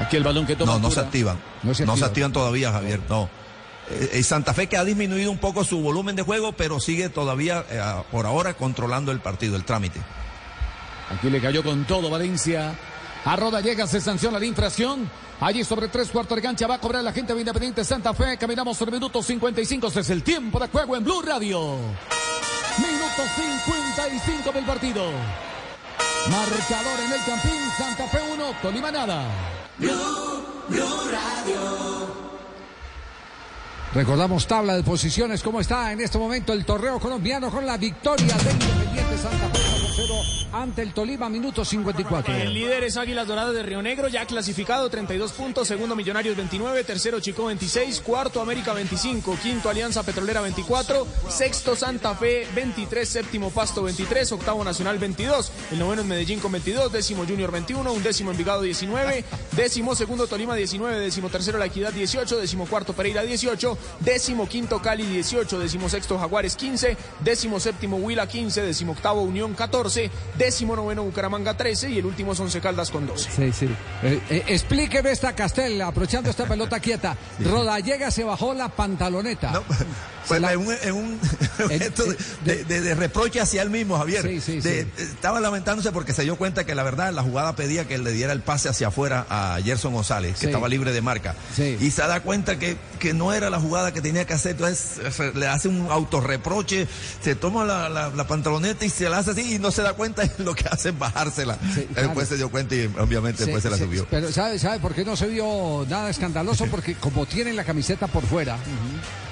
Aquí 0.01 0.17
el 0.17 0.23
balón 0.25 0.47
que 0.47 0.57
toma 0.57 0.75
No, 0.75 0.79
no 0.79 0.91
se 0.91 1.01
activan. 1.01 1.39
No 1.63 1.73
No 1.85 1.97
se 1.97 2.05
activan. 2.05 2.33
todavía, 2.33 2.73
Javier. 2.73 3.01
No. 3.09 3.29
Eh, 3.91 4.11
eh, 4.15 4.23
Santa 4.23 4.53
Fe 4.53 4.67
que 4.69 4.77
ha 4.77 4.85
disminuido 4.85 5.31
un 5.31 5.39
poco 5.39 5.65
su 5.65 5.81
volumen 5.81 6.17
de 6.17 6.23
juego, 6.23 6.53
pero 6.53 6.81
sigue 6.81 7.09
todavía, 7.09 7.65
eh, 7.71 7.81
por 8.11 8.27
ahora, 8.27 8.55
controlando 8.55 9.13
el 9.13 9.21
partido, 9.21 9.57
el 9.57 9.65
trámite. 9.65 10.01
Aquí 11.17 11.31
le 11.31 11.41
cayó 11.41 11.63
con 11.63 11.85
todo 11.85 12.11
Valencia. 12.11 12.75
A 13.25 13.37
Roda 13.37 13.61
llega, 13.61 13.87
se 13.87 14.01
sanciona 14.01 14.39
la 14.39 14.47
infracción. 14.47 15.09
Allí 15.41 15.65
sobre 15.65 15.89
tres 15.89 16.11
cuartos 16.11 16.37
de 16.37 16.43
cancha 16.43 16.67
va 16.67 16.77
a 16.77 16.81
cobrar 16.81 17.03
la 17.05 17.13
gente 17.13 17.33
de 17.35 17.41
Independiente 17.41 17.85
Santa 17.85 18.13
Fe. 18.15 18.37
Caminamos 18.39 18.77
sobre 18.77 18.91
el 18.91 19.01
minuto 19.01 19.23
55. 19.23 19.87
Este 19.89 20.01
es 20.01 20.11
el 20.11 20.23
tiempo 20.23 20.59
de 20.59 20.69
juego 20.69 20.97
en 20.97 21.05
Blue 21.05 21.23
Radio. 21.23 21.77
Minuto 22.79 23.23
55 23.37 24.53
del 24.53 24.65
partido. 24.65 25.03
Marcador 26.31 27.01
en 27.05 27.13
el 27.13 27.25
Campín. 27.25 27.61
Santa 27.77 28.07
Fe 28.09 28.19
1, 28.33 28.45
Tolima 28.63 28.91
nada. 28.91 29.25
Recordamos 33.95 34.47
tabla 34.47 34.77
de 34.77 34.83
posiciones, 34.83 35.43
cómo 35.43 35.61
está 35.61 35.93
en 35.93 36.01
este 36.01 36.19
momento 36.19 36.53
el 36.53 36.65
torneo 36.67 36.99
colombiano 36.99 37.51
con 37.51 37.65
la 37.65 37.79
victoria 37.79 38.37
de 38.37 38.53
Independiente 38.53 39.19
Santa 39.19 39.49
Fe 39.49 39.61
1 39.75 39.81
por 39.81 39.91
0 39.95 40.15
ante 40.63 40.83
el 40.83 40.93
Tolima, 40.93 41.29
minuto 41.29 41.65
54. 41.65 42.35
El 42.35 42.55
líder 42.55 42.85
es 42.85 42.97
Águilas 42.97 43.27
Doradas 43.27 43.55
de 43.55 43.63
Río 43.63 43.83
Negro, 43.83 44.09
ya 44.09 44.27
clasificado, 44.27 44.89
32 44.89 45.33
puntos. 45.33 45.69
Segundo, 45.69 45.95
Millonarios, 45.95 46.37
29. 46.37 46.85
Tercero, 46.85 47.21
Chico, 47.21 47.47
26. 47.47 48.01
Cuarto, 48.01 48.41
América, 48.41 48.73
25. 48.73 49.37
Quinto, 49.43 49.69
Alianza 49.69 50.03
Petrolera, 50.03 50.41
24. 50.41 51.07
Sexto, 51.29 51.77
Santa 51.77 52.15
Fe, 52.15 52.47
23. 52.55 53.09
Séptimo, 53.09 53.51
Pasto, 53.51 53.83
23. 53.83 54.33
Octavo, 54.33 54.65
Nacional, 54.65 54.99
22. 54.99 55.53
El 55.73 55.79
noveno 55.79 56.03
es 56.03 56.09
Medellín 56.09 56.41
con 56.41 56.53
22. 56.53 56.91
Décimo, 56.91 57.25
Junior, 57.27 57.51
21. 57.51 57.93
Un 57.93 58.03
décimo, 58.03 58.31
Envigado, 58.31 58.63
19. 58.63 59.25
Décimo, 59.53 59.95
segundo, 59.95 60.27
Tolima, 60.27 60.55
19. 60.55 60.99
Décimo, 60.99 61.29
tercero, 61.29 61.59
La 61.59 61.67
Equidad, 61.67 61.93
18. 61.93 62.39
Décimo, 62.39 62.67
cuarto, 62.67 62.95
Pereira, 62.95 63.23
18. 63.23 63.79
Décimo, 64.01 64.49
quinto, 64.49 64.81
Cali, 64.81 65.05
18. 65.05 65.59
Décimo, 65.59 65.89
sexto, 65.89 66.19
Jaguares, 66.19 66.57
15. 66.57 66.97
Décimo, 67.21 67.61
séptimo, 67.61 67.99
Huila, 67.99 68.27
15. 68.27 68.63
Décimo, 68.63 68.93
octavo, 68.93 69.21
Unión, 69.23 69.55
14. 69.55 70.11
Décimo, 70.39 70.46
noveno, 70.77 71.03
Bucaramanga, 71.05 71.57
13. 71.57 71.91
Y 71.91 71.99
el 71.99 72.07
último 72.07 72.33
es 72.33 72.41
Once 72.41 72.61
Caldas 72.61 72.91
con 72.91 73.07
12. 73.07 73.31
Sí, 73.31 73.53
sí. 73.53 73.67
Eh, 74.03 74.21
eh, 74.31 74.45
explíqueme 74.49 75.11
esta 75.11 75.35
Castel, 75.35 75.81
aprovechando 75.83 76.31
esta 76.31 76.45
pelota 76.47 76.81
quieta. 76.81 77.17
Rodallega 77.41 78.11
se 78.11 78.25
bajó 78.25 78.55
la 78.55 78.69
pantaloneta. 78.69 79.63
Pues 80.29 80.43
en 80.43 80.59
un, 80.59 80.75
en 80.83 80.93
un 80.93 81.21
gesto 81.69 82.03
de, 82.05 82.17
de- 82.45 82.65
de- 82.65 82.81
de 82.81 82.95
reproche 82.97 83.41
hacia 83.41 83.63
él 83.63 83.71
mismo, 83.71 83.97
Javier. 83.97 84.23
Sí, 84.23 84.41
sí, 84.41 84.61
De- 84.61 84.83
sí. 84.97 85.03
Estaba 85.03 85.39
lamentándose 85.41 85.93
porque 85.93 86.13
se 86.13 86.23
dio 86.25 86.35
cuenta 86.37 86.65
que 86.67 86.75
la 86.75 86.83
verdad 86.83 87.13
la 87.13 87.23
jugada 87.23 87.55
pedía 87.55 87.87
que 87.87 87.97
le 87.99 88.11
diera 88.11 88.33
el 88.33 88.41
pase 88.41 88.69
hacia 88.69 88.89
afuera 88.89 89.25
a 89.31 89.59
Gerson 89.63 89.93
González, 89.95 90.33
que 90.35 90.41
Sí. 90.41 90.47
estaba 90.47 90.69
libre 90.69 90.93
de 90.93 91.01
marca. 91.01 91.37
Sí. 91.55 91.77
Y 91.81 91.93
se 91.93 92.03
da 92.03 92.21
cuenta 92.21 92.59
que, 92.59 92.77
que 92.99 93.15
no 93.15 93.33
era 93.33 93.51
la 93.51 93.61
jugada 93.61 93.93
que 93.93 94.01
tenía 94.01 94.25
que 94.27 94.35
hacer. 94.35 94.53
Entonces 94.53 94.99
le 95.37 95.47
hace 95.47 95.69
un 95.69 95.87
autorreproche, 95.93 96.89
se 97.23 97.37
toma 97.37 97.65
la, 97.65 97.89
la- 97.89 98.09
la 98.11 98.27
pantaloneta 98.27 98.85
y 98.85 98.91
se 98.91 99.09
la 99.09 99.19
hace 99.19 99.31
así 99.31 99.55
y 99.55 99.59
no 99.61 99.71
se 99.71 99.83
da 99.83 99.93
cuenta 99.93 100.25
lo 100.45 100.55
que 100.55 100.65
hace 100.71 100.91
es 100.91 100.99
bajársela. 100.99 101.57
claro. 101.57 102.09
Después 102.09 102.29
se 102.29 102.37
dio 102.37 102.51
cuenta 102.51 102.75
y 102.75 102.87
obviamente 102.99 103.45
después 103.45 103.63
se 103.63 103.71
la 103.71 103.77
Sí, 103.77 103.85
subió. 103.85 104.07
Pero 104.11 104.31
¿sabe, 104.33 104.59
¿sabe 104.59 104.79
por 104.81 104.95
qué 104.95 105.05
no 105.05 105.17
se 105.17 105.27
vio 105.27 105.87
nada 105.89 106.11
escandaloso? 106.11 106.67
Porque 106.71 106.95
como 106.95 107.27
tienen 107.27 107.57
la 107.57 107.65
camiseta 107.65 108.07
por 108.07 108.25
fuera, 108.25 108.57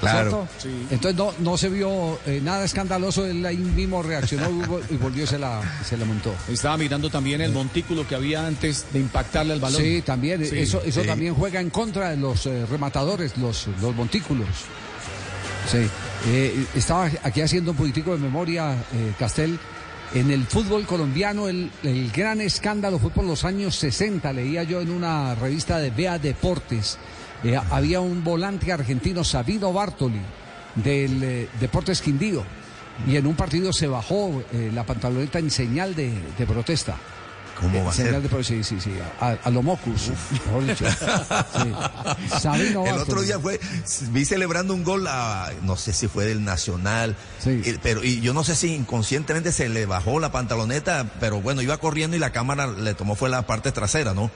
Claro. 0.00 0.46
entonces 0.90 1.14
no, 1.16 1.32
no 1.38 1.56
se 1.56 1.68
vio 1.70 2.18
eh, 2.26 2.40
nada 2.42 2.64
escandaloso, 2.64 3.24
él 3.24 3.44
ahí 3.46 3.56
mismo 3.56 4.02
reaccionó 4.02 4.50
y 4.50 4.66
vol- 4.66 4.82
y 4.90 4.96
volvió 4.96 5.24
y 5.24 5.26
se 5.26 5.38
la, 5.38 5.60
se 5.88 5.96
la 5.96 6.04
montó. 6.04 6.34
Estaba 6.48 6.76
mirando 6.76 7.08
también 7.10 7.40
el 7.40 7.52
montículo 7.52 8.06
que 8.06 8.14
había 8.14 8.46
antes 8.46 8.86
de 8.92 8.98
impactarle 9.00 9.54
al 9.54 9.60
balón. 9.60 9.80
Sí, 9.80 10.02
también, 10.02 10.44
Sí, 10.46 10.58
eso, 10.58 10.82
eso 10.84 11.00
sí. 11.00 11.06
también 11.06 11.34
juega 11.34 11.60
en 11.60 11.70
contra 11.70 12.10
de 12.10 12.16
los 12.18 12.44
eh, 12.46 12.66
rematadores, 12.70 13.36
los, 13.38 13.66
los 13.80 13.94
montículos. 13.94 14.48
Sí, 15.70 15.78
eh, 16.26 16.66
estaba 16.74 17.10
aquí 17.22 17.40
haciendo 17.40 17.70
un 17.70 17.76
poquitico 17.78 18.12
de 18.12 18.18
memoria, 18.18 18.72
eh, 18.92 19.12
Castel. 19.18 19.58
En 20.14 20.30
el 20.30 20.44
fútbol 20.44 20.86
colombiano 20.86 21.48
el, 21.48 21.70
gran 22.14 22.40
escándalo 22.40 23.00
fue 23.00 23.10
por 23.10 23.24
los 23.24 23.44
años 23.44 23.74
60, 23.74 24.32
leía 24.32 24.62
yo 24.62 24.80
en 24.80 24.92
una 24.92 25.34
revista 25.34 25.78
de 25.80 25.90
Vea 25.90 26.20
Deportes. 26.20 26.98
Eh, 27.42 27.58
había 27.70 28.00
un 28.00 28.22
volante 28.22 28.70
argentino, 28.70 29.24
Sabino 29.24 29.72
Bartoli, 29.72 30.20
del 30.76 31.20
eh, 31.20 31.48
Deportes 31.58 32.00
Quindío, 32.00 32.44
y 33.08 33.16
en 33.16 33.26
un 33.26 33.34
partido 33.34 33.72
se 33.72 33.88
bajó 33.88 34.44
eh, 34.52 34.70
la 34.72 34.86
pantaloneta 34.86 35.40
en 35.40 35.50
señal 35.50 35.96
de 35.96 36.46
protesta. 36.46 36.96
¿Cómo 37.60 37.84
va 37.84 37.90
a 37.90 37.94
ser? 37.94 38.20
sí, 38.44 38.64
sí, 38.64 38.80
sí, 38.80 38.92
a, 39.20 39.38
a 39.42 39.50
lo 39.50 39.62
mocus, 39.62 40.10
mejor 40.46 40.66
dicho. 40.66 40.84
Sí. 40.90 42.38
Sabino 42.40 42.84
El 42.86 42.98
otro 42.98 43.22
día 43.22 43.38
fue, 43.38 43.60
vi 44.10 44.24
celebrando 44.24 44.74
un 44.74 44.84
gol, 44.84 45.06
a- 45.08 45.50
no 45.62 45.76
sé 45.76 45.92
si 45.92 46.08
fue 46.08 46.24
del 46.26 46.44
Nacional, 46.44 47.16
Sí. 47.38 47.60
y- 47.64 47.72
pero 47.82 48.02
y 48.04 48.20
yo 48.20 48.34
no 48.34 48.44
sé 48.44 48.54
si 48.56 48.74
inconscientemente 48.74 49.52
se 49.52 49.68
le 49.68 49.86
bajó 49.86 50.18
la 50.20 50.32
pantaloneta, 50.32 51.06
pero 51.20 51.40
bueno, 51.40 51.62
iba 51.62 51.76
corriendo 51.78 52.16
y 52.16 52.20
la 52.20 52.30
cámara 52.30 52.66
le 52.66 52.94
tomó 52.94 53.14
fue 53.14 53.28
la 53.30 53.46
parte 53.46 53.72
trasera, 53.72 54.14
¿no? 54.14 54.30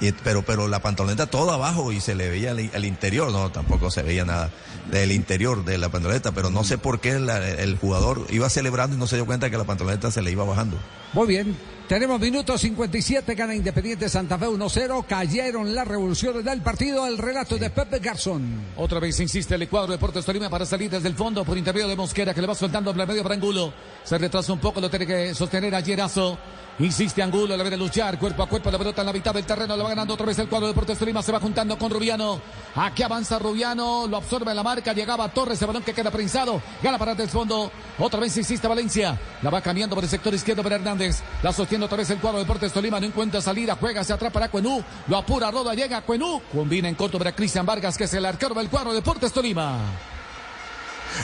Y- 0.00 0.12
pero, 0.12 0.42
pero 0.44 0.68
la 0.68 0.80
pantaloneta 0.80 1.26
toda 1.26 1.54
abajo 1.54 1.90
y 1.92 2.00
se 2.02 2.14
le 2.14 2.28
veía 2.28 2.50
el, 2.50 2.70
el 2.74 2.84
interior, 2.84 3.32
no, 3.32 3.50
tampoco 3.50 3.90
se 3.90 4.02
veía 4.02 4.24
nada 4.26 4.50
del 4.90 5.10
interior 5.12 5.64
de 5.64 5.78
la 5.78 5.88
pantaloneta, 5.88 6.32
pero 6.32 6.50
no 6.50 6.64
sé 6.64 6.76
por 6.78 7.00
qué 7.00 7.18
la- 7.18 7.48
el 7.48 7.78
jugador 7.78 8.26
iba 8.30 8.50
celebrando 8.50 8.96
y 8.96 8.98
no 8.98 9.06
se 9.06 9.16
dio 9.16 9.24
cuenta 9.24 9.48
que 9.50 9.56
la 9.56 9.64
pantaloneta 9.64 10.10
se 10.10 10.20
le 10.20 10.30
iba 10.32 10.44
bajando. 10.44 10.76
Muy 11.14 11.26
bien. 11.28 11.56
Tenemos 11.88 12.18
minutos 12.18 12.60
57, 12.62 13.36
gana 13.36 13.54
Independiente 13.54 14.08
Santa 14.08 14.36
Fe 14.36 14.46
1-0. 14.46 15.06
Cayeron 15.06 15.72
las 15.72 15.86
revoluciones 15.86 16.44
del 16.44 16.60
partido. 16.60 17.06
El 17.06 17.16
relato 17.16 17.58
de 17.58 17.70
Pepe 17.70 18.00
Garzón. 18.00 18.60
Otra 18.76 18.98
vez 18.98 19.20
insiste 19.20 19.54
el 19.54 19.68
cuadro 19.68 19.92
de 19.92 19.96
Deportes 19.96 20.24
Tolima 20.24 20.50
para 20.50 20.66
salir 20.66 20.90
desde 20.90 21.06
el 21.06 21.14
fondo 21.14 21.44
por 21.44 21.56
intermedio 21.56 21.86
de 21.86 21.94
Mosquera 21.94 22.34
que 22.34 22.40
le 22.40 22.48
va 22.48 22.56
soltando 22.56 22.90
el 22.90 22.96
medio 22.96 23.22
para. 23.22 23.72
Se 24.02 24.18
retrasa 24.18 24.52
un 24.52 24.58
poco, 24.58 24.80
lo 24.80 24.90
tiene 24.90 25.06
que 25.06 25.32
sostener 25.32 25.76
a 25.76 25.80
Yerazo. 25.80 26.36
Insiste 26.78 27.22
Angulo, 27.22 27.56
le 27.56 27.62
viene 27.62 27.76
a 27.76 27.78
luchar 27.78 28.18
cuerpo 28.18 28.42
a 28.42 28.48
cuerpo, 28.48 28.70
la 28.70 28.76
pelota 28.76 29.00
en 29.00 29.06
la 29.06 29.12
mitad 29.14 29.32
del 29.32 29.46
terreno, 29.46 29.74
lo 29.78 29.84
va 29.84 29.90
ganando 29.90 30.12
otra 30.12 30.26
vez 30.26 30.38
el 30.38 30.46
cuadro 30.46 30.66
de 30.66 30.74
Deportes 30.74 30.98
Tolima, 30.98 31.22
se 31.22 31.32
va 31.32 31.40
juntando 31.40 31.78
con 31.78 31.90
Rubiano. 31.90 32.38
Aquí 32.74 33.02
avanza 33.02 33.38
Rubiano, 33.38 34.06
lo 34.06 34.18
absorbe 34.18 34.52
la 34.52 34.62
marca, 34.62 34.92
llegaba 34.92 35.26
Torres, 35.30 35.58
el 35.62 35.68
balón 35.68 35.82
que 35.82 35.94
queda 35.94 36.10
prensado, 36.10 36.60
gana 36.82 36.98
para 36.98 37.12
el 37.12 37.28
fondo. 37.30 37.72
Otra 37.98 38.20
vez 38.20 38.36
insiste 38.36 38.68
Valencia, 38.68 39.18
la 39.40 39.48
va 39.48 39.62
cambiando 39.62 39.94
por 39.94 40.04
el 40.04 40.10
sector 40.10 40.34
izquierdo 40.34 40.62
para 40.62 40.76
Hernández, 40.76 41.22
la 41.42 41.50
sostiene 41.50 41.86
otra 41.86 41.96
vez 41.96 42.10
el 42.10 42.18
cuadro 42.18 42.40
de 42.40 42.44
Deportes 42.44 42.74
Tolima, 42.74 43.00
no 43.00 43.06
encuentra 43.06 43.40
salida, 43.40 43.78
juega 43.80 44.02
hacia 44.02 44.16
atrás 44.16 44.30
para 44.30 44.50
Cuenú, 44.50 44.84
lo 45.08 45.16
apura, 45.16 45.50
roda, 45.50 45.72
llega 45.72 46.02
Cuenú, 46.02 46.42
combina 46.52 46.90
en 46.90 46.94
corto 46.94 47.16
para 47.16 47.34
Cristian 47.34 47.64
Vargas, 47.64 47.96
que 47.96 48.04
es 48.04 48.12
el 48.12 48.26
arquero 48.26 48.54
del 48.54 48.68
cuadro 48.68 48.90
de 48.90 48.96
Deportes 48.96 49.32
Tolima. 49.32 49.78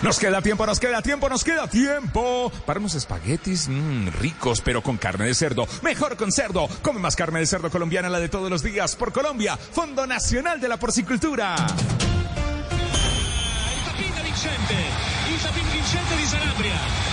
Nos 0.02 0.18
queda 0.18 0.40
tiempo, 0.42 0.66
nos 0.66 0.80
queda 0.80 1.02
tiempo, 1.02 1.28
nos 1.28 1.44
queda 1.44 1.68
tiempo 1.68 2.50
para 2.66 2.80
espaguetis 2.86 3.68
mm, 3.68 4.08
ricos, 4.20 4.60
pero 4.60 4.82
con 4.82 4.96
carne 4.96 5.26
de 5.26 5.34
cerdo. 5.34 5.66
Mejor 5.82 6.16
con 6.16 6.32
cerdo. 6.32 6.68
Come 6.82 7.00
más 7.00 7.16
carne 7.16 7.40
de 7.40 7.46
cerdo 7.46 7.70
colombiana, 7.70 8.08
la 8.08 8.20
de 8.20 8.28
todos 8.28 8.50
los 8.50 8.62
días. 8.62 8.96
Por 8.96 9.12
Colombia, 9.12 9.56
Fondo 9.56 10.06
Nacional 10.06 10.60
de 10.60 10.68
la 10.68 10.76
Porcicultura. 10.78 11.54
Vincente, 15.72 16.26
Sanabria. 16.26 17.11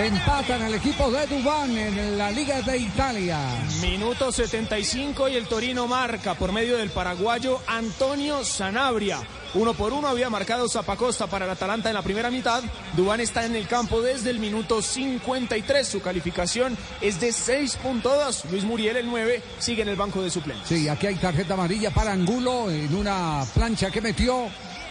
Le 0.00 0.06
empatan 0.06 0.62
al 0.62 0.72
equipo 0.72 1.10
de 1.10 1.26
Dubán 1.26 1.76
en 1.76 2.16
la 2.16 2.30
Liga 2.30 2.62
de 2.62 2.78
Italia. 2.78 3.38
Minuto 3.82 4.32
75 4.32 5.28
y 5.28 5.36
el 5.36 5.46
Torino 5.46 5.86
marca 5.86 6.32
por 6.32 6.52
medio 6.52 6.78
del 6.78 6.88
paraguayo 6.88 7.60
Antonio 7.66 8.42
Sanabria. 8.42 9.20
Uno 9.52 9.74
por 9.74 9.92
uno 9.92 10.08
había 10.08 10.30
marcado 10.30 10.70
Zapacosta 10.70 11.26
para 11.26 11.44
el 11.44 11.50
Atalanta 11.50 11.90
en 11.90 11.94
la 11.96 12.00
primera 12.00 12.30
mitad. 12.30 12.62
Dubán 12.96 13.20
está 13.20 13.44
en 13.44 13.54
el 13.54 13.66
campo 13.66 14.00
desde 14.00 14.30
el 14.30 14.38
minuto 14.38 14.80
53. 14.80 15.86
Su 15.86 16.00
calificación 16.00 16.78
es 17.02 17.20
de 17.20 17.28
6.2. 17.28 18.44
Luis 18.50 18.64
Muriel, 18.64 18.96
el 18.96 19.06
9, 19.06 19.42
sigue 19.58 19.82
en 19.82 19.88
el 19.88 19.96
banco 19.96 20.22
de 20.22 20.30
suplentes. 20.30 20.66
Sí, 20.66 20.88
aquí 20.88 21.08
hay 21.08 21.16
tarjeta 21.16 21.52
amarilla 21.52 21.90
para 21.90 22.12
Angulo 22.12 22.70
en 22.70 22.94
una 22.94 23.44
plancha 23.52 23.90
que 23.90 24.00
metió 24.00 24.48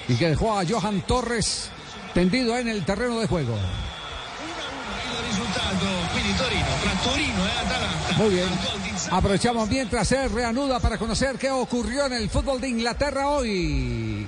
y 0.08 0.14
que 0.18 0.30
dejó 0.30 0.60
a 0.60 0.64
Johan 0.70 1.02
Torres 1.08 1.72
tendido 2.14 2.56
en 2.60 2.68
el 2.68 2.86
terreno 2.86 3.20
de 3.20 3.26
juego. 3.26 3.58
il 5.00 5.26
risultato, 5.30 5.59
quindi 5.59 5.59
Torino, 5.59 5.59
tra 5.59 5.59
Torino 5.59 5.59
e 5.59 5.59
Atalanta. 5.59 5.59
Muy 8.18 8.30
bien. 8.36 8.50
Aprovechamos 9.12 9.70
mientras 9.70 10.08
se 10.08 10.28
reanuda 10.28 10.80
para 10.80 10.98
conocer 10.98 11.38
qué 11.38 11.50
ocurrió 11.50 12.06
en 12.06 12.14
el 12.14 12.30
fútbol 12.30 12.60
de 12.60 12.70
Inglaterra 12.70 13.30
hoy. 13.30 14.28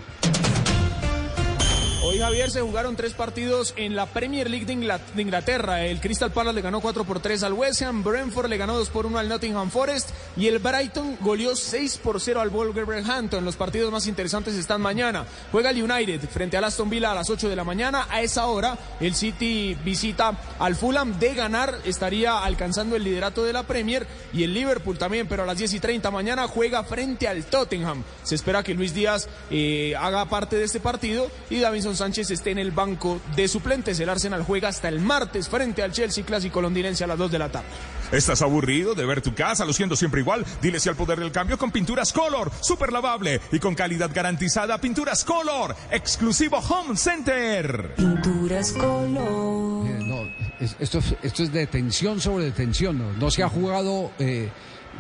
Hoy 2.04 2.18
Javier 2.18 2.50
se 2.50 2.62
jugaron 2.62 2.96
tres 2.96 3.14
partidos 3.14 3.76
en 3.78 3.96
la 3.96 4.08
Premier 4.08 4.50
League 4.50 4.66
de, 4.66 4.74
Ingla- 4.74 5.00
de 5.14 5.22
Inglaterra. 5.22 5.86
El 5.86 6.00
Crystal 6.02 6.32
Palace 6.32 6.56
le 6.56 6.62
ganó 6.64 6.82
4 6.82 7.04
por 7.04 7.20
3 7.20 7.44
al 7.44 7.54
West 7.54 7.84
Ham, 7.84 8.04
Brentford 8.04 8.50
le 8.50 8.58
ganó 8.58 8.76
2 8.76 8.90
por 8.90 9.06
1 9.06 9.20
al 9.20 9.30
Nottingham 9.30 9.70
Forest 9.70 10.10
y 10.36 10.48
el 10.48 10.58
Brighton 10.58 11.18
goleó 11.22 11.56
6 11.56 12.00
por 12.04 12.20
0 12.20 12.42
al 12.42 12.50
Wolverhampton. 12.50 13.46
Los 13.46 13.56
partidos 13.56 13.92
más 13.92 14.08
interesantes 14.08 14.56
están 14.56 14.82
mañana. 14.82 15.28
Juega 15.52 15.70
el 15.70 15.84
United 15.84 16.22
frente 16.28 16.58
al 16.58 16.64
Aston 16.64 16.90
Villa 16.90 17.12
a 17.12 17.16
las 17.16 17.30
8 17.30 17.48
de 17.48 17.56
la 17.56 17.64
mañana. 17.64 18.08
A 18.10 18.22
esa 18.24 18.48
hora 18.48 18.80
el 19.00 19.14
City 19.14 19.78
visita 19.86 20.36
al 20.58 20.76
Fulham. 20.76 21.20
De 21.20 21.36
ganar 21.36 21.78
estaría 21.86 22.40
alcanzando 22.44 22.96
el 22.96 23.04
liderato 23.04 23.44
de 23.44 23.54
la 23.54 23.62
Premier 23.62 24.08
y 24.34 24.44
el 24.44 24.56
Liverpool 24.56 24.98
también, 24.98 25.28
pero 25.28 25.44
a 25.44 25.46
las 25.46 25.60
10 25.60 25.76
y 25.76 25.80
30 25.80 26.10
mañana 26.10 26.48
juega 26.48 26.84
frente 26.84 27.28
al 27.28 27.44
Tottenham. 27.46 28.04
Se 28.24 28.34
espera 28.34 28.64
que 28.64 28.74
Luis 28.74 28.96
Díaz 28.96 29.30
eh, 29.52 29.94
haga 30.00 30.26
parte 30.26 30.56
de 30.56 30.64
este 30.64 30.80
partido 30.80 31.30
y 31.52 31.60
Davinson 31.60 31.91
Sánchez 31.96 32.32
esté 32.32 32.52
en 32.52 32.58
el 32.60 32.72
banco 32.72 33.22
de 33.36 33.48
suplentes. 33.48 34.00
El 34.00 34.10
Arsenal 34.10 34.44
juega 34.44 34.70
hasta 34.70 34.88
el 34.90 35.00
martes 35.00 35.50
frente 35.50 35.84
al 35.84 35.92
Chelsea 35.92 36.26
clásico 36.26 36.62
londinense 36.62 37.04
a 37.04 37.08
las 37.08 37.18
2 37.18 37.32
de 37.32 37.40
la 37.40 37.50
tarde. 37.52 37.68
¿Estás 38.12 38.42
aburrido 38.42 38.94
de 38.94 39.06
ver 39.06 39.22
tu 39.22 39.34
casa 39.34 39.64
luciendo 39.64 39.96
siempre 39.96 40.20
igual? 40.22 40.46
Dile 40.62 40.80
sí 40.80 40.90
al 40.90 40.96
poder 40.98 41.20
del 41.20 41.32
cambio 41.32 41.58
con 41.58 41.72
Pinturas 41.72 42.12
Color, 42.12 42.52
super 42.62 42.92
lavable 42.92 43.40
y 43.54 43.60
con 43.60 43.74
calidad 43.74 44.12
garantizada. 44.14 44.78
Pinturas 44.80 45.24
Color, 45.24 45.76
exclusivo 45.92 46.58
Home 46.58 46.98
Center. 46.98 47.94
Pinturas 47.96 48.74
color. 48.74 49.88
Eh, 49.88 50.00
no, 50.04 50.24
es- 50.60 50.76
esto, 50.80 50.98
es- 51.00 51.16
esto 51.24 51.44
es 51.44 51.54
de 51.54 51.68
tensión 51.68 52.20
sobre 52.20 52.46
detención. 52.46 52.98
No, 52.98 53.14
No 53.14 53.32
se 53.32 53.44
ha 53.44 53.50
jugado 53.50 54.12
eh, 54.20 54.50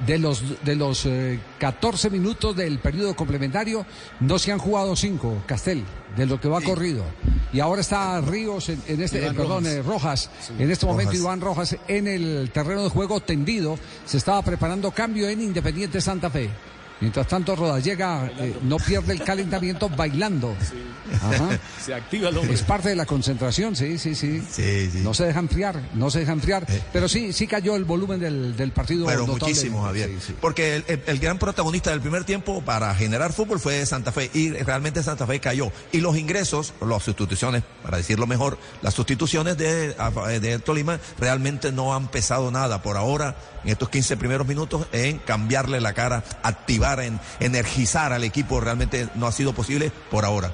de 0.05 0.19
los, 0.19 0.63
de 0.63 0.75
los 0.75 1.05
eh, 1.05 1.39
14 1.59 2.09
minutos 2.09 2.55
del 2.55 2.79
periodo 2.79 3.15
complementario, 3.15 3.85
no 4.19 4.39
se 4.39 4.51
han 4.51 4.59
jugado 4.59 4.95
5, 4.95 5.43
Castel, 5.45 5.83
de 6.15 6.25
lo 6.25 6.39
que 6.39 6.47
va 6.47 6.61
corrido. 6.61 7.03
Y 7.53 7.59
ahora 7.59 7.81
está 7.81 8.19
Ríos, 8.21 8.69
en, 8.69 8.81
en 8.87 9.01
este, 9.01 9.19
eh, 9.25 9.31
perdón, 9.33 9.63
Rojas. 9.65 9.67
eh, 9.75 9.81
Rojas, 9.83 10.29
en 10.59 10.71
este 10.71 10.85
momento 10.85 11.11
Rojas. 11.11 11.21
Iván 11.21 11.41
Rojas 11.41 11.77
en 11.87 12.07
el 12.07 12.51
terreno 12.51 12.83
de 12.83 12.89
juego 12.89 13.19
tendido, 13.19 13.77
se 14.05 14.17
estaba 14.17 14.41
preparando 14.41 14.91
cambio 14.91 15.27
en 15.29 15.41
Independiente 15.41 16.01
Santa 16.01 16.29
Fe. 16.29 16.49
Mientras 17.01 17.27
tanto, 17.27 17.55
Rodallega 17.55 18.31
eh, 18.39 18.55
no 18.63 18.77
pierde 18.77 19.13
el 19.13 19.23
calentamiento 19.23 19.89
bailando. 19.89 20.55
Ajá. 21.15 21.59
Se 21.83 21.93
activa 21.93 22.29
el 22.29 22.37
hombre. 22.37 22.53
Es 22.53 22.61
parte 22.61 22.89
de 22.89 22.95
la 22.95 23.05
concentración, 23.05 23.75
sí, 23.75 23.97
sí, 23.97 24.13
sí. 24.15 24.39
Sí, 24.49 24.89
sí. 24.91 24.99
No 24.99 25.13
se 25.13 25.25
deja 25.25 25.39
enfriar, 25.39 25.81
no 25.95 26.09
se 26.11 26.19
deja 26.19 26.31
enfriar. 26.31 26.65
Eh. 26.69 26.81
Pero 26.93 27.09
sí, 27.09 27.33
sí 27.33 27.47
cayó 27.47 27.75
el 27.75 27.85
volumen 27.85 28.19
del, 28.19 28.55
del 28.55 28.71
partido. 28.71 29.07
Pero 29.07 29.21
notable. 29.25 29.39
muchísimo, 29.47 29.83
Javier. 29.83 30.09
Sí, 30.09 30.17
sí. 30.27 30.35
Porque 30.39 30.75
el, 30.77 30.85
el- 30.87 31.01
el 31.07 31.19
gran 31.19 31.39
protagonista 31.39 31.89
del 31.89 32.01
primer 32.01 32.23
tiempo 32.23 32.61
para 32.61 32.93
generar 32.95 33.33
fútbol 33.33 33.59
fue 33.59 33.83
Santa 33.85 34.11
Fe 34.11 34.29
y 34.33 34.51
realmente 34.51 35.01
Santa 35.03 35.25
Fe 35.25 35.39
cayó. 35.39 35.71
Y 35.91 35.99
los 36.01 36.15
ingresos, 36.17 36.73
las 36.85 37.01
sustituciones, 37.03 37.63
para 37.83 37.97
decirlo 37.97 38.27
mejor, 38.27 38.57
las 38.83 38.93
sustituciones 38.93 39.57
de, 39.57 39.95
de 40.39 40.59
Tolima 40.59 40.99
realmente 41.19 41.71
no 41.71 41.95
han 41.95 42.07
pesado 42.09 42.51
nada 42.51 42.81
por 42.83 42.95
ahora 42.97 43.35
en 43.63 43.69
estos 43.69 43.89
15 43.89 44.17
primeros 44.17 44.47
minutos 44.47 44.87
en 44.91 45.19
cambiarle 45.19 45.81
la 45.81 45.93
cara, 45.93 46.23
activar, 46.43 46.99
en 46.99 47.19
energizar 47.39 48.13
al 48.13 48.23
equipo. 48.23 48.59
Realmente 48.59 49.09
no 49.15 49.27
ha 49.27 49.31
sido 49.31 49.53
posible 49.53 49.91
por 50.09 50.25
ahora. 50.25 50.51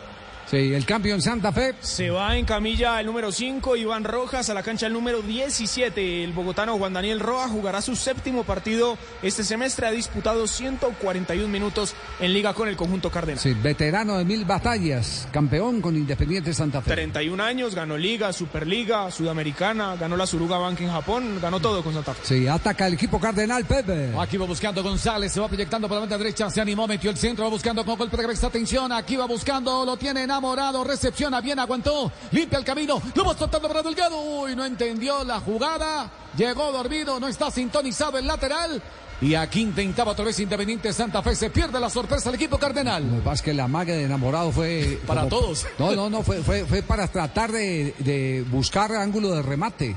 Sí, 0.50 0.74
el 0.74 0.86
cambio 0.86 1.14
en 1.14 1.22
Santa 1.22 1.52
Fe. 1.52 1.76
Se 1.82 2.10
va 2.10 2.38
en 2.38 2.46
camilla 2.46 3.02
el 3.02 3.06
número 3.06 3.34
5, 3.34 3.76
Iván 3.76 4.06
Rojas, 4.06 4.50
a 4.50 4.54
la 4.54 4.64
cancha 4.64 4.88
el 4.88 4.94
número 4.94 5.22
17. 5.22 6.24
El 6.24 6.32
bogotano 6.32 6.78
Juan 6.78 6.94
Daniel 6.94 7.20
Roa 7.20 7.50
jugará 7.50 7.82
su 7.82 7.98
séptimo 7.98 8.46
partido 8.46 8.98
este 9.22 9.44
semestre. 9.44 9.88
Ha 9.88 9.92
disputado 9.92 10.48
141 10.48 11.50
minutos 11.50 11.96
en 12.22 12.32
liga 12.32 12.54
con 12.54 12.70
el 12.70 12.78
conjunto 12.78 13.12
cardenal. 13.12 13.40
Sí, 13.40 13.54
veterano 13.56 14.18
de 14.18 14.24
mil 14.24 14.46
batallas, 14.46 15.28
campeón 15.34 15.82
con 15.82 15.98
Independiente 15.98 16.54
Santa 16.54 16.82
Fe. 16.82 16.92
31 16.94 17.44
años, 17.44 17.76
ganó 17.76 17.98
Liga, 17.98 18.32
Superliga, 18.32 19.12
Sudamericana, 19.12 19.98
ganó 19.98 20.16
la 20.16 20.26
Suruga 20.26 20.58
Bank 20.58 20.80
en 20.80 20.92
Japón, 20.92 21.40
ganó 21.42 21.60
todo 21.60 21.84
con 21.84 21.94
Santa 21.94 22.14
Fe. 22.14 22.22
Sí, 22.24 22.48
ataca 22.48 22.88
el 22.88 22.94
equipo 22.94 23.20
cardenal 23.20 23.66
Pepe. 23.66 24.14
Aquí 24.18 24.38
va 24.38 24.46
buscando 24.46 24.82
González, 24.82 25.34
se 25.34 25.42
va 25.42 25.50
proyectando 25.50 25.90
por 25.90 25.96
la 25.96 26.02
banda 26.02 26.18
derecha, 26.18 26.50
se 26.50 26.62
animó, 26.62 26.88
metió 26.88 27.12
el 27.12 27.18
centro, 27.18 27.44
va 27.44 27.50
buscando 27.50 27.84
con 27.84 27.98
golpe 27.98 28.16
de 28.16 28.24
cabeza, 28.24 28.48
atención, 28.48 28.94
aquí 28.94 29.18
va 29.18 29.26
buscando, 29.26 29.84
lo 29.84 29.98
tiene 29.98 30.26
enamorado, 30.38 30.84
recepciona 30.84 31.42
bien, 31.42 31.58
aguantó, 31.60 32.12
limpia 32.32 32.60
el 32.60 32.66
camino, 32.66 33.02
lo 33.16 33.26
va 33.26 33.36
soltando 33.36 33.68
para 33.68 33.82
Delgado, 33.82 34.20
uy, 34.22 34.56
no 34.56 34.64
entendió 34.66 35.24
la 35.24 35.40
jugada, 35.40 36.12
llegó 36.38 36.72
dormido, 36.72 37.20
no 37.20 37.28
está 37.28 37.50
sintonizado 37.50 38.18
el 38.18 38.28
lateral, 38.28 38.82
Y 39.20 39.34
aquí 39.34 39.62
intentaba 39.62 40.12
otra 40.12 40.26
vez 40.26 40.40
Independiente 40.40 40.94
Santa 40.94 41.24
Fe. 41.24 41.36
Se 41.36 41.50
pierde 41.50 41.80
la 41.80 41.90
sorpresa 41.90 42.30
el 42.30 42.36
equipo 42.36 42.60
cardenal. 42.60 43.04
Lo 43.04 43.16
que 43.16 43.22
pasa 43.22 43.34
es 43.34 43.42
que 43.42 43.54
la 43.56 43.68
magia 43.68 43.96
de 43.96 44.04
enamorado 44.04 44.52
fue. 44.52 45.00
Para 45.08 45.22
como- 45.22 45.30
todos. 45.40 45.66
No, 45.80 45.96
no, 45.96 46.08
no, 46.08 46.22
fue, 46.22 46.44
fue, 46.44 46.66
fue 46.66 46.84
para 46.84 47.08
tratar 47.08 47.52
de, 47.52 47.96
de 47.98 48.46
buscar 48.52 48.92
ángulo 48.92 49.32
de 49.32 49.42
remate. 49.42 49.96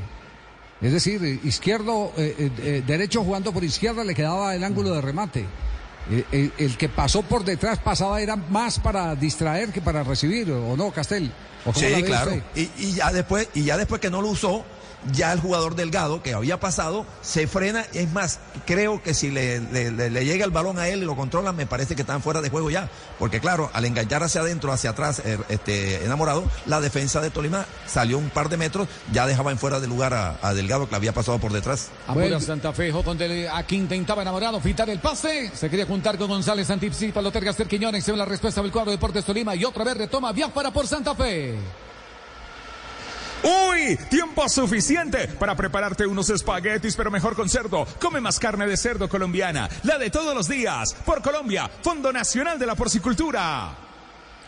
Es 0.81 0.93
decir, 0.95 1.23
izquierdo, 1.45 2.13
eh, 2.17 2.35
eh, 2.39 2.51
eh, 2.63 2.83
derecho 2.87 3.23
jugando 3.23 3.53
por 3.53 3.63
izquierda 3.63 4.03
le 4.05 4.15
quedaba 4.15 4.55
el 4.55 4.65
ángulo 4.65 4.95
de 4.95 5.03
remate. 5.03 5.45
Eh, 6.11 6.51
el 6.59 6.77
que 6.77 6.89
pasó 6.89 7.23
por 7.23 7.45
detrás 7.45 7.79
pasaba 7.79 8.21
era 8.21 8.37
más 8.37 8.79
para 8.79 9.15
distraer 9.15 9.71
que 9.71 9.81
para 9.81 10.03
recibir, 10.03 10.51
¿o 10.51 10.77
no, 10.77 10.91
Castel? 10.91 11.31
¿O 11.65 11.73
cómo 11.73 11.89
la 11.89 11.97
Sí, 11.97 12.03
claro. 12.03 12.43
y 12.55 12.93
ya 12.95 13.13
después, 13.13 13.49
y 13.55 13.65
ya 13.65 13.77
después 13.77 14.01
que 14.01 14.11
no 14.11 14.23
lo 14.23 14.29
usó, 14.29 14.65
ya 15.13 15.33
el 15.33 15.41
jugador 15.41 15.75
delgado 15.77 16.23
que 16.23 16.35
había 16.35 16.61
pasado 16.61 17.07
se 17.23 17.47
frena. 17.47 17.85
Es 17.93 18.11
más, 18.13 18.41
creo 18.67 19.03
que 19.03 19.15
si 19.15 19.31
le, 19.31 19.61
le- 19.61 19.91
le- 19.91 20.11
le 20.11 20.25
llega 20.25 20.45
el 20.45 20.51
balón 20.51 20.79
a 20.79 20.89
él 20.89 21.03
y 21.03 21.07
lo 21.07 21.17
controlan, 21.17 21.57
me 21.57 21.67
parece 21.67 21.95
que 21.97 22.03
están 22.03 22.23
fuera 22.23 22.41
de 22.41 22.51
juego 22.51 22.71
ya. 22.71 22.89
Porque 23.19 23.41
claro, 23.41 23.71
al 23.73 23.85
enganchar 23.85 24.23
hacia 24.23 24.41
adentro, 24.43 24.73
hacia 24.73 24.91
atrás, 24.91 25.23
eh, 25.25 25.39
este, 25.49 26.05
enamorado, 26.05 26.45
la 26.67 26.81
defensa 26.81 27.21
de 27.21 27.31
Tolima 27.31 27.67
salió 27.87 28.19
un 28.19 28.31
par 28.31 28.49
de 28.49 28.57
metros, 28.57 28.89
ya 29.13 29.27
dejaba 29.27 29.51
en 29.51 29.59
fuera 29.59 29.81
de 29.81 29.87
lugar 29.87 30.13
a, 30.15 30.39
a 30.43 30.55
Delgado 30.55 30.85
que 30.87 30.91
le 30.93 30.97
había 30.97 31.13
pasado 31.13 31.39
por 31.39 31.53
detrás. 31.53 31.89
Apura 32.07 32.41
Santa 32.41 32.73
Fe, 32.73 32.93
Dele- 32.93 33.49
aquí 33.53 33.77
intentaba 33.77 34.23
enamorado, 34.23 34.61
fitar 34.61 34.89
el 34.91 34.99
pase. 35.01 35.51
Se 35.55 35.69
quería 35.71 35.87
juntar 35.87 36.17
con 36.19 36.29
González 36.29 36.69
Antipsipa, 36.71 37.21
Loter 37.23 37.45
Gaster 37.45 37.67
Quiñones. 37.67 38.05
Se 38.05 38.13
ve 38.13 38.19
la 38.19 38.25
respuesta 38.25 38.63
del 38.63 38.71
cuadro 38.71 38.91
de 38.91 38.97
Deportes 38.97 39.25
Tolima. 39.25 39.55
Y 39.55 39.65
otra 39.65 39.85
vez 39.85 39.97
retoma 39.97 40.33
Biafara 40.33 40.71
por 40.71 40.87
Santa 40.87 41.15
Fe. 41.15 41.55
Uy, 43.43 43.97
tiempo 44.09 44.49
suficiente 44.49 45.29
para 45.29 45.55
prepararte 45.55 46.07
unos 46.07 46.29
espaguetis, 46.31 46.97
pero 46.97 47.11
mejor 47.11 47.35
con 47.35 47.49
cerdo. 47.49 47.87
Come 48.01 48.21
más 48.21 48.39
carne 48.39 48.67
de 48.67 48.77
cerdo 48.77 49.09
colombiana, 49.09 49.69
la 49.83 49.99
de 49.99 50.11
todos 50.11 50.35
los 50.35 50.49
días. 50.49 50.95
Por 51.07 51.23
Colombia, 51.23 51.71
Fondo 51.83 52.13
Nacional 52.13 52.59
de 52.59 52.67
la 52.67 52.75
Porcicultura. 52.75 53.90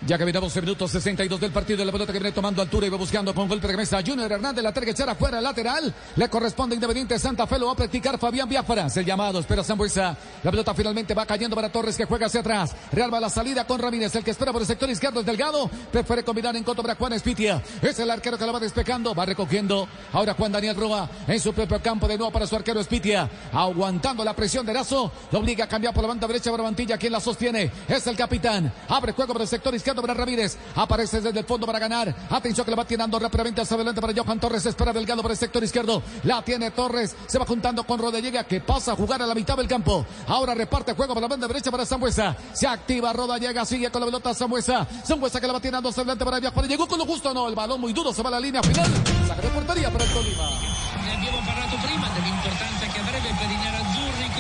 Ya 0.05 0.19
que 0.19 0.25
12 0.25 0.61
minutos 0.63 0.91
62 0.91 1.39
del 1.39 1.53
partido, 1.53 1.85
la 1.85 1.93
pelota 1.93 2.13
que 2.13 2.19
viene 2.19 2.33
tomando 2.35 2.61
altura 2.61 2.89
y 2.89 2.91
va 2.91 2.97
buscando 2.97 3.33
con 3.33 3.49
golpe 3.49 3.69
de 3.69 3.75
cabeza 3.75 4.01
Junior 4.05 4.33
Hernández, 4.33 4.65
la 4.65 4.73
terga 4.73 4.91
echar 4.91 5.09
afuera, 5.09 5.41
lateral, 5.41 5.95
le 6.17 6.29
corresponde 6.29 6.75
Independiente 6.75 7.17
Santa 7.21 7.47
Fe, 7.47 7.57
lo 7.57 7.67
va 7.67 7.73
a 7.73 7.77
practicar 7.77 8.19
Fabián 8.19 8.49
Biafara, 8.49 8.89
el 8.93 9.05
llamado, 9.05 9.39
espera 9.39 9.63
Zambuesa, 9.63 10.17
la 10.43 10.51
pelota 10.51 10.75
finalmente 10.75 11.15
va 11.15 11.25
cayendo 11.25 11.55
para 11.55 11.71
Torres 11.71 11.97
que 11.97 12.05
juega 12.05 12.27
hacia 12.27 12.41
atrás, 12.41 12.75
Real 12.91 13.15
va 13.15 13.19
a 13.19 13.21
la 13.21 13.31
salida 13.31 13.65
con 13.65 13.79
Ramírez, 13.79 14.13
el 14.17 14.25
que 14.25 14.33
espera 14.33 14.51
por 14.53 14.63
el 14.63 14.67
sector 14.67 14.91
izquierdo 14.91 15.21
es 15.21 15.27
Delgado, 15.27 15.71
prefiere 15.93 16.25
combinar 16.25 16.57
en 16.57 16.65
contra 16.65 16.83
para 16.83 16.97
Juan 16.97 17.13
Espitia, 17.13 17.63
es 17.81 17.97
el 18.01 18.11
arquero 18.11 18.37
que 18.37 18.45
la 18.45 18.51
va 18.51 18.59
despejando, 18.59 19.15
va 19.15 19.25
recogiendo, 19.25 19.87
ahora 20.13 20.35
Juan 20.35 20.51
Daniel 20.51 20.75
Roa 20.75 21.09
en 21.29 21.39
su 21.39 21.53
propio 21.53 21.81
campo 21.81 22.09
de 22.09 22.19
nuevo 22.19 22.33
para 22.33 22.49
su 22.49 22.57
arquero 22.57 22.81
Espitia, 22.81 23.31
aguantando 23.53 24.25
la 24.25 24.35
presión 24.35 24.67
de 24.67 24.75
Lazo, 24.75 25.13
lo 25.31 25.39
obliga 25.39 25.67
a 25.67 25.69
cambiar 25.69 25.95
por 25.95 26.03
la 26.03 26.09
banda 26.09 26.27
derecha 26.27 26.51
Barbantilla, 26.51 26.99
quien 26.99 27.13
la 27.13 27.21
sostiene, 27.21 27.71
es 27.87 28.05
el 28.09 28.17
capitán, 28.17 28.73
abre 28.89 29.13
juego 29.13 29.35
por 29.35 29.43
el 29.43 29.49
sector 29.49 29.73
izquierdo 29.73 29.92
para 30.01 30.15
Ramírez, 30.15 30.57
aparece 30.75 31.21
desde 31.21 31.41
el 31.41 31.45
fondo 31.45 31.67
para 31.67 31.79
ganar, 31.79 32.15
atención 32.31 32.65
que 32.65 32.71
la 32.71 32.77
va 32.77 32.85
tirando 32.85 33.19
rápidamente 33.19 33.61
hacia 33.61 33.75
adelante 33.75 34.01
para 34.01 34.15
Johan 34.15 34.41
Torres, 34.41 34.65
espera 34.65 34.93
Delgado 34.93 35.23
por 35.23 35.31
el 35.31 35.37
sector 35.37 35.63
izquierdo, 35.63 36.03
la 36.25 36.43
tiene 36.43 36.71
Torres, 36.71 37.15
se 37.27 37.39
va 37.39 37.45
juntando 37.45 37.85
con 37.85 37.99
Rodallega 37.99 38.45
que 38.45 38.61
pasa 38.61 38.93
a 38.93 38.97
jugar 38.97 39.21
a 39.23 39.27
la 39.27 39.35
mitad 39.35 39.57
del 39.57 39.69
campo, 39.69 40.07
ahora 40.29 40.55
reparte 40.55 40.95
juego 40.95 41.15
por 41.15 41.23
la 41.23 41.29
banda 41.29 41.47
derecha 41.47 41.71
para 41.71 41.85
Sambuesa, 41.85 42.37
se 42.53 42.67
activa 42.67 43.13
Rodallega, 43.13 43.65
sigue 43.65 43.91
con 43.91 44.01
la 44.01 44.07
pelota 44.07 44.33
Sambuesa, 44.35 44.87
Sambuesa 45.05 45.41
que 45.41 45.47
la 45.47 45.53
va 45.55 45.61
tirando 45.61 45.89
hacia 45.89 46.03
adelante 46.03 46.25
para 46.25 46.41
viajar, 46.41 46.67
llegó 46.67 46.87
con 46.87 46.99
lo 46.99 47.05
justo, 47.05 47.35
no, 47.35 47.49
el 47.49 47.55
balón 47.55 47.81
muy 47.81 47.93
duro, 47.93 48.13
se 48.13 48.23
va 48.23 48.29
a 48.29 48.33
la 48.33 48.41
línea 48.41 48.63
final, 48.63 48.91
saca 49.27 49.43
de 49.43 49.49
portería 49.49 49.91
para 49.91 50.05
el 50.05 50.13
Tolima. 50.13 50.49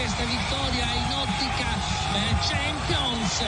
Questa 0.02 0.24
vittoria 0.24 0.84
in 0.94 1.12
ottica 1.14 1.78
eh, 2.14 2.34
Champions. 2.42 3.40
Eh, 3.40 3.46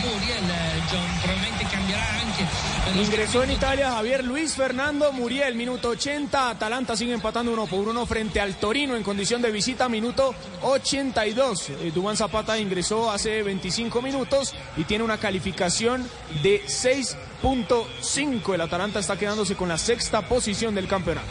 Muriel 0.00 0.50
eh, 0.50 0.82
John 0.90 1.18
probabilmente 1.20 1.66
cambierà 1.66 2.08
anche 2.20 2.46
Ingresó 2.94 3.42
en. 3.42 3.50
Italia 3.50 3.90
Javier 3.92 4.24
Luis 4.24 4.54
Fernando 4.54 5.12
Muriel, 5.12 5.54
minuto 5.54 5.90
80. 5.90 6.50
Atalanta 6.50 6.96
sigue 6.96 7.12
empatando 7.12 7.52
uno 7.52 7.66
por 7.66 7.86
uno 7.86 8.06
frente 8.06 8.40
al 8.40 8.54
Torino 8.54 8.96
en 8.96 9.02
condición 9.02 9.42
de 9.42 9.50
visita, 9.50 9.90
minuto 9.90 10.34
82. 10.62 11.68
Eh, 11.68 11.92
Dubán 11.94 12.16
Zapata 12.16 12.58
ingresó 12.58 13.10
hace 13.10 13.42
25 13.42 14.00
minutos 14.00 14.54
y 14.78 14.84
tiene 14.84 15.04
una 15.04 15.18
calificación 15.18 16.08
de 16.42 16.62
6.5. 16.64 18.54
El 18.54 18.60
Atalanta 18.62 19.00
está 19.00 19.18
quedándose 19.18 19.54
con 19.54 19.68
la 19.68 19.76
sexta 19.76 20.22
posición 20.22 20.74
del 20.74 20.88
campeonato. 20.88 21.28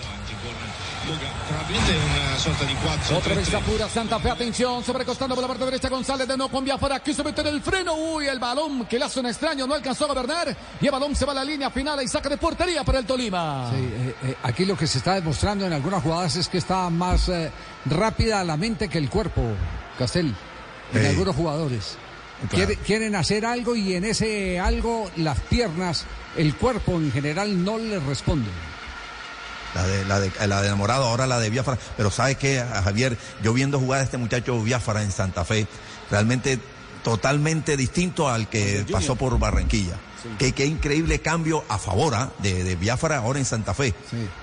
Probabilmente 1.73 2.05
una 2.05 2.37
sorta 2.37 2.65
di 2.65 2.75
4 2.75 3.17
Otra 3.17 3.33
vez 3.33 3.51
apura 3.53 3.89
Santa 3.89 4.19
Fe, 4.19 4.29
atención, 4.29 4.83
sobrecostando 4.83 5.33
por 5.33 5.41
la 5.41 5.47
parte 5.47 5.65
derecha 5.65 5.89
González 5.89 6.27
de 6.27 6.37
no 6.37 6.47
con 6.49 6.63
Biafara, 6.63 6.99
quiso 6.99 7.23
meter 7.23 7.47
el 7.47 7.61
freno, 7.63 7.95
uy, 7.95 8.27
el 8.27 8.37
balón 8.37 8.85
que 8.85 8.99
le 8.99 9.05
hace 9.05 9.19
un 9.19 9.25
extraño, 9.25 9.65
no 9.65 9.73
alcanzó 9.73 10.05
a 10.05 10.09
gobernar 10.09 10.55
y 10.79 10.85
el 10.85 10.91
balón 10.91 11.15
se 11.15 11.25
va 11.25 11.31
a 11.31 11.35
la 11.35 11.43
línea 11.43 11.71
final 11.71 11.99
y 12.03 12.07
saca 12.07 12.29
de 12.29 12.37
portería 12.37 12.83
para 12.83 12.99
el 12.99 13.05
Tolima. 13.05 13.71
Sí, 13.71 13.77
eh, 13.81 14.15
eh, 14.23 14.35
aquí 14.43 14.65
lo 14.65 14.77
que 14.77 14.85
se 14.85 14.99
está 14.99 15.15
demostrando 15.15 15.65
en 15.65 15.73
algunas 15.73 16.03
jugadas 16.03 16.35
es 16.35 16.47
que 16.47 16.59
está 16.59 16.89
más 16.91 17.27
eh, 17.29 17.51
rápida 17.85 18.43
la 18.43 18.55
mente 18.55 18.87
que 18.87 18.99
el 18.99 19.09
cuerpo, 19.09 19.41
Castel, 19.97 20.33
en 20.93 21.05
Eh, 21.05 21.09
algunos 21.09 21.35
jugadores. 21.35 21.97
claro. 22.49 22.55
Quiere- 22.67 22.75
quieren 22.83 23.15
hacer 23.15 23.47
algo 23.47 23.75
y 23.75 23.95
en 23.95 24.03
ese 24.05 24.59
algo 24.59 25.09
las 25.17 25.39
piernas, 25.39 26.05
el 26.37 26.55
cuerpo 26.55 26.93
en 26.93 27.11
general 27.11 27.63
no 27.63 27.79
le 27.79 27.99
responden. 27.99 28.72
La 29.75 29.87
de, 29.87 30.05
la 30.05 30.19
de, 30.19 30.31
la 30.47 30.61
de 30.61 30.67
enamorado, 30.67 31.05
ahora 31.05 31.25
la 31.25 31.39
de 31.39 31.49
Biafara. 31.49 31.79
Pero 31.97 32.11
¿sabe 32.11 32.35
qué, 32.35 32.63
Javier? 32.83 33.17
Yo 33.41 33.53
viendo 33.53 33.79
jugar 33.79 34.01
a 34.01 34.03
este 34.03 34.17
muchacho 34.17 34.61
Biafara 34.61 35.01
en 35.01 35.11
Santa 35.11 35.43
Fe, 35.45 35.67
realmente 36.11 36.59
totalmente 37.03 37.75
distinto 37.75 38.29
al 38.29 38.47
que 38.47 38.85
pasó 38.91 39.15
por 39.15 39.37
Barranquilla. 39.39 39.95
Qué, 40.39 40.51
qué 40.53 40.65
increíble 40.65 41.19
cambio 41.19 41.63
a 41.69 41.77
favor 41.77 42.15
¿ah? 42.15 42.31
de, 42.39 42.63
de 42.63 42.75
Biafara 42.75 43.17
ahora 43.17 43.39
en 43.39 43.45
Santa 43.45 43.73
Fe. 43.73 43.93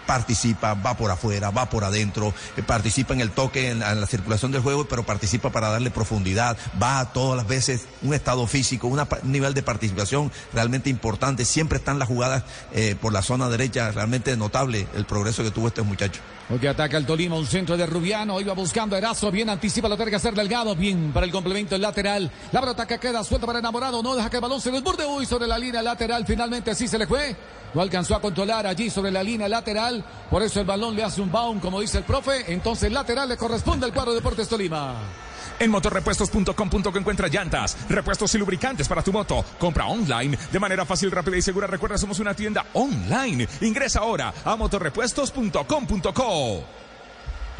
Participa, 0.06 0.74
va 0.74 0.96
por 0.96 1.10
afuera, 1.10 1.50
va 1.50 1.70
por 1.70 1.84
adentro, 1.84 2.34
eh, 2.56 2.62
participa 2.62 3.14
en 3.14 3.20
el 3.20 3.30
toque, 3.30 3.70
en, 3.70 3.78
la- 3.80 3.92
en 3.92 4.00
la 4.00 4.06
circulación 4.06 4.52
del 4.52 4.62
juego, 4.62 4.86
pero 4.86 5.04
participa 5.04 5.50
para 5.50 5.68
darle 5.70 5.90
profundidad, 5.90 6.56
va 6.82 7.00
a 7.00 7.12
todas 7.12 7.36
las 7.36 7.46
veces 7.46 7.82
un 8.02 8.14
estado 8.14 8.46
físico, 8.46 8.86
una 8.88 9.06
un 9.22 9.32
nivel 9.32 9.54
de 9.54 9.62
participación 9.62 10.32
realmente 10.52 10.90
importante. 10.90 11.44
Siempre 11.44 11.78
están 11.78 11.98
las 11.98 12.08
jugadas 12.08 12.44
eh, 12.72 12.96
por 13.00 13.12
la 13.12 13.22
zona 13.22 13.48
derecha, 13.48 13.90
realmente 13.92 14.36
notable 14.36 14.86
el 14.94 15.04
progreso 15.04 15.42
que 15.42 15.50
tuvo 15.50 15.68
este 15.68 15.82
muchacho. 15.82 16.20
Porque 16.50 16.68
ataca 16.68 16.96
el 16.96 17.06
Tolima, 17.06 17.36
un 17.36 17.46
centro 17.46 17.76
de 17.76 17.86
Rubiano, 17.86 18.40
iba 18.40 18.52
buscando 18.54 18.96
Erazo, 18.96 19.30
bien 19.30 19.48
anticipa 19.48 19.88
la 19.88 19.96
terga 19.96 20.18
ser 20.18 20.34
delgado, 20.34 20.74
bien 20.74 21.12
para 21.12 21.24
el 21.24 21.30
complemento 21.30 21.76
el 21.76 21.82
lateral. 21.82 22.28
La 22.50 22.86
que 22.88 22.98
queda 22.98 23.22
suelta 23.22 23.46
para 23.46 23.60
enamorado, 23.60 24.02
no 24.02 24.16
deja 24.16 24.28
que 24.28 24.38
el 24.38 24.42
balón 24.42 24.60
se 24.60 24.72
desborde, 24.72 25.06
uy, 25.06 25.26
sobre 25.26 25.46
la 25.46 25.56
línea 25.56 25.80
lateral, 25.80 26.26
finalmente 26.26 26.74
sí 26.74 26.88
se 26.88 26.98
le 26.98 27.06
fue. 27.06 27.36
No 27.72 27.80
alcanzó 27.80 28.16
a 28.16 28.20
controlar 28.20 28.66
allí 28.66 28.90
sobre 28.90 29.12
la 29.12 29.22
línea 29.22 29.48
lateral, 29.48 30.04
por 30.28 30.42
eso 30.42 30.58
el 30.58 30.66
balón 30.66 30.96
le 30.96 31.04
hace 31.04 31.20
un 31.20 31.30
bound, 31.30 31.62
como 31.62 31.80
dice 31.80 31.98
el 31.98 32.04
profe, 32.04 32.52
entonces 32.52 32.90
lateral 32.90 33.28
le 33.28 33.36
corresponde 33.36 33.86
al 33.86 33.92
cuadro 33.92 34.12
Deportes 34.12 34.48
Tolima. 34.48 34.96
En 35.58 35.70
motorrepuestos.com.co 35.70 36.98
encuentra 36.98 37.28
llantas, 37.28 37.76
repuestos 37.88 38.34
y 38.34 38.38
lubricantes 38.38 38.88
para 38.88 39.02
tu 39.02 39.12
moto. 39.12 39.44
Compra 39.58 39.86
online 39.86 40.38
de 40.50 40.60
manera 40.60 40.84
fácil, 40.84 41.10
rápida 41.10 41.36
y 41.36 41.42
segura. 41.42 41.66
Recuerda, 41.66 41.98
somos 41.98 42.18
una 42.18 42.34
tienda 42.34 42.66
online. 42.74 43.48
Ingresa 43.60 44.00
ahora 44.00 44.32
a 44.44 44.56
motorrepuestos.com.co. 44.56 46.80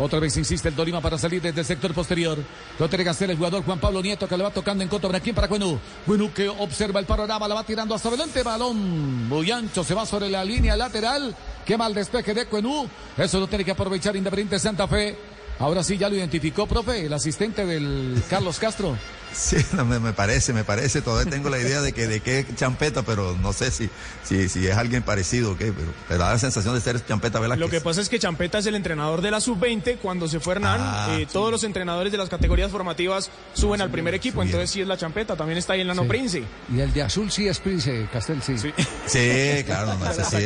Otra 0.00 0.18
vez 0.18 0.34
insiste 0.38 0.68
el 0.68 0.74
Tolima 0.74 1.02
para 1.02 1.18
salir 1.18 1.42
desde 1.42 1.60
el 1.60 1.66
sector 1.66 1.92
posterior. 1.92 2.38
Lo 2.78 2.86
hacer 2.86 3.30
el 3.30 3.36
jugador 3.36 3.62
Juan 3.64 3.78
Pablo 3.78 4.00
Nieto 4.00 4.26
que 4.26 4.36
le 4.36 4.42
va 4.42 4.50
tocando 4.50 4.82
en 4.82 4.88
contra. 4.88 5.10
¿Para 5.10 5.20
quién? 5.20 5.34
Para 5.34 5.46
Cuenú. 5.46 5.78
Cuenú 6.06 6.32
que 6.32 6.48
observa 6.48 7.00
el 7.00 7.06
panorama, 7.06 7.46
la 7.46 7.56
va 7.56 7.64
tirando 7.64 7.94
hacia 7.94 8.08
adelante. 8.08 8.42
Balón 8.42 9.28
muy 9.28 9.50
ancho, 9.50 9.84
se 9.84 9.94
va 9.94 10.06
sobre 10.06 10.30
la 10.30 10.42
línea 10.42 10.74
lateral. 10.74 11.36
Qué 11.66 11.76
mal 11.76 11.92
despeje 11.92 12.32
de 12.32 12.46
Cuenú. 12.46 12.88
Eso 13.16 13.40
lo 13.40 13.46
tiene 13.46 13.62
que 13.62 13.72
aprovechar 13.72 14.16
Independiente 14.16 14.58
Santa 14.58 14.88
Fe. 14.88 15.18
Ahora 15.60 15.84
sí 15.84 15.98
ya 15.98 16.08
lo 16.08 16.16
identificó, 16.16 16.66
profe, 16.66 17.04
el 17.04 17.12
asistente 17.12 17.66
del 17.66 18.22
Carlos 18.30 18.58
Castro. 18.58 18.96
Sí, 19.32 19.56
no, 19.72 19.84
me, 19.84 19.98
me 20.00 20.12
parece, 20.12 20.52
me 20.52 20.64
parece. 20.64 21.02
Todavía 21.02 21.30
tengo 21.30 21.48
la 21.50 21.58
idea 21.58 21.80
de 21.80 21.92
que 21.92 22.06
de 22.06 22.20
qué 22.20 22.44
champeta, 22.56 23.02
pero 23.02 23.36
no 23.40 23.52
sé 23.52 23.70
si, 23.70 23.88
si, 24.24 24.48
si 24.48 24.66
es 24.66 24.76
alguien 24.76 25.02
parecido 25.02 25.52
o 25.52 25.56
qué, 25.56 25.72
pero, 25.72 25.92
pero 26.08 26.20
da 26.20 26.32
la 26.32 26.38
sensación 26.38 26.74
de 26.74 26.80
ser 26.80 27.04
champeta 27.06 27.38
Velázquez. 27.40 27.60
Lo 27.60 27.70
que 27.70 27.80
pasa 27.80 28.00
es 28.00 28.08
que 28.08 28.18
Champeta 28.18 28.58
es 28.58 28.66
el 28.66 28.74
entrenador 28.74 29.20
de 29.22 29.30
la 29.30 29.40
sub-20. 29.40 29.98
Cuando 29.98 30.28
se 30.28 30.40
fue 30.40 30.54
Hernán, 30.54 30.80
Ah, 30.82 31.16
eh, 31.18 31.26
todos 31.32 31.50
los 31.50 31.64
entrenadores 31.64 32.10
de 32.12 32.18
las 32.18 32.28
categorías 32.28 32.70
formativas 32.70 33.30
suben 33.54 33.80
al 33.80 33.90
primer 33.90 34.14
equipo. 34.14 34.42
Entonces 34.42 34.70
sí 34.70 34.80
es 34.80 34.86
la 34.88 34.96
Champeta. 34.96 35.36
También 35.36 35.58
está 35.58 35.72
ahí 35.74 35.80
el 35.82 35.86
Nano 35.88 36.02
Sí. 36.02 36.08
Prince. 36.08 36.42
Y 36.74 36.80
el 36.80 36.92
de 36.92 37.02
azul 37.02 37.30
sí 37.30 37.46
es 37.48 37.58
Prince, 37.60 38.08
Castel, 38.12 38.42
sí. 38.42 38.56
Sí, 38.58 39.64
claro, 39.64 39.94
no, 39.98 40.10
ese 40.10 40.24
sí 40.24 40.36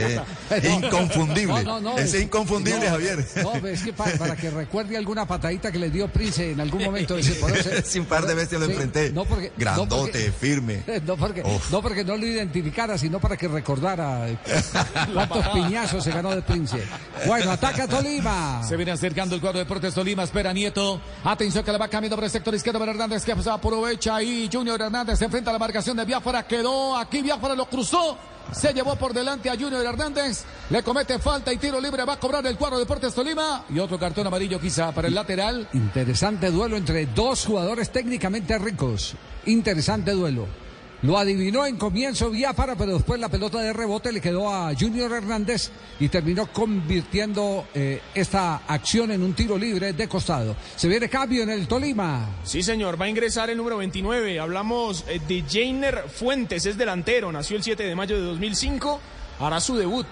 es 0.50 0.64
inconfundible. 0.84 1.62
No, 1.64 1.80
no, 1.80 1.92
no, 1.92 1.98
ese 1.98 2.18
es 2.18 2.22
inconfundible, 2.24 2.84
no, 2.84 2.90
Javier. 2.90 3.24
No, 3.42 3.54
es 3.68 3.82
que 3.82 3.92
para, 3.92 4.16
para 4.16 4.36
que 4.36 4.50
recuerde 4.50 4.96
alguna 4.96 5.26
patadita 5.26 5.70
que 5.72 5.78
le 5.78 5.90
dio 5.90 6.08
Prince 6.08 6.52
en 6.52 6.60
algún 6.60 6.82
momento. 6.84 7.16
ese- 7.16 7.34
por 7.34 7.50
un 7.52 8.06
par 8.06 8.26
de 8.26 8.34
veces 8.34 8.58
lo 8.60 8.66
frente 8.74 9.10
no 9.12 9.24
porque- 9.24 9.48
no 9.48 9.54
grandote, 9.56 9.96
porque- 9.96 10.32
firme. 10.32 10.82
No 11.06 11.16
porque, 11.16 11.42
Uf. 11.42 11.70
no 11.70 11.82
porque 11.82 12.04
no 12.04 12.16
lo 12.16 12.26
identificara, 12.26 12.96
sino 12.98 13.20
para 13.20 13.36
que 13.36 13.48
recordara 13.48 14.26
cuántos 15.14 15.48
piñazos 15.48 16.02
se 16.04 16.10
ganó 16.10 16.30
de 16.34 16.42
Prince. 16.42 16.82
Bueno, 17.26 17.50
ataca 17.50 17.86
Tolima. 17.88 18.62
Se 18.66 18.76
viene 18.76 18.92
acercando 18.92 19.34
el 19.34 19.40
cuadro 19.40 19.58
de 19.58 19.64
Deportes 19.64 19.94
Tolima. 19.94 20.22
Espera 20.22 20.52
Nieto. 20.52 21.00
Atención 21.24 21.64
que 21.64 21.72
le 21.72 21.78
va 21.78 21.88
cambiando 21.88 22.16
por 22.16 22.24
el 22.24 22.30
sector 22.30 22.54
izquierdo 22.54 22.78
para 22.78 22.92
Hernández 22.92 23.24
que 23.24 23.34
se 23.42 23.50
aprovecha 23.50 24.16
ahí. 24.16 24.48
Junior 24.52 24.80
Hernández 24.80 25.18
se 25.18 25.24
enfrenta 25.26 25.50
a 25.50 25.52
la 25.54 25.58
marcación 25.58 25.96
de 25.96 26.04
Biafara. 26.04 26.46
Quedó 26.46 26.96
aquí. 26.96 27.22
Biafara 27.22 27.54
lo 27.54 27.66
cruzó. 27.66 28.16
Se 28.52 28.72
llevó 28.72 28.96
por 28.96 29.12
delante 29.12 29.50
a 29.50 29.54
Junior 29.54 29.84
Hernández. 29.84 30.44
Le 30.70 30.82
comete 30.82 31.18
falta 31.18 31.52
y 31.52 31.58
tiro 31.58 31.80
libre. 31.80 32.04
Va 32.04 32.14
a 32.14 32.20
cobrar 32.20 32.46
el 32.46 32.56
cuadro 32.56 32.76
de 32.76 32.84
Deportes 32.84 33.14
Tolima. 33.14 33.64
Y 33.68 33.78
otro 33.78 33.98
cartón 33.98 34.26
amarillo 34.26 34.60
quizá 34.60 34.92
para 34.92 35.08
el 35.08 35.14
lateral. 35.14 35.68
Interesante 35.72 36.50
duelo 36.50 36.76
entre 36.76 37.06
dos 37.06 37.44
jugadores 37.46 37.90
técnicamente 37.90 38.58
ricos. 38.58 39.14
Interesante 39.46 40.12
duelo. 40.12 40.63
Lo 41.04 41.18
adivinó 41.18 41.66
en 41.66 41.76
comienzo 41.76 42.30
Biafara, 42.30 42.76
pero 42.76 42.94
después 42.94 43.20
la 43.20 43.28
pelota 43.28 43.58
de 43.58 43.74
rebote 43.74 44.10
le 44.10 44.22
quedó 44.22 44.50
a 44.50 44.72
Junior 44.74 45.12
Hernández 45.12 45.70
y 46.00 46.08
terminó 46.08 46.46
convirtiendo 46.50 47.66
eh, 47.74 48.00
esta 48.14 48.62
acción 48.66 49.10
en 49.10 49.22
un 49.22 49.34
tiro 49.34 49.58
libre 49.58 49.92
de 49.92 50.08
costado. 50.08 50.56
Se 50.76 50.88
viene 50.88 51.10
cambio 51.10 51.42
en 51.42 51.50
el 51.50 51.68
Tolima. 51.68 52.30
Sí, 52.42 52.62
señor, 52.62 52.98
va 52.98 53.04
a 53.04 53.10
ingresar 53.10 53.50
el 53.50 53.58
número 53.58 53.76
29. 53.76 54.40
Hablamos 54.40 55.04
eh, 55.06 55.20
de 55.28 55.44
Jainer 55.46 56.08
Fuentes, 56.08 56.64
es 56.64 56.78
delantero, 56.78 57.30
nació 57.30 57.58
el 57.58 57.62
7 57.62 57.82
de 57.82 57.94
mayo 57.94 58.16
de 58.16 58.22
2005, 58.22 58.98
hará 59.40 59.60
su 59.60 59.76
debut. 59.76 60.06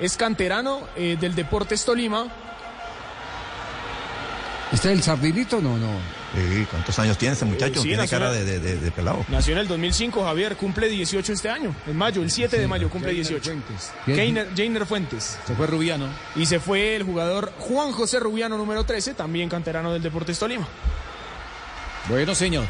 Es 0.00 0.16
canterano 0.16 0.88
eh, 0.96 1.16
del 1.20 1.36
Deportes 1.36 1.84
Tolima. 1.84 2.26
¿Este 4.72 4.88
es 4.88 4.98
el 4.98 5.02
Sardinito? 5.04 5.60
No, 5.60 5.78
no. 5.78 6.25
Sí, 6.36 6.66
¿Cuántos 6.70 6.98
años 6.98 7.16
tiene 7.16 7.34
ese 7.34 7.46
muchacho? 7.46 7.80
Eh, 7.80 7.82
sí, 7.82 7.88
tiene 7.88 8.06
cara 8.06 8.30
de, 8.30 8.44
de- 8.44 8.60
de- 8.60 8.76
de 8.76 8.90
pelado. 8.90 9.24
Nació 9.28 9.54
en 9.54 9.60
el 9.60 9.68
2005, 9.68 10.22
Javier, 10.22 10.54
cumple 10.56 10.86
18 10.88 11.32
este 11.32 11.48
año, 11.48 11.74
en 11.86 11.96
mayo, 11.96 12.22
el 12.22 12.30
7 12.30 12.58
de 12.58 12.68
mayo 12.68 12.90
cumple 12.90 13.12
18. 13.12 13.50
Jainer, 14.06 14.48
Jainer 14.54 14.84
Fuentes. 14.84 15.38
Se 15.46 15.54
fue 15.54 15.66
Rubiano. 15.66 16.08
Y 16.34 16.44
se 16.44 16.60
fue 16.60 16.94
el 16.96 17.04
jugador 17.04 17.52
Juan 17.58 17.92
José 17.92 18.20
Rubiano, 18.20 18.58
número 18.58 18.84
13, 18.84 19.14
también 19.14 19.48
canterano 19.48 19.92
del 19.94 20.02
Deportes 20.02 20.38
Tolima. 20.38 20.66
Bueno, 22.08 22.34
señor. 22.34 22.64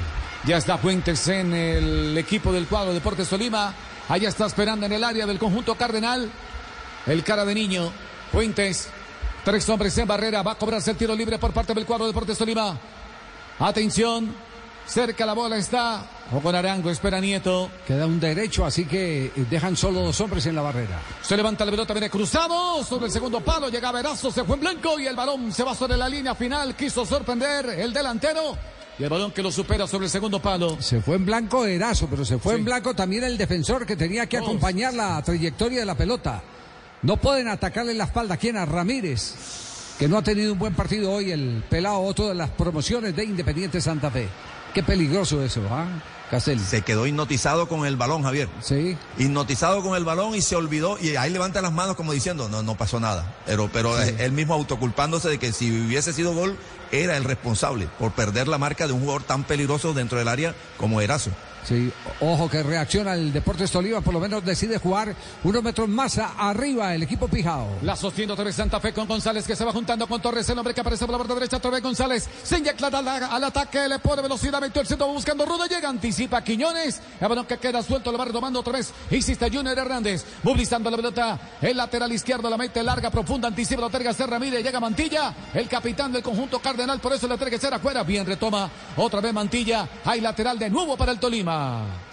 Ya 0.44 0.59
está 0.59 0.79
Fuentes 0.79 1.26
en 1.29 1.52
el 1.52 2.16
equipo 2.16 2.52
del 2.52 2.66
cuadro 2.66 2.94
Deportes 2.94 3.29
Tolima. 3.29 3.74
Allá 4.09 4.29
está 4.29 4.46
esperando 4.46 4.87
en 4.87 4.92
el 4.92 5.02
área 5.02 5.26
del 5.26 5.38
conjunto 5.38 5.74
Cardenal. 5.74 6.31
El 7.07 7.24
cara 7.24 7.44
de 7.44 7.55
niño. 7.55 7.92
Fuentes. 8.31 8.88
Tres 9.44 9.68
hombres 9.68 9.96
en 9.98 10.07
barrera. 10.07 10.42
Va 10.42 10.52
a 10.52 10.55
cobrarse 10.59 10.92
el 10.92 10.96
tiro 10.96 11.14
libre 11.16 11.38
por 11.38 11.52
parte 11.52 11.74
del 11.74 11.85
cuadro 11.85 12.07
Deportes 12.07 12.38
Tolima. 12.38 12.79
Atención. 13.59 14.35
Cerca 14.87 15.27
la 15.27 15.35
bola 15.35 15.57
está. 15.57 16.07
O 16.33 16.40
con 16.40 16.55
Arango. 16.55 16.90
Espera 16.90 17.21
Nieto. 17.21 17.71
Queda 17.87 18.07
un 18.07 18.21
derecho, 18.21 18.64
así 18.64 18.85
que 18.85 19.27
eh, 19.27 19.33
dejan 19.51 19.77
solo 19.77 20.01
dos 20.01 20.21
hombres 20.21 20.47
en 20.47 20.55
la 20.55 20.62
barrera. 20.62 21.01
Se 21.23 21.37
levanta 21.37 21.64
la 21.64 21.71
pelota, 21.73 21.92
viene 21.92 22.11
cruzado 22.11 22.85
sobre 22.85 23.07
el 23.07 23.12
segundo 23.12 23.40
palo, 23.40 23.69
llega 23.69 23.90
Verazo, 23.90 24.31
se 24.31 24.45
fue 24.45 24.55
en 24.55 24.61
blanco 24.61 24.99
y 24.99 25.07
el 25.07 25.16
balón 25.16 25.53
se 25.53 25.64
va 25.64 25.75
sobre 25.75 25.97
la 25.97 26.09
línea 26.09 26.35
final, 26.35 26.77
quiso 26.77 27.05
sorprender 27.05 27.66
el 27.71 27.92
delantero 27.92 28.57
y 28.99 29.05
el 29.05 29.11
balón 29.11 29.33
que 29.33 29.42
lo 29.42 29.53
supera 29.53 29.87
sobre 29.87 30.07
el 30.07 30.11
segundo 30.11 30.40
palo. 30.40 30.77
Se 30.81 31.01
fue 31.01 31.16
en 31.16 31.27
blanco 31.27 31.66
Erazo, 31.66 32.07
pero 32.09 32.25
se 32.25 32.38
fue 32.38 32.55
en 32.55 32.64
blanco 32.64 32.95
también 32.95 33.25
el 33.25 33.37
defensor 33.37 33.85
que 33.85 33.97
tenía 33.97 34.27
que 34.27 34.38
acompañar 34.38 34.95
la 34.95 35.21
trayectoria 35.23 35.81
de 35.81 35.87
la 35.87 35.95
pelota. 35.95 36.42
No 37.03 37.19
pueden 37.19 37.49
atacarle 37.49 37.92
la 37.95 38.05
espalda. 38.05 38.37
¿Quién? 38.37 38.57
A 38.57 38.64
Ramírez, 38.64 39.35
que 39.99 40.09
no 40.09 40.19
ha 40.19 40.23
tenido 40.23 40.53
un 40.53 40.59
buen 40.59 40.75
partido 40.75 41.11
hoy, 41.13 41.31
el 41.31 41.65
pelado 41.69 42.01
otro 42.01 42.29
de 42.29 42.35
las 42.35 42.51
promociones 42.51 43.15
de 43.17 43.25
Independiente 43.25 43.81
Santa 43.81 44.11
Fe. 44.11 44.29
Qué 44.75 44.83
peligroso 44.83 45.43
eso, 45.43 45.63
¿ah? 45.71 45.87
Castelli. 46.31 46.61
Se 46.63 46.83
quedó 46.83 47.07
hipnotizado 47.07 47.69
con 47.69 47.87
el 47.87 47.97
balón, 47.97 48.23
Javier. 48.25 48.49
Sí. 48.61 48.97
Hipnotizado 49.17 49.81
con 49.83 49.97
el 49.97 50.05
balón 50.05 50.35
y 50.35 50.43
se 50.43 50.57
olvidó. 50.57 50.99
Y 51.01 51.15
ahí 51.17 51.31
levanta 51.33 51.63
las 51.63 51.73
manos 51.73 51.95
como 51.97 52.13
diciendo, 52.13 52.49
no, 52.49 52.63
no 52.63 52.77
pasó 52.77 52.99
nada. 53.01 53.33
Pero, 53.47 53.71
pero 53.73 53.97
Sí. 54.05 54.13
él 54.19 54.33
mismo 54.33 54.53
autoculpándose 54.55 55.29
de 55.29 55.39
que 55.39 55.53
si 55.53 55.71
hubiese 55.87 56.13
sido 56.13 56.35
gol, 56.35 56.57
era 56.91 57.17
el 57.17 57.25
responsable 57.25 57.89
por 57.99 58.13
perder 58.13 58.49
la 58.49 58.59
marca 58.59 58.87
de 58.87 58.93
un 58.93 59.01
jugador 59.01 59.23
tan 59.23 59.45
peligroso 59.45 59.95
dentro 59.95 60.19
del 60.19 60.29
área 60.29 60.55
como 60.77 61.01
Erazo. 61.01 61.31
Sí, 61.66 61.92
ojo 62.20 62.48
que 62.48 62.62
reacciona 62.62 63.14
el 63.14 63.33
Deportes 63.33 63.72
Tolima, 63.72 64.00
por 64.00 64.14
lo 64.14 64.20
menos 64.20 64.44
decide 64.44 64.79
jugar 64.79 65.12
unos 65.42 65.64
metros 65.64 65.88
más 65.88 66.16
arriba 66.16 66.94
el 66.94 67.02
equipo 67.02 67.26
Pijao. 67.26 67.79
La 67.83 67.96
sostiene 67.96 68.33
otra 68.33 68.44
vez 68.44 68.55
Santa 68.55 68.79
Fe 68.79 68.92
con 68.92 69.09
González 69.09 69.44
que 69.44 69.57
se 69.57 69.64
va 69.64 69.72
juntando 69.72 70.07
con 70.07 70.22
Torres, 70.22 70.48
el 70.48 70.57
hombre 70.57 70.72
que 70.72 70.81
aparece 70.81 71.05
por 71.07 71.12
la 71.14 71.18
parte 71.18 71.35
derecha, 71.35 71.57
otra 71.57 71.72
vez 71.72 71.83
González, 71.83 72.29
se 72.44 72.59
inyecta 72.59 72.87
al, 72.87 73.09
al 73.09 73.42
ataque, 73.42 73.88
le 73.88 73.98
pone 73.98 74.22
velocidad, 74.22 74.61
metió 74.61 74.81
el 74.81 74.87
centro, 74.87 75.09
buscando 75.09 75.44
Ruda, 75.44 75.66
llega, 75.66 75.88
anticipa 75.88 76.44
Quiñones, 76.44 77.02
el 77.20 77.29
balón 77.29 77.46
que 77.46 77.59
queda 77.59 77.83
suelto, 77.83 78.12
lo 78.12 78.18
va 78.18 78.26
retomando 78.26 78.61
otra 78.61 78.74
vez, 78.74 78.92
insiste 79.11 79.50
Junior 79.50 79.76
Hernández, 79.76 80.24
movilizando 80.44 80.88
la 80.88 80.96
pelota, 80.98 81.40
el 81.61 81.76
lateral 81.76 82.12
izquierdo, 82.12 82.48
la 82.48 82.57
mete 82.57 82.81
larga, 82.85 83.11
profunda, 83.11 83.48
anticipa, 83.48 83.81
lo 83.81 83.90
terga. 83.90 84.12
Ramírez, 84.16 84.62
llega 84.62 84.79
Mantilla, 84.79 85.35
el 85.52 85.68
capitán 85.68 86.12
del 86.12 86.22
conjunto 86.22 86.61
cardenal, 86.61 87.00
por 87.00 87.12
eso 87.12 87.26
le 87.26 87.37
que 87.37 87.59
ser 87.59 87.74
afuera, 87.74 88.05
bien 88.05 88.24
retoma, 88.24 88.70
otra 88.96 89.20
vez 89.20 89.33
Mantilla, 89.33 89.88
hay 90.05 90.20
lateral 90.20 90.61
de 90.61 90.70
nuevo 90.70 90.96
para 90.96 91.11
el 91.11 91.18
Tolima. 91.18 91.56
Ah. 91.59 92.06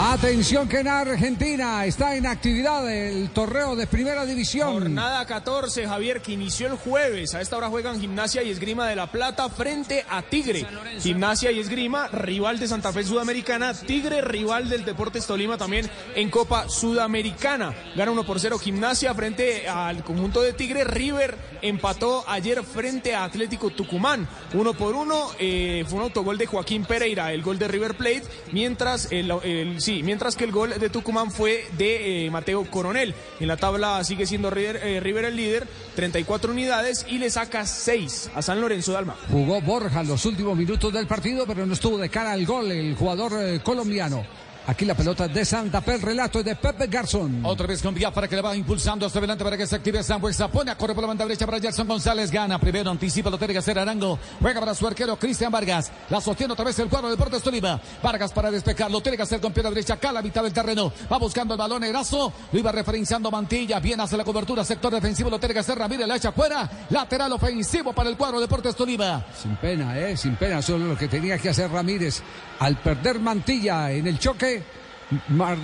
Atención 0.00 0.68
que 0.68 0.78
en 0.78 0.86
Argentina 0.86 1.84
está 1.84 2.14
en 2.14 2.24
actividad 2.24 2.88
el 2.88 3.30
torneo 3.30 3.74
de 3.74 3.88
primera 3.88 4.24
división. 4.24 4.72
Jornada 4.74 5.26
14, 5.26 5.88
Javier, 5.88 6.20
que 6.22 6.30
inició 6.30 6.68
el 6.68 6.74
jueves. 6.76 7.34
A 7.34 7.40
esta 7.40 7.56
hora 7.56 7.68
juegan 7.68 8.00
Gimnasia 8.00 8.44
y 8.44 8.50
Esgrima 8.50 8.86
de 8.86 8.94
la 8.94 9.10
Plata 9.10 9.48
frente 9.48 10.04
a 10.08 10.22
Tigre. 10.22 10.64
Gimnasia 11.00 11.50
y 11.50 11.58
Esgrima, 11.58 12.06
rival 12.08 12.60
de 12.60 12.68
Santa 12.68 12.92
Fe 12.92 13.02
Sudamericana. 13.02 13.74
Tigre, 13.74 14.20
rival 14.20 14.68
del 14.68 14.84
Deportes 14.84 15.26
Tolima 15.26 15.58
también 15.58 15.90
en 16.14 16.30
Copa 16.30 16.68
Sudamericana. 16.68 17.74
Gana 17.96 18.12
1 18.12 18.24
por 18.24 18.38
0 18.38 18.56
Gimnasia 18.60 19.12
frente 19.14 19.68
al 19.68 20.04
conjunto 20.04 20.42
de 20.42 20.52
Tigre. 20.52 20.84
River 20.84 21.36
empató 21.60 22.22
ayer 22.28 22.62
frente 22.62 23.16
a 23.16 23.24
Atlético 23.24 23.70
Tucumán. 23.70 24.28
1 24.54 24.74
por 24.74 24.94
1. 24.94 25.30
eh, 25.40 25.84
fue 25.88 25.96
un 25.98 26.04
autogol 26.04 26.38
de 26.38 26.46
Joaquín 26.46 26.84
Pereira, 26.84 27.32
el 27.32 27.42
gol 27.42 27.58
de 27.58 27.66
River 27.66 27.96
Plate. 27.96 28.22
Mientras 28.52 29.10
el, 29.10 29.32
el- 29.42 29.87
sí, 29.88 30.02
mientras 30.02 30.36
que 30.36 30.44
el 30.44 30.52
gol 30.52 30.78
de 30.78 30.90
Tucumán 30.90 31.30
fue 31.30 31.66
de 31.78 32.26
eh, 32.26 32.30
Mateo 32.30 32.70
Coronel. 32.70 33.14
En 33.40 33.48
la 33.48 33.56
tabla 33.56 34.04
sigue 34.04 34.26
siendo 34.26 34.50
River, 34.50 34.76
eh, 34.84 35.00
River 35.00 35.24
el 35.24 35.36
líder, 35.36 35.66
34 35.96 36.52
unidades 36.52 37.06
y 37.08 37.16
le 37.16 37.30
saca 37.30 37.64
6 37.64 38.32
a 38.34 38.42
San 38.42 38.60
Lorenzo 38.60 38.92
de 38.92 38.98
Alma. 38.98 39.16
Jugó 39.32 39.62
Borja 39.62 40.02
los 40.02 40.26
últimos 40.26 40.58
minutos 40.58 40.92
del 40.92 41.06
partido, 41.06 41.46
pero 41.46 41.64
no 41.64 41.72
estuvo 41.72 41.96
de 41.96 42.10
cara 42.10 42.32
al 42.32 42.44
gol 42.44 42.70
el 42.70 42.96
jugador 42.96 43.32
eh, 43.40 43.60
colombiano. 43.64 44.26
Aquí 44.68 44.84
la 44.84 44.94
pelota 44.94 45.26
de 45.26 45.46
Santa 45.46 45.80
Fe, 45.80 45.94
el 45.94 46.02
relato 46.02 46.40
es 46.40 46.44
de 46.44 46.54
Pepe 46.54 46.88
Garzón. 46.88 47.40
Otra 47.42 47.66
vez 47.66 47.80
con 47.80 47.94
para 47.94 48.28
que 48.28 48.36
le 48.36 48.42
va 48.42 48.54
impulsando 48.54 49.06
hacia 49.06 49.18
adelante 49.18 49.42
para 49.42 49.56
que 49.56 49.66
se 49.66 49.76
active 49.76 50.02
Sambuesa. 50.02 50.48
Pone 50.48 50.70
a 50.70 50.76
correr 50.76 50.94
por 50.94 51.04
la 51.04 51.08
banda 51.08 51.24
derecha 51.24 51.46
para 51.46 51.58
Gerson 51.58 51.88
González. 51.88 52.30
Gana 52.30 52.60
primero, 52.60 52.90
anticipa, 52.90 53.30
lo 53.30 53.38
tiene 53.38 53.54
que 53.54 53.60
hacer 53.60 53.78
Arango. 53.78 54.18
Juega 54.42 54.60
para 54.60 54.74
su 54.74 54.86
arquero 54.86 55.16
Cristian 55.18 55.50
Vargas. 55.50 55.90
La 56.10 56.20
sostiene 56.20 56.52
otra 56.52 56.66
vez 56.66 56.78
el 56.80 56.90
cuadro 56.90 57.08
de 57.08 57.16
Deportes 57.16 57.42
Tolima. 57.42 57.80
Vargas 58.02 58.30
para 58.30 58.50
despejar, 58.50 58.90
lo 58.90 59.00
tiene 59.00 59.16
que 59.16 59.22
hacer 59.22 59.40
con 59.40 59.54
pierna 59.54 59.70
derecha 59.70 59.94
acá 59.94 60.10
a 60.10 60.12
la 60.12 60.20
mitad 60.20 60.42
del 60.42 60.52
terreno. 60.52 60.92
Va 61.10 61.16
buscando 61.16 61.54
el 61.54 61.58
balón 61.58 61.82
Erazo. 61.84 62.30
Lo 62.52 62.58
iba 62.58 62.70
referenciando 62.70 63.30
Mantilla. 63.30 63.80
Bien 63.80 63.98
hace 64.02 64.18
la 64.18 64.24
cobertura, 64.24 64.66
sector 64.66 64.92
defensivo, 64.92 65.30
lo 65.30 65.38
tiene 65.38 65.54
que 65.54 65.60
hacer 65.60 65.78
Ramírez. 65.78 66.06
La 66.06 66.16
echa 66.16 66.30
fuera. 66.30 66.68
Lateral 66.90 67.32
ofensivo 67.32 67.94
para 67.94 68.10
el 68.10 68.18
cuadro 68.18 68.36
de 68.36 68.42
Deportes 68.42 68.76
Tolima. 68.76 69.24
Sin 69.34 69.56
pena, 69.56 69.98
¿eh? 69.98 70.14
Sin 70.14 70.36
pena. 70.36 70.60
Solo 70.60 70.88
lo 70.88 70.96
que 70.98 71.08
tenía 71.08 71.38
que 71.38 71.48
hacer 71.48 71.70
Ramírez. 71.70 72.22
Al 72.58 72.76
perder 72.76 73.18
Mantilla 73.18 73.90
en 73.92 74.06
el 74.08 74.18
choque, 74.18 74.57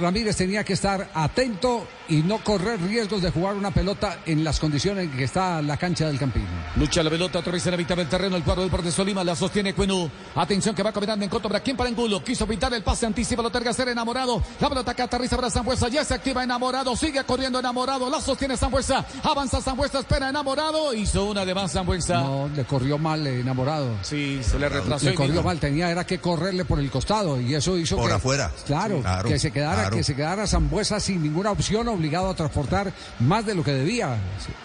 Ramírez 0.00 0.36
tenía 0.36 0.64
que 0.64 0.72
estar 0.72 1.10
atento 1.14 1.86
y 2.08 2.22
no 2.22 2.38
correr 2.38 2.80
riesgos 2.82 3.22
de 3.22 3.30
jugar 3.30 3.54
una 3.54 3.70
pelota 3.70 4.18
en 4.26 4.44
las 4.44 4.60
condiciones 4.60 5.04
en 5.04 5.10
que 5.16 5.24
está 5.24 5.62
la 5.62 5.76
cancha 5.76 6.06
del 6.06 6.18
Campín. 6.18 6.46
Lucha 6.76 7.02
la 7.02 7.10
pelota, 7.10 7.38
otra 7.38 7.52
vez 7.52 7.64
en 7.66 7.72
la 7.72 7.76
mitad 7.76 7.96
del 7.96 8.08
terreno, 8.08 8.36
el 8.36 8.42
cuadro 8.42 8.62
de 8.62 8.68
Deportes 8.68 8.94
Tolima 8.94 9.24
la 9.24 9.34
sostiene 9.36 9.74
Cuenú. 9.74 10.10
Atención 10.34 10.74
que 10.74 10.82
va 10.82 10.92
caminando 10.92 11.24
en 11.24 11.30
contra 11.30 11.48
para 11.48 11.60
quien 11.62 11.76
para 11.76 11.88
Angulo. 11.88 12.22
Quiso 12.22 12.46
pintar 12.46 12.72
el 12.74 12.82
pase, 12.82 13.06
anticipa, 13.06 13.42
lo 13.42 13.50
terga 13.50 13.72
ser 13.72 13.88
enamorado. 13.88 14.42
La 14.60 14.68
pelota 14.68 14.94
que 14.94 15.02
aterriza 15.02 15.36
para 15.36 15.50
Zambuesa, 15.50 15.88
ya 15.88 16.04
se 16.04 16.14
activa 16.14 16.42
enamorado, 16.44 16.96
sigue 16.96 17.22
corriendo 17.24 17.58
enamorado, 17.58 18.10
la 18.10 18.20
sostiene 18.20 18.56
Zambuesa. 18.56 19.04
Avanza 19.22 19.60
Zambuesa, 19.60 20.00
espera 20.00 20.28
enamorado. 20.28 20.92
Hizo 20.94 21.24
una 21.24 21.44
de 21.44 21.54
más 21.54 21.72
Zambuesa. 21.72 22.18
No, 22.22 22.48
le 22.54 22.64
corrió 22.64 22.98
mal 22.98 23.26
eh, 23.26 23.40
enamorado. 23.40 23.88
Sí, 24.02 24.40
se 24.42 24.58
le 24.58 24.68
retrasó. 24.68 25.04
Le 25.06 25.14
corrió 25.14 25.42
mal, 25.42 25.58
tenía 25.58 25.90
era 25.90 26.04
que 26.06 26.18
correrle 26.18 26.64
por 26.64 26.78
el 26.78 26.90
costado 26.90 27.40
y 27.40 27.54
eso 27.54 27.76
hizo 27.76 27.96
Por 27.96 28.08
que 28.08 28.14
afuera. 28.14 28.50
Claro, 28.66 28.96
Sí, 28.96 29.02
claro, 29.02 29.28
que 29.28 29.38
se 29.38 29.50
quedara 29.52 29.74
claro. 29.82 29.96
que 29.96 30.04
se 30.04 30.14
quedara 30.14 30.46
Zambuesa 30.46 31.00
sin 31.00 31.22
ninguna 31.22 31.50
opción, 31.50 31.88
obligado 31.94 32.28
a 32.30 32.34
transportar 32.34 32.92
más 33.20 33.46
de 33.46 33.54
lo 33.54 33.64
que 33.64 33.72
debía. 33.72 34.16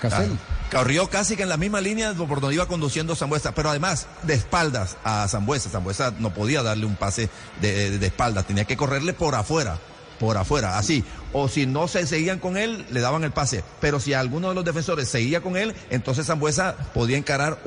Castel. 0.01 0.31
Corrió 0.71 1.09
casi 1.09 1.35
que 1.35 1.43
en 1.43 1.49
la 1.49 1.57
misma 1.57 1.81
línea 1.81 2.13
por 2.13 2.41
donde 2.41 2.55
iba 2.55 2.67
conduciendo 2.67 3.15
Zambuesa, 3.15 3.53
pero 3.55 3.69
además 3.69 4.07
de 4.23 4.33
espaldas 4.35 4.97
a 5.03 5.27
Zambuesa. 5.27 5.69
Zambuesa 5.69 6.13
no 6.19 6.33
podía 6.33 6.61
darle 6.61 6.85
un 6.85 6.95
pase 6.95 7.29
de, 7.61 7.89
de- 7.91 7.97
de 7.99 8.07
espaldas, 8.07 8.45
tenía 8.45 8.65
que 8.65 8.77
correrle 8.77 9.13
por 9.13 9.33
afuera. 9.35 9.77
por 10.19 10.35
afuera, 10.37 10.77
así. 10.77 11.03
O 11.31 11.47
si 11.47 11.65
no 11.65 11.87
se 11.87 12.05
seguían 12.05 12.39
con 12.39 12.57
él, 12.57 12.85
le 12.91 12.99
daban 12.99 13.23
el 13.23 13.31
pase. 13.31 13.63
Pero 13.79 13.99
si 14.01 14.13
alguno 14.13 14.49
de 14.49 14.55
los 14.55 14.65
defensores 14.65 15.07
seguía 15.07 15.39
con 15.41 15.55
él, 15.55 15.73
entonces 15.89 16.25
Zambuesa 16.25 16.75
podía 16.93 17.17
encarar 17.17 17.57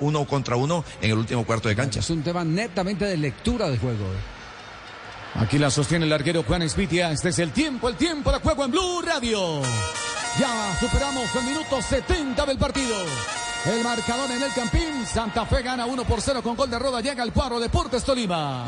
uno 0.00 0.26
contra 0.26 0.56
uno 0.56 0.84
en 1.00 1.10
el 1.12 1.16
último 1.18 1.46
cuarto 1.46 1.68
de 1.70 1.76
cancha. 1.76 2.00
Es 2.00 2.10
un 2.10 2.22
tema 2.22 2.44
netamente 2.44 3.06
de 3.06 3.16
lectura 3.16 3.70
de 3.70 3.78
juego. 3.78 4.04
¿eh? 4.04 4.41
Aquí 5.34 5.58
la 5.58 5.70
sostiene 5.70 6.04
el 6.06 6.12
arquero 6.12 6.42
Juan 6.42 6.62
Espitia. 6.62 7.10
Este 7.10 7.30
es 7.30 7.38
el 7.38 7.52
tiempo, 7.52 7.88
el 7.88 7.96
tiempo 7.96 8.30
de 8.30 8.38
juego 8.38 8.64
en 8.64 8.70
Blue 8.70 9.02
Radio. 9.02 9.62
Ya 10.38 10.76
superamos 10.78 11.34
el 11.34 11.44
minuto 11.44 11.80
70 11.80 12.46
del 12.46 12.58
partido. 12.58 12.96
El 13.66 13.82
marcador 13.82 14.30
en 14.30 14.42
el 14.42 14.52
Campín. 14.52 15.06
Santa 15.06 15.46
Fe 15.46 15.62
gana 15.62 15.86
1 15.86 16.04
por 16.04 16.20
0 16.20 16.42
con 16.42 16.56
gol 16.56 16.70
de 16.70 16.78
Roda. 16.78 17.00
Llega 17.00 17.22
el 17.22 17.32
cuadro 17.32 17.60
Deportes 17.60 18.04
Tolima. 18.04 18.66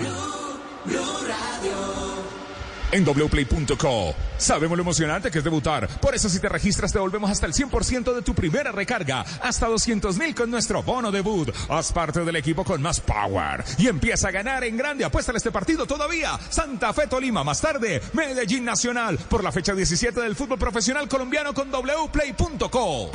En 2.95 3.05
wplay.co 3.05 4.15
sabemos 4.39 4.79
lo 4.79 4.83
emocionante 4.83 5.29
que 5.29 5.39
es 5.39 5.45
debutar. 5.45 5.89
Por 5.99 6.15
eso 6.15 6.29
si 6.29 6.39
te 6.39 6.49
registras 6.49 6.93
te 6.93 6.99
devolvemos 6.99 7.29
hasta 7.29 7.45
el 7.45 7.53
100% 7.53 8.15
de 8.15 8.23
tu 8.23 8.37
primera 8.37 8.71
recarga. 8.71 9.23
Hasta 9.43 9.67
200 9.67 10.17
mil 10.17 10.33
con 10.33 10.49
nuestro 10.49 10.81
bono 10.81 11.11
debut. 11.11 11.51
Haz 11.69 11.91
parte 11.91 12.25
del 12.25 12.37
equipo 12.37 12.63
con 12.63 12.81
más 12.81 13.01
power. 13.01 13.65
Y 13.79 13.89
empieza 13.89 14.29
a 14.29 14.31
ganar 14.31 14.63
en 14.63 14.77
grande. 14.77 15.05
Apuesta 15.05 15.33
en 15.33 15.39
este 15.39 15.51
partido 15.51 15.87
todavía. 15.87 16.39
Santa 16.51 16.93
Fe 16.93 17.09
Tolima. 17.09 17.43
Más 17.43 17.61
tarde, 17.61 18.01
Medellín 18.13 18.65
Nacional. 18.65 19.19
Por 19.19 19.43
la 19.43 19.51
fecha 19.51 19.75
17 19.75 20.21
del 20.21 20.37
fútbol 20.37 20.61
profesional 20.61 21.09
colombiano 21.09 21.53
con 21.53 21.73
wplay.co. 21.73 23.11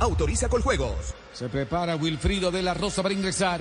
Autoriza 0.00 0.48
con 0.48 0.62
juegos. 0.62 1.14
Se 1.34 1.50
prepara 1.50 1.96
Wilfrido 1.96 2.50
de 2.50 2.62
la 2.62 2.72
Rosa 2.72 3.02
para 3.02 3.12
ingresar. 3.12 3.60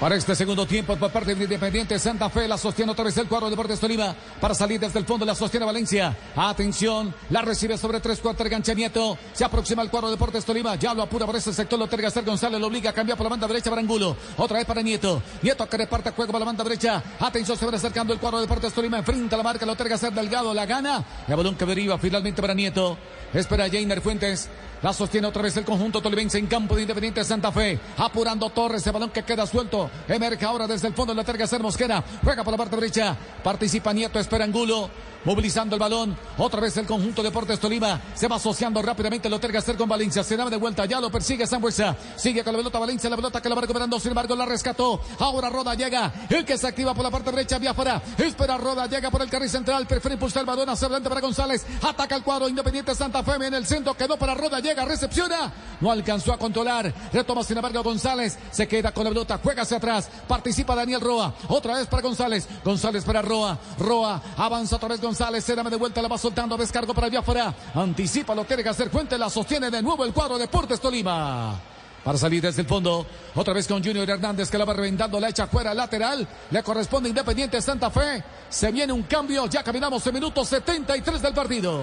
Para 0.00 0.16
este 0.16 0.34
segundo 0.34 0.64
tiempo, 0.64 0.96
por 0.96 1.10
parte 1.10 1.34
de 1.34 1.44
Independiente 1.44 1.98
Santa 1.98 2.30
Fe, 2.30 2.48
la 2.48 2.56
sostiene 2.56 2.90
otra 2.90 3.04
vez 3.04 3.14
el 3.18 3.28
cuadro 3.28 3.48
de 3.48 3.50
Deportes 3.50 3.78
Tolima. 3.78 4.16
Para 4.40 4.54
salir 4.54 4.80
desde 4.80 4.98
el 4.98 5.04
fondo, 5.04 5.26
la 5.26 5.34
sostiene 5.34 5.66
Valencia. 5.66 6.16
Atención, 6.34 7.14
la 7.28 7.42
recibe 7.42 7.76
sobre 7.76 8.00
tres 8.00 8.18
cuartos, 8.18 8.48
gancha 8.48 8.72
Nieto. 8.72 9.18
Se 9.34 9.44
aproxima 9.44 9.82
el 9.82 9.90
cuadro 9.90 10.08
de 10.08 10.14
Deportes 10.14 10.42
Tolima. 10.46 10.76
Ya 10.76 10.94
lo 10.94 11.02
apura 11.02 11.26
por 11.26 11.36
ese 11.36 11.52
sector, 11.52 11.78
lo 11.78 11.86
ser 11.86 12.24
González, 12.24 12.58
lo 12.58 12.68
obliga 12.68 12.88
a 12.88 12.92
cambiar 12.94 13.18
por 13.18 13.26
la 13.26 13.30
banda 13.30 13.46
derecha 13.46 13.68
para 13.68 13.82
Angulo. 13.82 14.16
Otra 14.38 14.56
vez 14.56 14.66
para 14.66 14.80
Nieto. 14.80 15.20
Nieto 15.42 15.68
que 15.68 15.76
reparte 15.76 16.12
juego 16.12 16.32
para 16.32 16.46
la 16.46 16.46
banda 16.46 16.64
derecha. 16.64 17.02
Atención, 17.20 17.58
se 17.58 17.66
va 17.66 17.76
acercando 17.76 18.14
el 18.14 18.18
cuadro 18.18 18.38
de 18.38 18.46
Deportes 18.46 18.72
Tolima. 18.72 18.96
Enfrenta 18.96 19.36
la 19.36 19.42
marca, 19.42 19.66
lo 19.66 19.76
ser 19.98 20.14
Delgado, 20.14 20.54
la 20.54 20.64
gana. 20.64 21.04
El 21.28 21.36
balón 21.36 21.56
que 21.56 21.66
deriva 21.66 21.98
finalmente 21.98 22.40
para 22.40 22.54
Nieto. 22.54 22.96
Espera 23.34 23.68
Jainer 23.68 24.00
Fuentes. 24.00 24.48
La 24.82 24.94
sostiene 24.94 25.26
otra 25.26 25.42
vez 25.42 25.54
el 25.58 25.64
conjunto 25.64 26.00
tolimense 26.00 26.38
en 26.38 26.46
campo 26.46 26.74
de 26.74 26.82
Independiente 26.82 27.22
Santa 27.22 27.52
Fe. 27.52 27.78
Apurando 27.98 28.48
Torres, 28.48 28.86
el 28.86 28.92
balón 28.92 29.10
que 29.10 29.22
queda 29.22 29.46
suelto. 29.46 29.90
Emerge 30.08 30.44
ahora 30.46 30.66
desde 30.66 30.88
el 30.88 30.94
fondo, 30.94 31.12
la 31.12 31.22
terga 31.22 31.46
Mosquera. 31.60 32.02
Juega 32.24 32.42
por 32.42 32.52
la 32.52 32.58
parte 32.58 32.76
derecha. 32.76 33.14
Participa 33.44 33.92
Nieto, 33.92 34.18
espera 34.18 34.44
Angulo. 34.44 34.88
Movilizando 35.24 35.76
el 35.76 35.80
balón. 35.80 36.16
Otra 36.38 36.60
vez 36.60 36.76
el 36.78 36.86
conjunto 36.86 37.22
Deportes 37.22 37.60
Tolima. 37.60 38.00
Se 38.14 38.26
va 38.26 38.36
asociando 38.36 38.80
rápidamente 38.80 39.28
lo 39.28 39.38
terga 39.38 39.60
ser 39.60 39.76
con 39.76 39.88
Valencia. 39.88 40.24
Se 40.24 40.36
da 40.36 40.48
de 40.48 40.56
vuelta. 40.56 40.86
Ya 40.86 40.98
lo 40.98 41.10
persigue 41.10 41.46
Sambuesa. 41.46 41.94
Sigue 42.16 42.42
con 42.42 42.54
la 42.54 42.58
pelota 42.58 42.78
Valencia. 42.78 43.10
La 43.10 43.16
pelota 43.16 43.42
que 43.42 43.48
la 43.50 43.54
va 43.54 43.60
recuperando. 43.60 44.00
Sin 44.00 44.12
embargo, 44.12 44.34
la 44.34 44.46
rescató. 44.46 44.98
Ahora 45.18 45.50
Roda 45.50 45.74
llega. 45.74 46.10
El 46.30 46.46
que 46.46 46.56
se 46.56 46.66
activa 46.66 46.94
por 46.94 47.04
la 47.04 47.10
parte 47.10 47.30
derecha. 47.30 47.58
Vía 47.58 47.72
afuera. 47.72 48.00
Espera 48.16 48.56
Roda. 48.56 48.86
Llega 48.86 49.10
por 49.10 49.20
el 49.20 49.28
carril 49.28 49.50
central. 49.50 49.86
Prefiere 49.86 50.14
impulsar 50.14 50.40
el 50.40 50.46
balón 50.46 50.70
hacia 50.70 50.86
adelante 50.86 51.10
para 51.10 51.20
González. 51.20 51.66
Ataca 51.82 52.16
el 52.16 52.22
cuadro 52.22 52.48
Independiente 52.48 52.94
Santa 52.94 53.22
Fe. 53.22 53.32
En 53.34 53.54
el 53.54 53.66
centro 53.66 53.94
quedó 53.94 54.16
para 54.16 54.34
Roda. 54.34 54.60
Llega. 54.60 54.86
Recepciona. 54.86 55.52
No 55.80 55.90
alcanzó 55.90 56.32
a 56.32 56.38
controlar. 56.38 56.94
Retoma 57.12 57.44
sin 57.44 57.58
embargo 57.58 57.82
González. 57.82 58.38
Se 58.50 58.66
queda 58.66 58.92
con 58.92 59.04
la 59.04 59.10
pelota. 59.10 59.38
Juega 59.42 59.62
hacia 59.62 59.76
atrás. 59.76 60.08
Participa 60.26 60.74
Daniel 60.74 61.02
Roa. 61.02 61.34
Otra 61.48 61.74
vez 61.74 61.86
para 61.88 62.02
González. 62.02 62.48
González 62.64 63.04
para 63.04 63.20
Roa. 63.20 63.58
Roa. 63.78 64.22
Avanza 64.38 64.76
otra 64.76 64.88
vez 64.88 64.98
González. 64.98 65.09
Se 65.14 65.54
de 65.54 65.76
vuelta. 65.76 66.02
La 66.02 66.08
va 66.08 66.18
soltando. 66.18 66.56
Descargo 66.56 66.94
para 66.94 67.06
allá 67.06 67.20
afuera. 67.20 67.54
Anticipa 67.74 68.34
lo 68.34 68.44
tiene 68.44 68.62
que 68.62 68.68
hacer. 68.68 68.90
Fuente 68.90 69.18
la 69.18 69.30
sostiene 69.30 69.70
de 69.70 69.82
nuevo 69.82 70.04
el 70.04 70.12
cuadro 70.12 70.38
Deportes 70.38 70.80
Tolima. 70.80 71.60
Para 72.04 72.16
salir 72.16 72.40
desde 72.40 72.62
el 72.62 72.68
fondo, 72.68 73.06
otra 73.34 73.52
vez 73.52 73.68
con 73.68 73.84
Junior 73.84 74.08
Hernández 74.08 74.50
que 74.50 74.56
la 74.56 74.64
va 74.64 74.72
reventando, 74.72 75.20
la 75.20 75.28
echa 75.28 75.46
fuera 75.46 75.74
lateral, 75.74 76.26
le 76.50 76.62
corresponde 76.62 77.10
Independiente 77.10 77.60
Santa 77.60 77.90
Fe, 77.90 78.24
se 78.48 78.72
viene 78.72 78.90
un 78.90 79.02
cambio, 79.02 79.46
ya 79.46 79.62
caminamos 79.62 80.06
en 80.06 80.14
minuto 80.14 80.42
73 80.42 81.20
del 81.20 81.34
partido. 81.34 81.82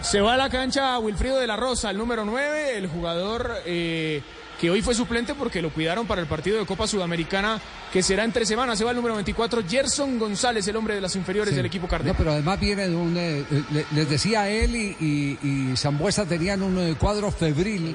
Se 0.00 0.20
va 0.20 0.34
a 0.34 0.36
la 0.36 0.50
cancha 0.50 0.98
Wilfrido 0.98 1.38
de 1.38 1.46
la 1.46 1.54
Rosa, 1.54 1.90
el 1.90 1.98
número 1.98 2.24
9, 2.24 2.76
el 2.76 2.88
jugador 2.88 3.62
eh, 3.66 4.20
que 4.60 4.70
hoy 4.70 4.80
fue 4.82 4.94
suplente 4.94 5.34
porque 5.34 5.60
lo 5.60 5.70
cuidaron 5.70 6.06
para 6.06 6.20
el 6.22 6.26
partido 6.26 6.58
de 6.58 6.64
Copa 6.66 6.86
Sudamericana 6.86 7.60
que 7.92 8.02
será 8.02 8.24
entre 8.24 8.46
semanas. 8.46 8.78
Se 8.78 8.84
va 8.84 8.90
el 8.90 8.96
número 8.96 9.14
24, 9.14 9.62
Gerson 9.68 10.18
González, 10.18 10.66
el 10.68 10.76
hombre 10.76 10.94
de 10.94 11.00
las 11.00 11.14
inferiores 11.16 11.50
Sí. 11.50 11.56
del 11.56 11.66
equipo 11.66 11.86
Cardenal. 11.86 12.14
No, 12.14 12.18
pero 12.18 12.32
además 12.32 12.58
viene 12.58 12.88
de 12.88 12.96
un. 12.96 13.14
eh, 13.16 13.44
le- 13.72 13.86
les 13.92 14.08
decía 14.08 14.48
él 14.48 14.74
y, 14.74 14.96
y, 14.98 15.38
y 15.72 15.76
Zambuesa 15.76 16.24
tenían 16.24 16.62
un 16.62 16.78
eh, 16.78 16.94
cuadro 16.98 17.30
febril 17.30 17.94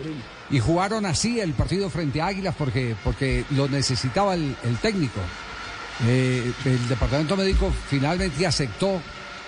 y 0.51 0.59
jugaron 0.59 1.05
así 1.05 1.39
el 1.39 1.53
partido 1.53 1.89
frente 1.89 2.21
a 2.21 2.27
Águilas 2.27 2.53
porque, 2.57 2.95
porque 3.03 3.43
lo 3.51 3.67
necesitaba 3.67 4.35
el, 4.35 4.55
el 4.63 4.77
técnico. 4.77 5.19
Eh, 6.07 6.51
el 6.65 6.87
departamento 6.89 7.35
médico 7.37 7.71
finalmente 7.89 8.45
aceptó 8.47 9.01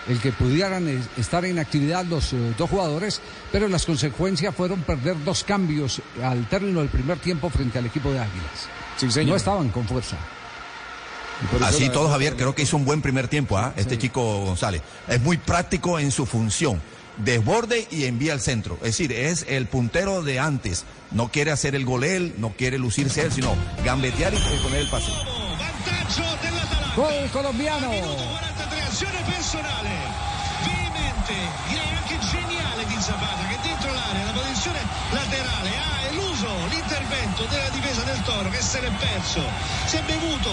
el 0.08 0.20
que 0.20 0.32
pudieran 0.32 0.88
eh, 0.88 1.00
estar 1.18 1.46
en 1.46 1.60
actividad 1.60 2.06
los 2.06 2.34
eh, 2.34 2.54
dos 2.58 2.70
jugadores, 2.70 3.22
pero 3.52 3.68
las 3.68 3.86
consecuencias 3.86 4.56
fueron 4.56 4.82
perder 4.82 5.16
dos 5.24 5.44
cambios 5.44 6.02
al 6.22 6.48
término 6.50 6.82
del 6.82 6.90
primer 6.90 7.20
tiempo 7.20 7.50
frente 7.50 7.80
al 7.80 7.86
equipo 7.86 8.12
de 8.12 8.20
Águilas. 8.20 9.26
No 9.26 9.36
estaban 9.36 9.70
con 9.70 9.88
fuerza. 9.88 10.18
Así 11.62 11.90
todo, 11.90 12.10
Javier, 12.10 12.36
creo 12.36 12.56
que 12.56 12.62
hizo 12.62 12.78
un 12.78 12.86
buen 12.86 13.02
primer 13.02 13.28
tiempo, 13.28 13.58
¿ah? 13.58 13.74
Este 13.76 13.98
chico 13.98 14.46
González. 14.46 14.82
Es 15.08 15.20
muy 15.22 15.38
práctico 15.38 16.00
en 16.00 16.12
su 16.12 16.26
función. 16.26 16.82
Desborde 17.18 17.88
y 17.92 18.06
envía 18.06 18.34
al 18.34 18.42
centro. 18.42 18.76
Es 18.76 18.98
decir, 18.98 19.12
es 19.12 19.46
el 19.48 19.68
puntero 19.68 20.24
de 20.24 20.40
antes. 20.40 20.86
No 21.12 21.30
quiere 21.30 21.52
hacer 21.52 21.76
el 21.76 21.86
gol 21.86 22.04
él, 22.04 22.34
no 22.38 22.54
quiere 22.54 22.78
lucirse 22.78 23.22
él, 23.22 23.32
sino 23.32 23.56
gambetear 23.84 24.34
y 24.34 24.38
poner 24.64 24.82
el 24.82 24.90
pase. 24.90 25.12
Gol 26.96 27.30
colombiano. 27.32 27.90
43 28.74 28.86
azione 28.88 29.22
personale. 29.24 29.90
Veemente 30.64 31.34
direi 31.68 31.90
anche 31.96 32.18
geniale 32.20 32.86
di 32.86 32.98
Zapata 33.00 33.46
che 33.48 33.58
dentro 33.62 33.94
l'area 33.94 34.26
la 34.26 34.32
posizione 34.32 34.80
laterale 35.12 35.70
ha 35.78 36.02
eluso 36.10 36.48
l'intervento 36.70 37.44
della 37.46 37.70
difesa 37.70 38.02
del 38.04 38.22
Toro 38.24 38.50
che 38.50 38.62
se 38.62 38.82
l'è 38.82 38.92
perso. 38.92 39.42
Si 39.86 39.98
è 39.98 40.02
bevuto 40.02 40.50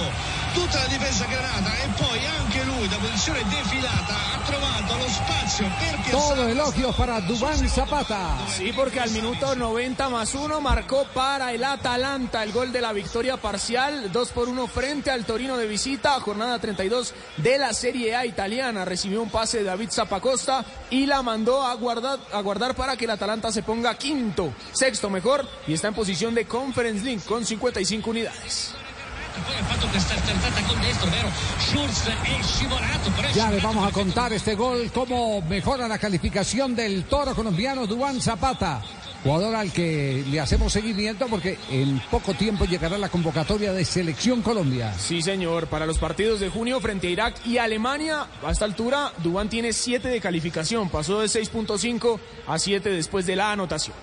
tutta 0.52 0.78
la 0.78 0.86
difesa 0.86 1.24
granata 1.26 1.72
e 1.76 1.88
poi 1.96 2.26
anche 2.26 2.64
lui 2.64 2.88
da 2.88 2.96
posizione 2.96 3.42
defilata 3.48 4.14
ha 4.34 4.40
trovato 4.44 4.96
lo 4.96 5.08
spazio 5.08 5.66
per 5.78 6.10
Todo 6.10 6.48
elogio 6.48 6.92
para 6.92 7.20
Dubán 7.20 7.68
Zapata. 7.68 8.36
Sí, 8.48 8.72
porque 8.74 9.00
al 9.00 9.10
minuto 9.10 9.54
90 9.54 10.08
más 10.08 10.34
uno 10.34 10.60
marcó 10.60 11.06
para 11.14 11.52
el 11.52 11.62
Atalanta 11.62 12.42
el 12.42 12.52
gol 12.52 12.72
de 12.72 12.80
la 12.80 12.92
victoria 12.92 13.36
parcial, 13.36 14.10
2 14.10 14.28
por 14.30 14.48
1 14.48 14.66
frente 14.66 15.10
al 15.10 15.24
Torino 15.24 15.56
de 15.56 15.66
visita, 15.66 16.18
jornada 16.20 16.58
32 16.58 17.14
de 17.36 17.58
la 17.58 17.72
Serie 17.72 18.16
A 18.16 18.26
italiana. 18.26 18.84
Recibió 18.84 19.22
un 19.22 19.30
pase 19.30 19.58
de 19.58 19.64
David 19.64 19.90
Zapacosta 19.90 20.64
y 20.90 21.06
la 21.06 21.22
mandó 21.22 21.62
a 21.62 21.74
guardar, 21.74 22.18
a 22.32 22.40
guardar 22.40 22.74
para 22.74 22.96
que 22.96 23.04
el 23.04 23.12
Atalanta 23.12 23.52
se 23.52 23.62
ponga 23.62 23.96
quinto, 23.96 24.52
sexto 24.72 25.10
mejor 25.10 25.46
y 25.66 25.74
está 25.74 25.88
en 25.88 25.94
posición 25.94 26.34
de 26.34 26.46
Conference 26.46 27.04
League 27.04 27.22
con 27.26 27.44
55 27.44 28.10
unidades. 28.10 28.79
Ya 33.34 33.50
les 33.50 33.62
vamos 33.62 33.86
a 33.86 33.92
contar 33.92 34.32
este 34.32 34.54
gol, 34.54 34.90
cómo 34.92 35.40
mejora 35.42 35.86
la 35.86 35.98
calificación 35.98 36.74
del 36.74 37.04
toro 37.04 37.34
colombiano 37.34 37.86
Dubán 37.86 38.20
Zapata. 38.20 38.82
Jugador 39.22 39.54
al 39.54 39.70
que 39.70 40.24
le 40.30 40.40
hacemos 40.40 40.72
seguimiento 40.72 41.26
porque 41.28 41.58
en 41.70 42.00
poco 42.10 42.32
tiempo 42.32 42.64
llegará 42.64 42.96
la 42.96 43.10
convocatoria 43.10 43.72
de 43.72 43.84
Selección 43.84 44.40
Colombia. 44.40 44.94
Sí, 44.98 45.20
señor. 45.20 45.66
Para 45.66 45.84
los 45.84 45.98
partidos 45.98 46.40
de 46.40 46.48
junio 46.48 46.80
frente 46.80 47.08
a 47.08 47.10
Irak 47.10 47.34
y 47.44 47.58
Alemania, 47.58 48.26
a 48.42 48.50
esta 48.50 48.64
altura, 48.64 49.12
Dubán 49.18 49.50
tiene 49.50 49.74
7 49.74 50.08
de 50.08 50.20
calificación. 50.20 50.88
Pasó 50.88 51.20
de 51.20 51.26
6.5 51.26 52.18
a 52.46 52.58
7 52.58 52.88
después 52.90 53.26
de 53.26 53.36
la 53.36 53.52
anotación. 53.52 53.94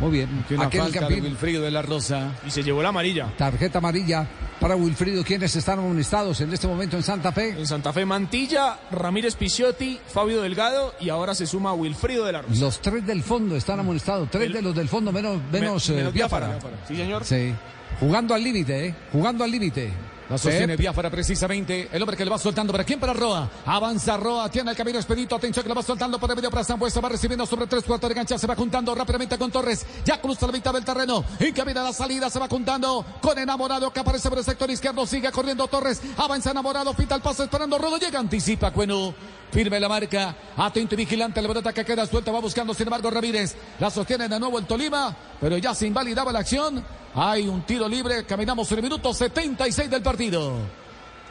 Muy 0.00 0.10
bien. 0.12 0.44
Una 0.50 0.64
Aquel 0.66 0.80
falta 0.82 1.00
de 1.00 1.06
Campín, 1.06 1.24
Wilfrido 1.24 1.62
de 1.64 1.70
la 1.70 1.82
Rosa. 1.82 2.32
Y 2.46 2.50
se 2.50 2.62
llevó 2.62 2.82
la 2.82 2.90
amarilla. 2.90 3.32
tarjeta 3.36 3.78
amarilla 3.78 4.26
para 4.60 4.76
Wilfrido. 4.76 5.24
¿Quiénes 5.24 5.54
están 5.56 5.78
amonestados 5.80 6.40
en 6.40 6.52
este 6.52 6.66
momento 6.68 6.96
en 6.96 7.02
Santa 7.02 7.32
Fe? 7.32 7.50
En 7.50 7.66
Santa 7.66 7.92
Fe, 7.92 8.04
Mantilla, 8.04 8.78
Ramírez 8.92 9.34
Picciotti, 9.34 9.98
Fabio 10.12 10.40
Delgado 10.42 10.94
y 11.00 11.08
ahora 11.08 11.34
se 11.34 11.46
suma 11.46 11.72
Wilfrido 11.72 12.24
de 12.26 12.32
la 12.32 12.42
Rosa. 12.42 12.60
Los 12.60 12.80
tres 12.80 13.04
del 13.06 13.22
fondo 13.22 13.56
están 13.56 13.80
amonestados. 13.80 14.30
Tres 14.30 14.52
de 14.52 14.62
los 14.62 14.74
del 14.74 14.88
fondo 14.88 15.10
menos, 15.12 15.40
menos, 15.52 15.88
Me- 15.88 15.94
eh, 15.94 15.98
menos 15.98 16.12
Biafara. 16.12 16.48
Biafara. 16.48 16.76
Sí, 16.86 16.96
señor. 16.96 17.24
Sí. 17.24 17.54
Jugando 18.00 18.34
al 18.34 18.44
límite, 18.44 18.86
¿eh? 18.86 18.94
Jugando 19.12 19.42
al 19.44 19.50
límite. 19.50 19.92
La 20.28 20.36
sostiene 20.36 20.76
Biafara 20.76 21.10
precisamente. 21.10 21.88
El 21.90 22.02
hombre 22.02 22.16
que 22.16 22.24
le 22.24 22.30
va 22.30 22.38
soltando. 22.38 22.72
¿Para 22.72 22.84
quién? 22.84 23.00
Para 23.00 23.14
Roa. 23.14 23.50
Avanza 23.64 24.16
Roa. 24.18 24.50
Tiene 24.50 24.70
el 24.70 24.76
camino 24.76 24.98
expedito. 24.98 25.34
Atención 25.34 25.62
que 25.62 25.68
le 25.70 25.74
va 25.74 25.82
soltando 25.82 26.18
por 26.18 26.28
el 26.28 26.36
medio 26.36 26.50
para 26.50 26.64
Sambuesa. 26.64 27.00
Va 27.00 27.08
recibiendo 27.08 27.46
sobre 27.46 27.66
tres 27.66 27.82
cuartos 27.84 28.10
de 28.10 28.14
cancha. 28.14 28.36
Se 28.36 28.46
va 28.46 28.54
juntando 28.54 28.94
rápidamente 28.94 29.38
con 29.38 29.50
Torres. 29.50 29.86
Ya 30.04 30.20
cruza 30.20 30.46
la 30.46 30.52
mitad 30.52 30.74
del 30.74 30.84
terreno. 30.84 31.24
Encamina 31.38 31.82
la 31.82 31.94
salida. 31.94 32.28
Se 32.28 32.38
va 32.38 32.46
juntando 32.46 33.04
con 33.22 33.38
enamorado 33.38 33.90
que 33.90 34.00
aparece 34.00 34.28
por 34.28 34.38
el 34.38 34.44
sector 34.44 34.70
izquierdo. 34.70 35.06
Sigue 35.06 35.32
corriendo 35.32 35.66
Torres. 35.66 36.02
Avanza 36.18 36.50
enamorado. 36.50 36.92
Pita 36.92 37.14
el 37.14 37.22
paso 37.22 37.44
esperando. 37.44 37.78
Rodo 37.78 37.96
llega. 37.96 38.18
Anticipa 38.18 38.70
Cueno. 38.70 39.14
Firme 39.50 39.80
la 39.80 39.88
marca. 39.88 40.36
Atento 40.58 40.94
y 40.94 40.98
vigilante. 40.98 41.40
La 41.40 41.48
pelota 41.48 41.72
que 41.72 41.86
queda 41.86 42.04
suelta. 42.04 42.30
Va 42.30 42.40
buscando 42.40 42.74
sin 42.74 42.86
embargo 42.86 43.10
Ramírez. 43.10 43.56
La 43.80 43.90
sostiene 43.90 44.28
de 44.28 44.38
nuevo 44.38 44.58
el 44.58 44.66
Tolima. 44.66 45.16
Pero 45.40 45.56
ya 45.56 45.74
se 45.74 45.86
invalidaba 45.86 46.32
la 46.32 46.40
acción. 46.40 46.84
Hay 47.20 47.48
un 47.48 47.62
tiro 47.62 47.88
libre. 47.88 48.24
Caminamos 48.24 48.70
en 48.70 48.78
el 48.78 48.84
minuto 48.84 49.12
76 49.12 49.90
del 49.90 50.02
partido. 50.02 50.54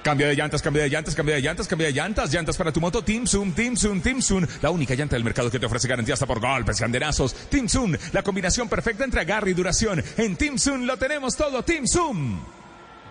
Cambia 0.03 0.27
de 0.27 0.35
llantas, 0.35 0.61
cambia 0.61 0.83
de 0.83 0.89
llantas, 0.89 1.15
cambia 1.15 1.35
de 1.35 1.41
llantas, 1.41 1.65
cambia 1.65 1.87
de 1.87 1.93
llantas. 1.93 2.33
Llantas 2.33 2.57
para 2.57 2.73
tu 2.73 2.81
moto 2.81 3.01
Zoom, 3.77 4.01
Team 4.01 4.21
Zoom. 4.21 4.45
La 4.61 4.69
única 4.69 4.95
llanta 4.95 5.15
del 5.15 5.23
mercado 5.23 5.49
que 5.49 5.59
te 5.59 5.65
ofrece 5.65 5.87
garantía 5.87 6.15
hasta 6.15 6.25
por 6.25 6.41
golpes 6.41 6.81
y 6.81 6.83
anderazos. 6.83 7.33
Team 7.49 7.69
Zoom, 7.69 7.95
la 8.11 8.21
combinación 8.21 8.67
perfecta 8.67 9.05
entre 9.05 9.21
agarre 9.21 9.51
y 9.51 9.53
duración. 9.53 10.03
En 10.17 10.35
Zoom 10.57 10.83
lo 10.83 10.97
tenemos 10.97 11.37
todo, 11.37 11.63
Zoom. 11.87 12.37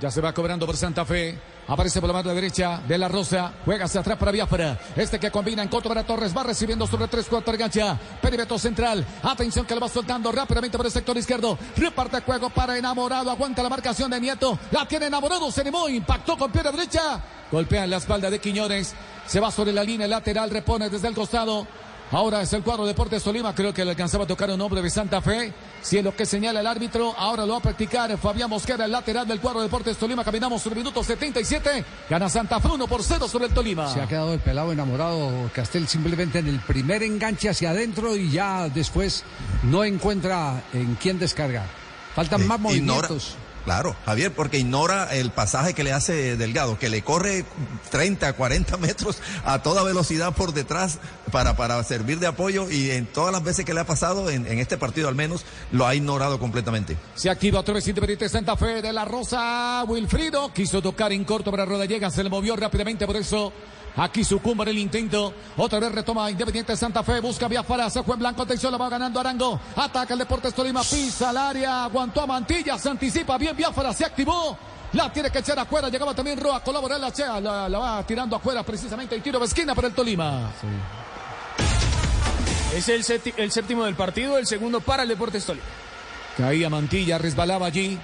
Ya 0.01 0.11
se 0.11 0.21
va 0.21 0.35
cobrando 0.35 0.67
por 0.67 0.77
Santa 0.77 1.05
Fe. 1.07 1.39
Aparece 1.69 2.01
por 2.01 2.09
la 2.09 2.15
mano 2.15 2.35
derecha 2.35 2.81
de 2.87 2.99
la 2.99 3.09
Rosa. 3.09 3.53
Juega 3.65 3.87
hacia 3.87 4.01
atrás 4.01 4.19
para 4.19 4.31
Biafra. 4.31 4.79
Este 4.95 5.19
que 5.19 5.31
combina 5.31 5.63
en 5.63 5.69
contra 5.69 5.89
para 5.89 6.07
Torres. 6.07 6.37
Va 6.37 6.43
recibiendo 6.43 6.87
sobre 6.87 7.09
tres 7.09 7.27
cuartos 7.27 7.53
de 7.53 7.59
gancha. 7.59 7.99
Perímetro 8.21 8.59
central. 8.59 9.05
Atención 9.23 9.65
que 9.65 9.75
le 9.75 9.81
va 9.81 9.89
soltando 9.89 10.31
rápidamente 10.31 10.77
por 10.77 10.87
el 10.87 10.93
sector 10.93 11.17
izquierdo. 11.17 11.59
Reparte 11.77 12.21
juego 12.21 12.51
para 12.51 12.77
enamorado. 12.77 13.31
Aguanta 13.31 13.63
la 13.63 13.71
marcación 13.71 14.11
de 14.11 14.21
Nieto. 14.21 14.59
La 14.71 14.87
tiene 14.87 15.07
enamorado. 15.07 15.51
Se 15.51 15.63
animó. 15.63 15.89
Impactó 15.89 16.37
con 16.37 16.53
pierna 16.53 16.73
derecha. 16.73 17.21
Golpea 17.51 17.85
en 17.85 17.91
la 17.91 17.97
espalda 17.97 18.31
de 18.31 18.39
Quiñones. 18.39 18.95
Se 19.27 19.41
va 19.41 19.51
sobre 19.51 19.73
la 19.73 19.83
línea 19.83 20.07
lateral. 20.07 20.51
Repone 20.51 20.91
desde 20.91 21.09
el 21.09 21.15
costado. 21.15 21.67
Ahora 22.13 22.41
es 22.41 22.53
el 22.53 22.63
cuadro 22.63 22.87
Deportes 22.87 23.23
Tolima. 23.23 23.53
Creo 23.55 23.75
que 23.75 23.85
le 23.85 23.91
alcanzaba 23.91 24.25
a 24.25 24.27
tocar 24.29 24.49
un 24.51 24.61
hombre 24.61 24.81
de 24.81 24.89
Santa 24.91 25.21
Fe. 25.21 25.53
Si 25.83 25.99
es 25.99 26.05
lo 26.05 26.15
que 26.15 26.25
señala 26.25 26.61
el 26.61 26.67
árbitro, 26.67 27.13
ahora 27.19 27.45
lo 27.45 27.53
va 27.55 27.59
a 27.59 27.63
practicar 27.63 28.17
Fabián 28.17 28.49
Mosquera, 28.49 28.85
el 28.85 28.93
lateral 28.93 29.27
del 29.27 29.41
cuadro 29.41 29.61
Deportes 29.61 29.97
Tolima. 29.97 30.23
Caminamos 30.23 30.63
sobre 30.63 30.77
el 30.79 30.85
minuto 30.85 31.03
77. 31.03 31.85
Gana 32.09 32.29
Santa 32.29 32.61
Fe 32.61 32.69
1 32.69 32.87
por 32.87 33.03
0 33.03 33.27
sobre 33.29 33.47
el 33.47 33.53
Tolima. 33.53 33.93
Se 33.93 34.01
ha 34.01 34.07
quedado 34.07 34.33
el 34.35 34.41
pelado 34.41 34.73
enamorado 34.73 35.51
Castel 35.53 35.89
simplemente 35.89 36.39
en 36.39 36.47
el 36.47 36.61
primer 36.61 37.03
enganche 37.03 37.49
hacia 37.49 37.71
adentro 37.71 38.15
y 38.17 38.31
ya 38.31 38.69
después 38.69 39.25
no 39.65 39.83
encuentra 39.85 40.63
en 40.73 40.95
quién 40.95 41.19
descargar. 41.19 41.67
Faltan 42.15 42.47
más 42.47 42.59
Ignora- 42.61 43.09
movimientos. 43.09 43.35
Claro, 43.67 43.97
Javier, 44.07 44.33
porque 44.33 44.61
ignora 44.61 45.13
el 45.13 45.33
pasaje 45.33 45.75
que 45.75 45.83
le 45.83 45.93
hace 45.93 46.37
Delgado, 46.37 46.79
que 46.79 46.89
le 46.89 47.03
corre 47.03 47.45
30, 47.91 48.33
40 48.33 48.77
metros 48.77 49.19
a 49.45 49.61
toda 49.61 49.83
velocidad 49.83 50.33
por 50.37 50.55
detrás 50.55 51.01
para, 51.33 51.57
para 51.57 51.83
servir 51.83 52.21
de 52.21 52.29
apoyo 52.29 52.71
y 52.71 52.93
en 52.93 53.07
todas 53.07 53.33
las 53.33 53.43
veces 53.43 53.65
que 53.65 53.75
le 53.75 53.81
ha 53.81 53.85
pasado, 53.85 54.31
en, 54.31 54.47
en 54.47 54.61
este 54.61 54.79
partido 54.79 55.09
al 55.09 55.17
menos, 55.17 55.45
lo 55.73 55.85
ha 55.85 55.97
ignorado 55.97 56.39
completamente. 56.39 56.97
Se 57.17 57.29
activa 57.29 57.59
otra 57.59 57.75
vez 57.75 57.89
Independiente 57.89 58.29
Santa 58.29 58.57
Fe 58.57 58.81
de 58.81 58.93
la 58.93 59.05
Rosa. 59.05 59.83
Wilfrido 59.89 60.53
quiso 60.53 60.81
tocar 60.81 61.11
en 61.11 61.25
corto 61.25 61.51
para 61.51 61.65
Rodallega. 61.65 62.09
Se 62.09 62.23
le 62.23 62.31
movió 62.31 62.55
rápidamente, 62.55 63.05
por 63.05 63.17
eso 63.17 63.53
aquí 63.97 64.25
sucumbe 64.25 64.63
en 64.65 64.71
el 64.71 64.79
intento. 64.79 65.33
Otra 65.57 65.81
vez 65.81 65.93
retoma 65.93 66.31
Independiente 66.31 66.77
Santa 66.77 67.03
Fe. 67.03 67.21
Busca 67.21 67.49
Biafara. 67.49 67.91
Se 67.91 68.03
fue 68.03 68.15
en 68.15 68.21
blanco. 68.21 68.43
Atención, 68.43 68.73
la 68.73 68.79
va 68.79 68.89
ganando 68.89 69.21
Arango. 69.21 69.61
Ataca 69.77 70.15
el 70.15 70.19
Deportes 70.21 70.55
Tolima. 70.55 70.83
Pisa 70.83 71.31
al 71.31 71.37
área. 71.37 71.85
Aguantó 71.85 72.23
a 72.23 72.27
Mantilla. 72.27 72.79
Se 72.79 72.91
anticipa 72.91 73.39
bien. 73.39 73.57
Biafara 73.57 73.93
se 73.93 74.05
activó. 74.05 74.57
La 74.93 75.13
tiene 75.13 75.31
que 75.31 75.39
echar 75.41 75.59
afuera. 75.59 75.89
Llegaba 75.89 76.15
también 76.15 76.41
Roa. 76.41 76.63
Colabora 76.63 76.99
la, 76.99 77.13
chea, 77.13 77.41
la, 77.41 77.69
la 77.69 77.79
va 77.79 78.07
tirando 78.07 78.37
afuera 78.37 78.63
precisamente. 78.63 79.15
El 79.15 79.23
tiro 79.23 79.39
de 79.39 79.47
esquina 79.47 79.75
para 79.75 79.89
el 79.89 79.95
Tolima. 79.95 80.51
Es 82.75 82.89
el, 82.89 83.05
el 83.37 83.51
séptimo 83.51 83.85
del 83.85 83.95
partido, 83.95 84.37
el 84.37 84.47
segundo 84.47 84.81
para 84.81 85.03
el 85.03 85.09
Deportes 85.09 85.45
Tolima. 85.45 85.65
Caía 86.37 86.69
Mantilla, 86.69 87.17
resbalaba 87.17 87.67
allí. 87.67 87.99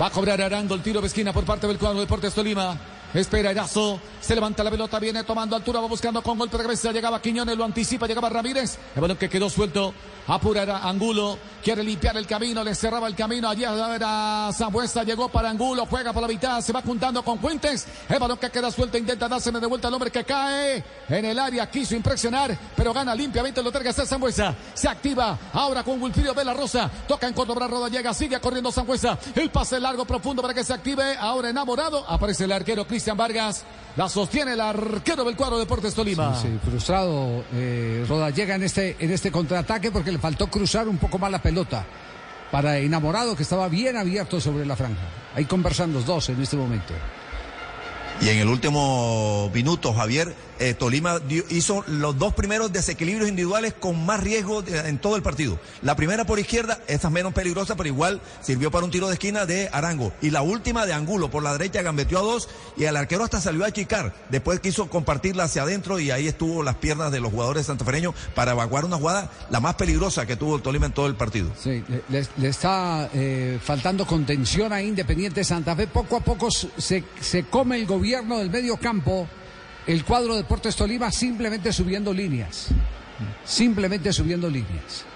Va 0.00 0.06
a 0.06 0.10
cobrar 0.10 0.40
Arango 0.42 0.74
el 0.74 0.82
tiro 0.82 1.00
de 1.00 1.06
esquina 1.06 1.32
por 1.32 1.44
parte 1.44 1.66
del 1.66 1.78
cuadro 1.78 2.00
Deportes 2.00 2.34
Tolima. 2.34 2.76
Espera 3.14 3.50
Erazo, 3.50 3.98
se 4.20 4.34
levanta 4.34 4.62
la 4.62 4.70
pelota, 4.70 4.98
viene 4.98 5.24
tomando 5.24 5.56
altura, 5.56 5.80
va 5.80 5.88
buscando 5.88 6.22
con 6.22 6.36
golpe 6.36 6.58
de 6.58 6.64
cabeza, 6.64 6.92
llegaba 6.92 7.22
Quiñones, 7.22 7.56
lo 7.56 7.64
anticipa, 7.64 8.06
llegaba 8.06 8.28
Ramírez, 8.28 8.78
el 8.94 9.00
balón 9.00 9.16
que 9.16 9.30
quedó 9.30 9.48
suelto, 9.48 9.94
apura 10.28 10.62
era 10.62 10.78
Angulo, 10.78 11.38
quiere 11.62 11.82
limpiar 11.82 12.16
el 12.16 12.26
camino, 12.26 12.62
le 12.62 12.74
cerraba 12.74 13.08
el 13.08 13.14
camino, 13.14 13.48
allí 13.48 13.64
era 13.64 14.50
Zambuesa, 14.52 15.02
llegó 15.02 15.28
para 15.28 15.50
Angulo, 15.50 15.86
juega 15.86 16.12
por 16.12 16.22
la 16.22 16.28
mitad, 16.28 16.60
se 16.60 16.72
va 16.72 16.82
juntando 16.82 17.22
con 17.22 17.38
Fuentes, 17.38 17.86
el 18.08 18.18
balón 18.18 18.38
que 18.38 18.50
queda 18.50 18.70
suelto, 18.70 18.98
intenta 18.98 19.28
dárseme 19.28 19.58
de 19.58 19.66
vuelta 19.66 19.88
al 19.88 19.94
hombre 19.94 20.10
que 20.10 20.24
cae 20.24 20.84
en 21.08 21.24
el 21.24 21.38
área, 21.38 21.70
quiso 21.70 21.96
impresionar, 21.96 22.56
pero 22.76 22.92
gana 22.92 23.14
limpiamente, 23.14 23.62
lo 23.62 23.72
terga 23.72 23.92
Zambuesa, 23.92 24.54
se 24.74 24.88
activa, 24.88 25.38
ahora 25.52 25.82
con 25.82 26.00
Wilfrido 26.02 26.34
Vela 26.34 26.54
Rosa, 26.54 26.90
toca 27.08 27.26
en 27.26 27.32
Córdoba, 27.32 27.66
Roda 27.66 27.88
llega, 27.88 28.12
sigue 28.12 28.38
corriendo 28.40 28.70
Zambuesa, 28.70 29.18
el 29.34 29.50
pase 29.50 29.80
largo, 29.80 30.04
profundo 30.04 30.42
para 30.42 30.54
que 30.54 30.62
se 30.62 30.74
active, 30.74 31.16
ahora 31.18 31.48
enamorado, 31.48 32.04
aparece 32.06 32.44
el 32.44 32.52
arquero 32.52 32.86
Cristian 32.86 33.16
Vargas, 33.16 33.64
la 33.98 34.08
sostiene 34.08 34.52
el 34.52 34.60
arquero 34.60 35.24
del 35.24 35.34
cuadro 35.34 35.58
Deportes 35.58 35.92
Tolima. 35.92 36.40
Sí, 36.40 36.56
frustrado 36.64 37.42
eh, 37.52 38.06
Rodallega 38.08 38.54
en 38.54 38.62
este, 38.62 38.96
en 39.00 39.10
este 39.10 39.32
contraataque 39.32 39.90
porque 39.90 40.12
le 40.12 40.20
faltó 40.20 40.46
cruzar 40.46 40.86
un 40.86 40.98
poco 40.98 41.18
más 41.18 41.32
la 41.32 41.42
pelota 41.42 41.84
para 42.52 42.78
enamorado 42.78 43.34
que 43.34 43.42
estaba 43.42 43.68
bien 43.68 43.96
abierto 43.96 44.40
sobre 44.40 44.64
la 44.64 44.76
franja. 44.76 45.02
Ahí 45.34 45.46
conversan 45.46 45.92
los 45.92 46.06
dos 46.06 46.28
en 46.28 46.40
este 46.40 46.56
momento. 46.56 46.94
Y 48.20 48.28
en 48.28 48.38
el 48.38 48.46
último 48.46 49.50
minuto, 49.52 49.92
Javier, 49.92 50.32
eh, 50.58 50.74
Tolima 50.74 51.20
hizo 51.50 51.84
los 51.86 52.18
dos 52.18 52.34
primeros 52.34 52.72
desequilibrios 52.72 53.28
individuales 53.28 53.74
con 53.78 54.04
más 54.04 54.20
riesgo 54.20 54.62
de- 54.62 54.88
en 54.88 54.98
todo 54.98 55.16
el 55.16 55.22
partido. 55.22 55.58
La 55.82 55.96
primera 55.96 56.24
por 56.24 56.38
izquierda, 56.38 56.78
esta 56.88 57.08
es 57.08 57.12
menos 57.14 57.32
peligrosa, 57.32 57.76
pero 57.76 57.88
igual 57.88 58.20
sirvió 58.40 58.70
para 58.70 58.84
un 58.84 58.90
tiro 58.90 59.06
de 59.08 59.14
esquina 59.14 59.46
de 59.46 59.68
Arango. 59.72 60.12
Y 60.22 60.30
la 60.30 60.42
última 60.42 60.86
de 60.86 60.92
Angulo 60.92 61.30
por 61.30 61.42
la 61.42 61.52
derecha, 61.52 61.82
gambeteó 61.82 62.18
a 62.18 62.22
dos 62.22 62.48
y 62.76 62.84
el 62.84 62.96
arquero 62.96 63.24
hasta 63.24 63.40
salió 63.40 63.64
a 63.64 63.68
achicar. 63.68 64.14
Después 64.30 64.60
quiso 64.60 64.88
compartirla 64.88 65.44
hacia 65.44 65.62
adentro 65.62 65.98
y 66.00 66.10
ahí 66.10 66.26
estuvo 66.28 66.62
las 66.62 66.76
piernas 66.76 67.12
de 67.12 67.20
los 67.20 67.30
jugadores 67.32 67.66
santafereños 67.66 68.14
para 68.34 68.52
evacuar 68.52 68.84
una 68.84 68.96
jugada, 68.96 69.30
la 69.50 69.60
más 69.60 69.74
peligrosa 69.76 70.26
que 70.26 70.36
tuvo 70.36 70.56
el 70.56 70.62
Tolima 70.62 70.86
en 70.86 70.92
todo 70.92 71.06
el 71.06 71.14
partido. 71.14 71.50
Sí, 71.62 71.82
le 72.08 72.48
está 72.48 73.08
eh, 73.14 73.58
faltando 73.62 74.06
contención 74.06 74.72
a 74.72 74.82
Independiente 74.82 75.44
Santa 75.44 75.74
Fe. 75.76 75.86
Poco 75.86 76.16
a 76.16 76.20
poco 76.20 76.50
se, 76.50 77.04
se 77.20 77.44
come 77.44 77.76
el 77.76 77.86
gobierno 77.86 78.38
del 78.38 78.50
medio 78.50 78.76
campo. 78.76 79.28
El 79.88 80.04
cuadro 80.04 80.34
de 80.34 80.42
Deportes 80.42 80.76
Tolima 80.76 81.10
simplemente 81.10 81.72
subiendo 81.72 82.12
líneas. 82.12 82.68
Simplemente 83.42 84.12
subiendo 84.12 84.50
líneas. 84.50 85.06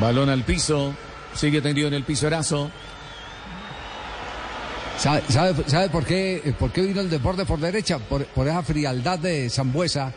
Balón 0.00 0.30
al 0.30 0.42
piso, 0.42 0.94
sigue 1.34 1.60
tendido 1.60 1.88
en 1.88 1.94
el 1.94 2.04
piso 2.04 2.26
Erazo. 2.26 2.70
¿Sabe, 4.96 5.22
sabe, 5.28 5.64
sabe 5.66 5.90
por, 5.90 6.06
qué, 6.06 6.36
eh, 6.42 6.54
por 6.58 6.72
qué 6.72 6.80
vino 6.80 7.02
el 7.02 7.10
deporte 7.10 7.44
por 7.44 7.60
derecha? 7.60 7.98
Por, 7.98 8.24
por 8.24 8.48
esa 8.48 8.62
frialdad 8.62 9.18
de 9.18 9.50
Zambuesa, 9.50 10.14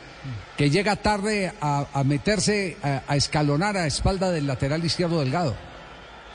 que 0.56 0.70
llega 0.70 0.96
tarde 0.96 1.52
a, 1.60 1.88
a 1.92 2.04
meterse, 2.06 2.78
a, 2.82 3.02
a 3.06 3.18
escalonar 3.18 3.76
a 3.76 3.86
espalda 3.86 4.32
del 4.32 4.48
lateral 4.48 4.84
izquierdo 4.86 5.20
Delgado. 5.20 5.58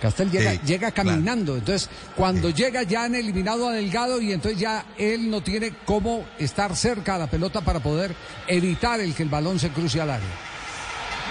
Castel 0.00 0.30
llega, 0.30 0.52
Sí, 0.52 0.60
llega 0.64 0.90
claro. 0.92 1.10
caminando. 1.10 1.56
Entonces, 1.56 1.88
cuando 2.16 2.50
llega 2.50 2.82
ya 2.84 3.04
han 3.04 3.14
eliminado 3.14 3.68
a 3.68 3.72
Delgado 3.72 4.20
y 4.20 4.32
entonces 4.32 4.60
ya 4.60 4.84
él 4.96 5.30
no 5.30 5.40
tiene 5.40 5.72
cómo 5.84 6.24
estar 6.38 6.74
cerca 6.76 7.16
a 7.16 7.18
la 7.18 7.26
pelota 7.26 7.60
para 7.60 7.80
poder 7.80 8.14
evitar 8.46 9.00
el 9.00 9.14
que 9.14 9.24
el 9.24 9.28
balón 9.28 9.58
se 9.58 9.70
cruce 9.70 10.00
al 10.00 10.10
área. 10.10 10.28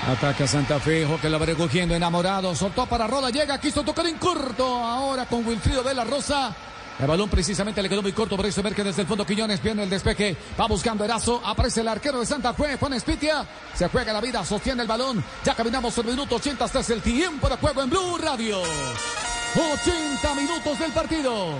Ataca 0.07 0.45
Santa 0.47 0.79
Fe, 0.79 1.07
que 1.21 1.29
la 1.29 1.37
va 1.37 1.45
recogiendo, 1.45 1.95
enamorado, 1.95 2.53
soltó 2.55 2.85
para 2.85 3.07
Roda, 3.07 3.29
llega, 3.29 3.59
quiso 3.59 3.83
tocar 3.83 4.05
en 4.05 4.17
corto, 4.17 4.65
ahora 4.65 5.25
con 5.25 5.45
Wilfrido 5.45 5.81
de 5.83 5.93
la 5.93 6.03
Rosa. 6.03 6.55
El 6.99 7.05
balón 7.05 7.29
precisamente 7.29 7.81
le 7.81 7.89
quedó 7.89 8.01
muy 8.01 8.11
corto, 8.11 8.35
por 8.35 8.45
eso 8.45 8.61
emerge 8.61 8.83
desde 8.83 9.03
el 9.03 9.07
fondo 9.07 9.25
Quiñones, 9.25 9.61
viene 9.61 9.83
el 9.83 9.89
despeje, 9.89 10.35
va 10.59 10.67
buscando 10.67 11.05
Erazo, 11.05 11.41
aparece 11.45 11.81
el 11.81 11.87
arquero 11.87 12.19
de 12.19 12.25
Santa 12.25 12.53
Fe, 12.53 12.77
pone 12.77 12.99
Spitia, 12.99 13.45
se 13.75 13.87
juega 13.89 14.11
la 14.13 14.21
vida, 14.21 14.43
sostiene 14.43 14.81
el 14.81 14.87
balón, 14.87 15.23
ya 15.45 15.53
caminamos 15.53 15.95
el 15.99 16.05
minuto 16.05 16.35
80 16.35 16.65
hasta 16.65 16.79
es 16.79 16.89
el 16.89 17.01
tiempo 17.01 17.47
de 17.49 17.57
juego 17.57 17.83
en 17.83 17.89
Blue 17.91 18.17
Radio. 18.17 18.61
80 19.55 20.33
minutos 20.35 20.79
del 20.79 20.91
partido. 20.91 21.55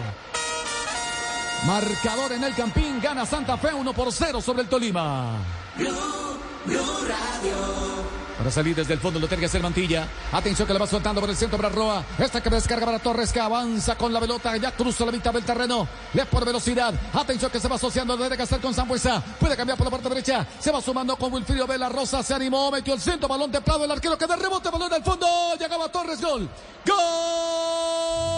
Marcador 1.66 2.32
en 2.32 2.44
el 2.44 2.56
Campín, 2.56 3.00
gana 3.02 3.26
Santa 3.26 3.58
Fe 3.58 3.74
1 3.74 3.94
por 3.94 4.12
0 4.12 4.42
sobre 4.42 4.64
el 4.64 4.70
Tolima. 4.70 5.38
Para 8.38 8.52
salir 8.52 8.76
desde 8.76 8.94
el 8.94 9.00
fondo 9.00 9.20
lo 9.20 9.28
tiene 9.28 9.42
que 9.42 9.48
hacer 9.48 9.62
Mantilla. 9.62 10.08
Atención 10.32 10.68
que 10.68 10.74
le 10.74 10.80
va 10.80 10.88
soltando 10.88 11.20
por 11.20 11.30
el 11.30 11.36
centro 11.36 11.58
para 11.58 11.70
Roa. 11.70 12.04
Esta 12.20 12.42
que 12.42 12.50
descarga 12.50 12.86
para 12.86 13.00
Torres 13.00 13.34
que 13.34 13.40
avanza 13.40 13.98
con 13.98 14.14
la 14.14 14.20
pelota. 14.20 14.56
Ya 14.58 14.72
cruza 14.72 15.06
la 15.06 15.12
mitad 15.12 15.34
del 15.34 15.44
terreno. 15.44 15.88
Le 16.14 16.26
por 16.28 16.46
velocidad. 16.46 16.94
Atención 17.14 17.52
que 17.52 17.60
se 17.60 17.68
va 17.68 17.76
asociando. 17.76 18.16
Lo 18.16 18.24
debe 18.24 18.42
hacer 18.42 18.62
con 18.62 18.74
Zambuesa. 18.74 19.22
Puede 19.40 19.58
cambiar 19.58 19.78
por 19.78 19.88
la 19.88 19.92
parte 19.92 20.08
derecha. 20.08 20.46
Se 20.60 20.72
va 20.72 20.82
sumando 20.82 21.16
con 21.16 21.34
Wilfrido 21.34 21.66
Vela 21.66 21.90
Rosa. 21.90 22.22
Se 22.22 22.36
animó. 22.36 22.72
Metió 22.72 22.94
el 22.94 23.02
centro. 23.02 23.28
Balón 23.28 23.52
templado. 23.52 23.84
El 23.84 23.92
arquero 23.92 24.18
que 24.18 24.28
de 24.28 24.36
rebote. 24.36 24.70
Balón 24.70 24.94
al 24.94 25.04
fondo. 25.04 25.28
Llegaba 25.60 25.90
Torres. 25.90 26.22
Gol. 26.22 26.48
Gol. 26.86 28.37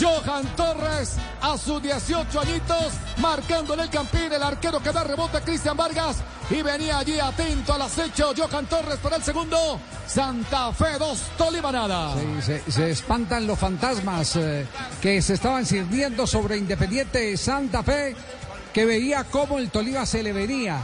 Johan 0.00 0.44
Torres 0.56 1.16
a 1.40 1.56
sus 1.56 1.82
18 1.82 2.40
añitos, 2.40 2.92
marcando 3.18 3.74
en 3.74 3.80
el 3.80 3.90
campín 3.90 4.32
el 4.32 4.42
arquero 4.42 4.80
que 4.80 4.90
da 4.90 5.04
rebote 5.04 5.40
Cristian 5.40 5.76
Vargas 5.76 6.16
y 6.50 6.62
venía 6.62 6.98
allí 6.98 7.18
atento 7.20 7.74
al 7.74 7.82
acecho 7.82 8.32
Johan 8.36 8.66
Torres 8.66 8.98
para 8.98 9.16
el 9.16 9.22
segundo. 9.22 9.78
Santa 10.06 10.72
Fe 10.72 10.98
2, 10.98 11.18
Tolima 11.38 11.72
nada. 11.72 12.14
Sí, 12.14 12.42
se, 12.42 12.70
se 12.70 12.90
espantan 12.90 13.46
los 13.46 13.58
fantasmas 13.58 14.36
eh, 14.36 14.66
que 15.00 15.22
se 15.22 15.34
estaban 15.34 15.64
sirviendo 15.64 16.26
sobre 16.26 16.56
Independiente 16.56 17.36
Santa 17.36 17.82
Fe, 17.82 18.16
que 18.72 18.84
veía 18.84 19.24
cómo 19.24 19.58
el 19.58 19.70
Tolima 19.70 20.04
se 20.06 20.22
le 20.22 20.32
venía 20.32 20.80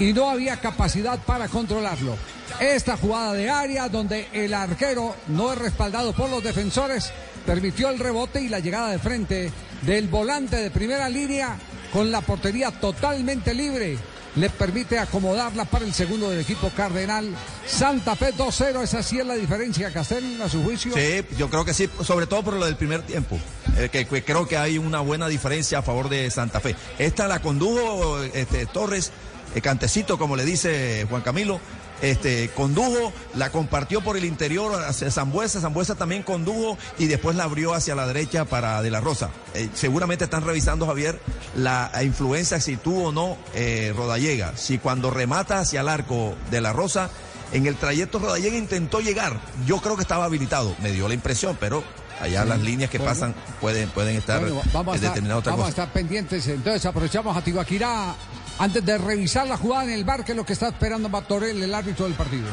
y 0.00 0.12
no 0.12 0.28
había 0.28 0.56
capacidad 0.56 1.18
para 1.20 1.46
controlarlo. 1.46 2.16
Esta 2.58 2.96
jugada 2.96 3.34
de 3.34 3.48
área 3.48 3.88
donde 3.88 4.26
el 4.32 4.52
arquero 4.54 5.14
no 5.28 5.52
es 5.52 5.58
respaldado 5.58 6.12
por 6.12 6.28
los 6.28 6.42
defensores 6.42 7.12
permitió 7.46 7.90
el 7.90 7.98
rebote 7.98 8.40
y 8.40 8.48
la 8.48 8.60
llegada 8.60 8.90
de 8.90 8.98
frente 8.98 9.50
del 9.82 10.08
volante 10.08 10.56
de 10.56 10.70
primera 10.70 11.08
línea 11.08 11.56
con 11.92 12.10
la 12.10 12.20
portería 12.20 12.70
totalmente 12.70 13.54
libre. 13.54 13.98
Le 14.36 14.48
permite 14.48 14.96
acomodarla 14.96 15.64
para 15.64 15.84
el 15.84 15.92
segundo 15.92 16.30
del 16.30 16.40
equipo 16.40 16.70
cardenal. 16.70 17.34
Santa 17.66 18.14
Fe 18.14 18.32
2-0, 18.32 18.82
esa 18.82 19.02
sí 19.02 19.18
es 19.18 19.26
la 19.26 19.34
diferencia, 19.34 19.92
Castel, 19.92 20.40
a 20.40 20.48
su 20.48 20.62
juicio. 20.62 20.92
Sí, 20.94 21.24
yo 21.36 21.50
creo 21.50 21.64
que 21.64 21.74
sí, 21.74 21.90
sobre 22.04 22.28
todo 22.28 22.44
por 22.44 22.54
lo 22.54 22.64
del 22.64 22.76
primer 22.76 23.02
tiempo, 23.02 23.40
eh, 23.76 23.88
que, 23.90 24.06
creo 24.06 24.46
que 24.46 24.56
hay 24.56 24.78
una 24.78 25.00
buena 25.00 25.26
diferencia 25.26 25.78
a 25.78 25.82
favor 25.82 26.08
de 26.08 26.30
Santa 26.30 26.60
Fe. 26.60 26.76
Esta 27.00 27.26
la 27.26 27.42
condujo 27.42 28.22
este, 28.22 28.66
Torres, 28.66 29.10
eh, 29.54 29.60
Cantecito, 29.60 30.18
como 30.18 30.36
le 30.36 30.44
dice 30.44 31.06
Juan 31.08 31.22
Camilo, 31.22 31.60
este, 32.02 32.48
condujo, 32.50 33.12
la 33.34 33.50
compartió 33.50 34.00
por 34.00 34.16
el 34.16 34.24
interior 34.24 34.82
hacia 34.84 35.10
Zambuesa, 35.10 35.60
Zambuesa 35.60 35.94
también 35.96 36.22
condujo 36.22 36.78
y 36.98 37.06
después 37.06 37.36
la 37.36 37.44
abrió 37.44 37.74
hacia 37.74 37.94
la 37.94 38.06
derecha 38.06 38.44
para 38.44 38.80
De 38.82 38.90
La 38.90 39.00
Rosa. 39.00 39.30
Eh, 39.54 39.68
seguramente 39.74 40.24
están 40.24 40.44
revisando, 40.44 40.86
Javier, 40.86 41.20
la 41.54 41.90
influencia 42.02 42.60
si 42.60 42.76
tuvo 42.76 43.08
o 43.08 43.12
no 43.12 43.36
eh, 43.54 43.92
Rodallega. 43.96 44.56
Si 44.56 44.78
cuando 44.78 45.10
remata 45.10 45.60
hacia 45.60 45.82
el 45.82 45.88
arco 45.88 46.34
De 46.50 46.60
La 46.60 46.72
Rosa, 46.72 47.10
en 47.52 47.66
el 47.66 47.76
trayecto 47.76 48.18
Rodallega 48.18 48.56
intentó 48.56 49.00
llegar, 49.00 49.38
yo 49.66 49.78
creo 49.78 49.96
que 49.96 50.02
estaba 50.02 50.24
habilitado, 50.24 50.74
me 50.80 50.92
dio 50.92 51.08
la 51.08 51.14
impresión, 51.14 51.56
pero 51.60 51.84
allá 52.20 52.42
Sí, 52.42 52.48
las 52.48 52.60
líneas 52.60 52.90
que 52.90 52.98
bueno. 52.98 53.12
pasan 53.12 53.34
pueden, 53.60 53.88
pueden 53.90 54.16
estar 54.16 54.40
Bueno, 54.40 54.62
vamos, 54.72 54.94
a 54.94 55.04
eh, 55.04 55.06
estar, 55.06 55.32
otra 55.32 55.52
vamos 55.52 55.66
a 55.66 55.70
estar 55.70 55.92
pendientes. 55.92 56.46
Entonces 56.48 56.84
aprovechamos 56.86 57.36
a 57.36 57.42
Tibaquirá 57.42 58.14
antes 58.60 58.84
de 58.84 58.98
revisar 58.98 59.48
la 59.48 59.56
jugada 59.56 59.84
en 59.84 59.90
el 59.90 60.04
bar, 60.04 60.22
que 60.22 60.32
es 60.32 60.36
lo 60.36 60.44
que 60.44 60.52
está 60.52 60.68
esperando 60.68 61.08
Matorel, 61.08 61.62
el 61.62 61.74
árbitro 61.74 62.04
del 62.04 62.14
partido. 62.14 62.46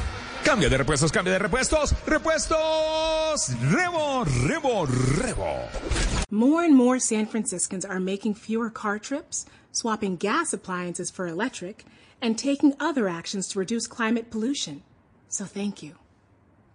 Cambio 0.43 0.69
de 0.69 0.77
repuestos, 0.77 1.11
cambio 1.11 1.33
de 1.33 1.39
repuestos, 1.39 1.93
repuestos, 2.05 3.49
rebo, 3.69 4.23
rebo, 4.23 4.85
rebo. 4.85 5.67
More 6.31 6.65
and 6.65 6.75
more 6.75 6.99
San 6.99 7.25
Franciscans 7.25 7.83
are 7.83 7.99
making 7.99 8.35
fewer 8.35 8.69
car 8.69 8.99
trips, 8.99 9.45
swapping 9.73 10.15
gas 10.15 10.53
appliances 10.53 11.11
for 11.11 11.27
electric, 11.27 11.83
and 12.21 12.37
taking 12.37 12.73
other 12.79 13.09
actions 13.09 13.49
to 13.49 13.59
reduce 13.59 13.85
climate 13.85 14.31
pollution. 14.31 14.83
So 15.27 15.43
thank 15.43 15.83
you 15.83 15.95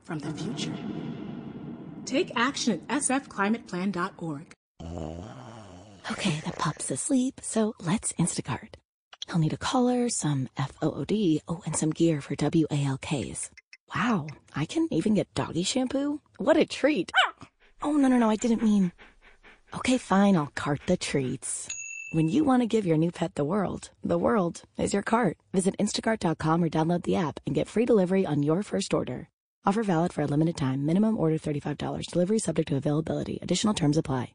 from 0.05 0.19
the 0.19 0.33
future. 0.33 0.75
Take 2.05 2.31
action 2.37 2.83
at 2.91 3.01
sfclimateplan.org. 3.01 4.53
Okay, 6.11 6.41
the 6.45 6.53
pup's 6.59 6.91
asleep, 6.91 7.41
so 7.43 7.73
let's 7.81 8.13
Instacart. 8.15 8.82
He'll 9.33 9.41
need 9.41 9.55
a 9.55 9.69
collar, 9.73 10.11
some 10.11 10.51
FOOD, 10.59 11.41
oh, 11.49 11.63
and 11.65 11.75
some 11.75 11.89
gear 11.89 12.21
for 12.21 12.37
WALKs. 12.37 13.49
Wow, 13.95 14.27
I 14.55 14.67
can 14.67 14.89
even 14.91 15.15
get 15.15 15.33
doggy 15.33 15.63
shampoo? 15.63 16.21
What 16.37 16.59
a 16.59 16.67
treat! 16.67 17.11
Ah! 17.17 17.47
Oh, 17.81 17.93
no, 17.93 18.09
no, 18.09 18.19
no, 18.19 18.29
I 18.29 18.37
didn't 18.37 18.63
mean. 18.63 18.93
Okay, 19.75 19.97
fine, 19.97 20.37
I'll 20.37 20.53
cart 20.55 20.83
the 20.87 20.99
treats. 20.99 21.67
When 22.13 22.29
you 22.29 22.45
want 22.45 22.61
to 22.61 22.67
give 22.67 22.85
your 22.85 22.99
new 22.99 23.11
pet 23.11 23.35
the 23.35 23.43
world, 23.43 23.89
the 24.05 24.19
world 24.19 24.65
is 24.77 24.93
your 24.93 25.03
cart. 25.03 25.39
Visit 25.55 25.79
instacart.com 25.79 26.63
or 26.63 26.69
download 26.69 27.05
the 27.05 27.17
app 27.17 27.41
and 27.47 27.55
get 27.55 27.69
free 27.69 27.87
delivery 27.87 28.27
on 28.27 28.43
your 28.43 28.63
first 28.63 28.93
order. 28.93 29.31
Offer 29.65 29.83
valid 29.83 30.13
for 30.13 30.21
a 30.21 30.27
limited 30.27 30.59
time. 30.59 30.85
Minimum 30.85 31.17
order 31.17 31.39
$35. 31.39 32.05
Delivery 32.05 32.39
subject 32.39 32.69
to 32.69 32.77
availability. 32.77 33.39
Additional 33.41 33.73
terms 33.73 33.97
apply. 33.97 34.35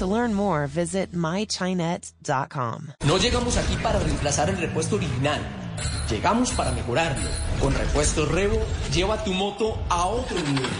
To 0.00 0.06
learn 0.06 0.32
more, 0.32 0.66
visit 0.66 1.12
mychinet.com. 1.12 2.86
No 3.04 3.18
llegamos 3.18 3.58
aquí 3.58 3.76
para 3.82 3.98
reemplazar 3.98 4.48
el 4.48 4.56
repuesto 4.56 4.96
original. 4.96 5.42
Llegamos 6.08 6.52
para 6.52 6.72
mejorarlo. 6.72 7.28
Con 7.60 7.74
Repuestos 7.74 8.26
Revo, 8.30 8.58
lleva 8.94 9.22
tu 9.22 9.34
moto 9.34 9.78
a 9.90 10.06
otro 10.06 10.38
nivel. 10.38 10.70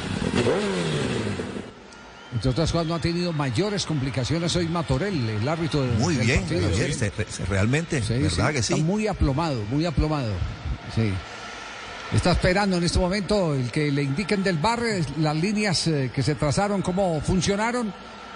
Entre 2.33 2.51
otras 2.51 2.73
cosas, 2.73 2.87
no 2.87 2.95
ha 2.95 2.99
tenido 2.99 3.35
mayores 3.35 3.85
complicaciones 3.85 4.57
hoy 4.57 4.69
Matorel, 4.69 5.29
el 5.29 5.47
árbitro 5.47 5.83
del 5.83 5.99
Muy 5.99 6.15
del 6.15 6.27
bien, 6.27 6.41
partido, 6.41 6.71
Javier, 6.71 6.95
sí. 6.95 7.11
se- 7.29 7.45
realmente, 7.45 8.03
Sí, 8.03 8.15
¿verdad 8.15 8.49
sí, 8.49 8.55
que 8.55 8.63
sí? 8.63 8.73
Está 8.73 8.85
muy 8.87 9.07
aplomado, 9.07 9.63
muy 9.71 9.85
aplomado. 9.85 10.33
Sí. 10.95 11.13
Está 12.17 12.33
esperando 12.33 12.79
en 12.79 12.85
este 12.85 12.99
momento 12.99 13.55
el 13.55 13.71
que 13.71 13.93
le 13.93 14.03
indiquen 14.03 14.43
del 14.43 14.57
bar 14.57 14.81
las 15.19 15.37
líneas 15.37 15.87
eh, 15.89 16.11
que 16.15 16.23
se 16.23 16.37
trazaron, 16.37 16.81
cómo 16.81 17.21
funcionaron. 17.21 17.93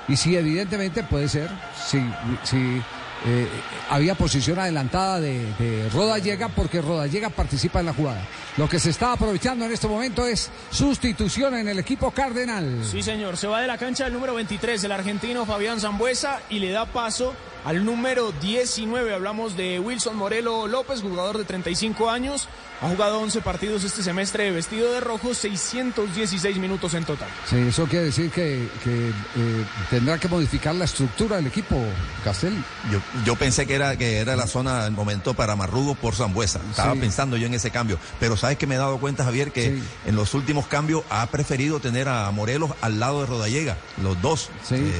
Y 0.09 0.17
si 0.17 0.37
evidentemente 0.37 1.03
puede 1.03 1.29
ser, 1.29 1.51
si, 1.89 1.99
si 2.43 2.83
eh, 3.27 3.49
había 3.89 4.15
posición 4.15 4.59
adelantada 4.59 5.19
de, 5.19 5.51
de 5.59 5.89
Rodallega, 5.89 6.49
porque 6.51 6.83
Rodallega 6.83 7.31
participa 7.31 7.81
en 7.81 7.87
la 7.87 7.95
jugada. 7.95 8.23
Lo 8.59 8.69
que 8.69 8.79
se 8.79 8.91
está 8.91 9.13
aprovechando 9.13 9.65
en 9.65 9.73
este 9.73 9.89
momento 9.89 10.27
es 10.27 10.51
sustitución 10.71 11.55
en 11.55 11.69
el 11.69 11.79
equipo 11.79 12.11
cardenal. 12.11 12.85
Sí, 12.85 13.03
señor. 13.03 13.39
Se 13.39 13.47
va 13.47 13.63
de 13.63 13.67
la 13.67 13.79
cancha 13.79 14.07
el 14.07 14.13
número 14.13 14.35
23, 14.35 14.85
el 14.85 14.93
argentino 14.93 15.47
Fabián 15.47 15.81
Zambuesa, 15.81 16.41
y 16.51 16.59
le 16.59 16.71
da 16.71 16.85
paso 16.85 17.35
al 17.65 17.85
número 17.85 18.31
19. 18.33 19.15
Hablamos 19.15 19.57
de 19.57 19.81
Wilson 19.81 20.17
Morelo 20.17 20.67
López, 20.67 21.01
jugador 21.01 21.39
de 21.39 21.45
35 21.45 22.11
años. 22.11 22.49
Ha 22.85 22.89
jugado 22.89 23.19
11 23.21 23.41
partidos 23.41 23.83
este 23.85 24.03
semestre 24.03 24.51
vestido 24.51 24.93
de 24.93 25.01
rojo, 25.01 25.33
616 25.33 26.59
minutos 26.59 26.93
en 26.93 27.05
total. 27.05 27.29
Sí, 27.49 27.57
eso 27.57 27.87
quiere 27.87 28.07
decir 28.07 28.31
que, 28.31 28.69
que, 28.83 29.09
eh, 29.09 29.65
tendrá 29.89 30.19
que 30.19 30.29
modificar 30.29 30.75
la 30.75 30.85
estructura 30.85 31.37
del 31.37 31.47
equipo, 31.47 31.83
Castel. 32.23 32.55
Yo, 32.93 32.99
yo 33.25 33.37
pensé 33.37 33.67
que 33.67 33.75
era, 33.75 33.97
que 33.97 34.19
era 34.19 34.37
la 34.37 34.47
zona, 34.47 34.85
el 34.87 34.93
momento 34.93 35.33
para 35.33 35.57
Marrugo 35.57 35.95
por 35.95 36.15
Zambuesa. 36.15 36.61
Estaba 36.71 36.93
Sí. 36.93 37.01
pensando 37.01 37.37
yo 37.39 37.47
en 37.47 37.55
ese 37.55 37.71
cambio. 37.71 37.99
Pero 38.21 38.37
sabes 38.37 38.59
que 38.59 38.67
me 38.67 38.75
he 38.75 38.79
dado 38.79 38.99
cuenta, 38.99 39.25
Javier, 39.25 39.51
que 39.51 39.81
en 40.05 40.15
los 40.17 40.35
últimos 40.35 40.67
cambios 40.67 41.05
ha 41.09 41.27
preferido 41.29 41.81
tener 41.81 42.09
a 42.09 42.31
Morelos 42.33 42.73
al 42.83 43.01
lado 43.01 43.21
de 43.21 43.27
Rodallega. 43.27 43.79
Los 44.03 44.21
dos. 44.21 44.51
Eh, 44.71 44.93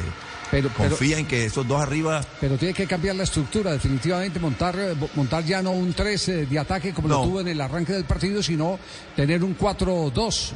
pero, 0.51 0.69
confía 0.71 1.19
en 1.19 1.27
que 1.27 1.47
esos 1.47 1.67
dos 1.67 1.81
arriba. 1.81 2.23
Pero 2.41 2.57
tiene 2.57 2.75
que 2.75 2.87
cambiar 2.87 3.17
la 3.17 3.25
estructura, 3.25 3.73
definitivamente, 3.73 4.39
montar, 4.39 4.77
eh, 4.79 4.95
montar 5.15 5.45
ya 5.45 5.63
no 5.63 5.73
un 5.73 5.93
3 5.93 6.29
eh, 6.29 6.47
de 6.47 6.59
ataque 6.59 6.93
como 6.93 7.09
lo 7.09 7.23
tuvo 7.23 7.41
en 7.41 7.49
el 7.49 7.61
arranque 7.61 7.93
del 7.93 8.05
partido, 8.05 8.43
sino 8.43 8.79
tener 9.17 9.43
un 9.43 9.57
4-2. 9.57 10.53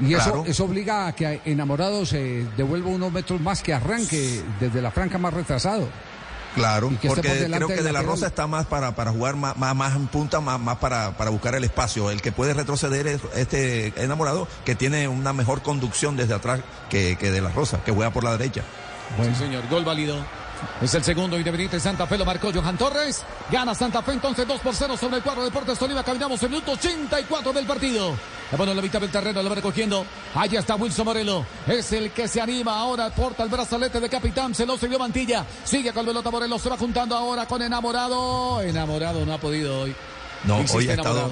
Y 0.00 0.14
eso, 0.14 0.24
Claro. 0.24 0.44
eso 0.46 0.64
obliga 0.64 1.08
a 1.08 1.14
que 1.14 1.40
Enamorado 1.44 2.06
se 2.06 2.46
devuelva 2.56 2.88
unos 2.88 3.12
metros 3.12 3.40
más 3.40 3.62
que 3.62 3.74
arranque 3.74 4.42
desde 4.60 4.80
la 4.80 4.92
franca 4.92 5.18
más 5.18 5.34
retrasado. 5.34 5.88
Claro, 6.54 6.88
porque 6.90 7.08
por 7.08 7.20
creo 7.20 7.68
que 7.68 7.82
De 7.82 7.92
La. 7.92 8.02
Rosa 8.02 8.26
está 8.26 8.46
más 8.46 8.66
para, 8.66 8.94
para 8.94 9.10
jugar 9.10 9.36
más, 9.36 9.56
más, 9.56 9.74
más 9.74 9.96
en 9.96 10.06
punta, 10.06 10.40
más, 10.40 10.60
más 10.60 10.76
para, 10.76 11.16
para 11.16 11.30
buscar 11.30 11.54
el 11.54 11.64
espacio. 11.64 12.10
El 12.10 12.20
que 12.20 12.32
puede 12.32 12.52
retroceder 12.52 13.06
es 13.06 13.20
este 13.34 13.92
enamorado 14.02 14.46
que 14.64 14.74
tiene 14.74 15.08
una 15.08 15.32
mejor 15.32 15.62
conducción 15.62 16.16
desde 16.16 16.34
atrás 16.34 16.60
que, 16.90 17.16
que 17.16 17.30
De 17.30 17.40
La 17.40 17.50
Rosa, 17.50 17.82
que 17.84 17.92
juega 17.92 18.12
por 18.12 18.24
la 18.24 18.36
derecha. 18.36 18.62
Sí, 19.20 19.34
señor, 19.34 19.68
gol 19.68 19.84
válido. 19.84 20.16
Es 20.80 20.94
el 20.94 21.02
segundo 21.02 21.36
Independiente 21.36 21.80
Santa 21.80 22.06
Fe, 22.06 22.16
lo 22.16 22.24
marcó 22.24 22.52
Johan 22.52 22.76
Torres. 22.78 23.24
Gana 23.50 23.74
Santa 23.74 24.02
Fe 24.02 24.12
entonces 24.12 24.46
2 24.46 24.60
por 24.60 24.74
0 24.74 24.96
sobre 24.96 25.16
el 25.16 25.22
cuadro 25.22 25.44
Deportes 25.44 25.78
Tolima. 25.78 26.02
Caminamos 26.04 26.42
el 26.42 26.50
minuto 26.50 26.72
84 26.72 27.52
del 27.52 27.66
partido. 27.66 28.14
En 28.52 28.76
la 28.76 28.82
mitad 28.82 29.00
del 29.00 29.10
terreno, 29.10 29.42
lo 29.42 29.48
va 29.48 29.56
recogiendo. 29.56 30.04
Allá 30.34 30.60
está 30.60 30.74
Wilson 30.74 31.06
Morelo. 31.06 31.46
Es 31.66 31.90
el 31.92 32.10
que 32.12 32.28
se 32.28 32.40
anima 32.40 32.78
ahora, 32.78 33.10
porta 33.10 33.42
el 33.42 33.48
brazalete 33.48 33.98
de 33.98 34.08
capitán. 34.08 34.54
Se 34.54 34.66
lo 34.66 34.76
siguió 34.76 34.98
Mantilla. 34.98 35.44
Sigue 35.64 35.92
con 35.92 36.04
pelota 36.04 36.30
Morelo. 36.30 36.58
Se 36.58 36.68
va 36.68 36.76
juntando 36.76 37.16
ahora 37.16 37.46
con 37.46 37.62
Enamorado. 37.62 38.60
Enamorado 38.60 39.24
no 39.24 39.32
ha 39.32 39.38
podido 39.38 39.80
hoy. 39.80 39.96
No, 40.44 40.58
hoy 40.74 40.88
ha 40.88 40.94
estado, 40.94 41.30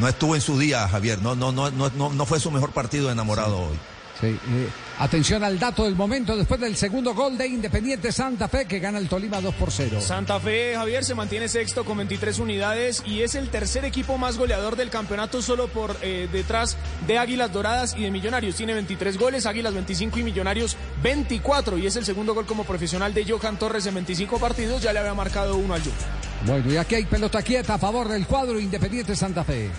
no 0.00 0.08
estuvo 0.08 0.34
en 0.34 0.40
su 0.40 0.58
día, 0.58 0.88
Javier. 0.88 1.20
No, 1.20 1.34
no, 1.34 1.52
no, 1.52 1.70
no, 1.70 1.90
no, 1.90 2.26
fue 2.26 2.40
su 2.40 2.50
mejor 2.50 2.70
partido 2.70 3.06
de 3.06 3.12
enamorado 3.12 3.58
hoy. 3.58 3.78
Sí, 4.20 4.28
eh, 4.28 4.68
atención 4.98 5.44
al 5.44 5.58
dato 5.58 5.84
del 5.84 5.94
momento 5.94 6.36
después 6.36 6.60
del 6.60 6.76
segundo 6.76 7.14
gol 7.14 7.36
de 7.36 7.46
Independiente 7.46 8.12
Santa 8.12 8.48
Fe 8.48 8.66
que 8.66 8.78
gana 8.78 8.98
el 8.98 9.08
Tolima 9.08 9.40
2 9.40 9.54
por 9.54 9.70
0. 9.70 10.00
Santa 10.00 10.40
Fe, 10.40 10.74
Javier, 10.74 11.04
se 11.04 11.14
mantiene 11.14 11.48
sexto 11.48 11.84
con 11.84 11.98
23 11.98 12.38
unidades 12.38 13.02
y 13.04 13.22
es 13.22 13.34
el 13.34 13.48
tercer 13.48 13.84
equipo 13.84 14.18
más 14.18 14.38
goleador 14.38 14.76
del 14.76 14.90
campeonato 14.90 15.42
solo 15.42 15.68
por 15.68 15.96
eh, 16.02 16.28
detrás 16.32 16.76
de 17.06 17.18
Águilas 17.18 17.52
Doradas 17.52 17.94
y 17.96 18.02
de 18.02 18.10
Millonarios. 18.10 18.56
Tiene 18.56 18.74
23 18.74 19.18
goles, 19.18 19.46
Águilas 19.46 19.74
25 19.74 20.18
y 20.18 20.22
Millonarios 20.22 20.76
24 21.02 21.78
y 21.78 21.86
es 21.86 21.96
el 21.96 22.04
segundo 22.04 22.34
gol 22.34 22.46
como 22.46 22.64
profesional 22.64 23.12
de 23.12 23.24
Johan 23.24 23.58
Torres 23.58 23.86
en 23.86 23.94
25 23.94 24.38
partidos. 24.38 24.82
Ya 24.82 24.92
le 24.92 25.00
había 25.00 25.14
marcado 25.14 25.56
uno 25.56 25.74
al 25.74 25.80
Junior. 25.80 26.26
Bueno, 26.44 26.72
y 26.72 26.76
aquí 26.76 26.94
hay 26.94 27.04
pelota 27.04 27.42
quieta 27.42 27.74
a 27.74 27.78
favor 27.78 28.08
del 28.08 28.26
cuadro 28.26 28.60
Independiente 28.60 29.16
Santa 29.16 29.42
Fe. 29.42 29.70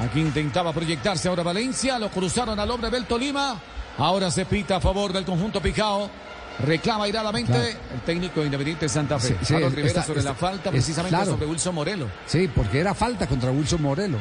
Aquí 0.00 0.20
intentaba 0.20 0.72
proyectarse 0.72 1.28
ahora 1.28 1.42
Valencia, 1.42 1.98
lo 1.98 2.10
cruzaron 2.10 2.58
al 2.58 2.70
hombre 2.70 2.90
del 2.90 3.06
Tolima. 3.06 3.60
Ahora 3.98 4.30
se 4.30 4.44
pita 4.44 4.76
a 4.76 4.80
favor 4.80 5.12
del 5.12 5.24
conjunto 5.24 5.60
Pijao. 5.60 6.10
Reclama 6.58 7.06
iradamente 7.06 7.52
Claro. 7.52 7.66
el 7.94 8.00
técnico 8.00 8.40
de 8.40 8.46
Independiente 8.46 8.88
Santa 8.88 9.18
Fe. 9.18 9.28
Sí, 9.28 9.34
sí, 9.42 9.54
Harold 9.54 9.74
Rivera 9.74 9.88
está- 9.88 10.02
sobre 10.06 10.22
la 10.22 10.34
falta, 10.34 10.70
es- 10.70 10.74
precisamente 10.74 11.14
claro. 11.14 11.32
sobre 11.32 11.46
Wilson 11.46 11.74
Morelo. 11.74 12.08
Sí, 12.26 12.48
porque 12.54 12.80
era 12.80 12.94
falta 12.94 13.26
contra 13.26 13.50
Wilson 13.50 13.82
Morelo. 13.82 14.16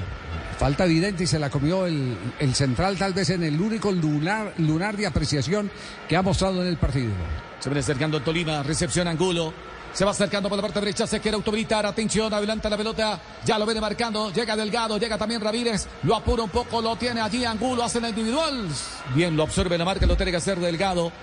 Falta 0.57 0.83
evidente 0.85 1.23
y 1.23 1.27
se 1.27 1.39
la 1.39 1.49
comió 1.49 1.85
el, 1.85 2.17
el 2.39 2.53
central 2.55 2.97
tal 2.97 3.13
vez 3.13 3.29
en 3.29 3.43
el 3.43 3.59
único 3.59 3.89
lunar, 3.91 4.53
lunar 4.57 4.97
de 4.97 5.05
apreciación 5.07 5.71
que 6.09 6.17
ha 6.17 6.21
mostrado 6.21 6.61
en 6.61 6.67
el 6.67 6.77
partido. 6.77 7.11
Se 7.59 7.69
viene 7.69 7.79
acercando 7.79 8.21
Tolima, 8.21 8.63
recepción 8.63 9.07
Angulo. 9.07 9.53
Se 9.95 10.03
va 10.03 10.11
acercando 10.11 10.49
por 10.49 10.57
la 10.57 10.61
parte 10.61 10.81
derecha, 10.81 11.07
se 11.07 11.21
quiere 11.21 11.35
autobilitar. 11.35 11.85
Atención, 11.85 12.33
adelanta 12.33 12.69
la 12.69 12.75
pelota. 12.75 13.17
Ya 13.45 13.57
lo 13.57 13.65
viene 13.65 13.79
marcando. 13.79 14.29
Llega 14.29 14.53
Delgado, 14.53 14.97
llega 14.97 15.17
también 15.17 15.39
Ramírez. 15.39 15.87
Lo 16.03 16.17
apura 16.17 16.43
un 16.43 16.49
poco, 16.49 16.81
lo 16.81 16.97
tiene 16.97 17.21
allí 17.21 17.45
Angulo, 17.45 17.81
hace 17.81 18.01
la 18.01 18.09
individual. 18.09 18.67
Bien, 19.13 19.37
lo 19.37 19.43
absorbe 19.43 19.77
la 19.77 19.85
marca, 19.85 20.05
lo 20.05 20.17
tiene 20.17 20.31
que 20.31 20.37
hacer 20.37 20.59
Delgado. 20.59 21.13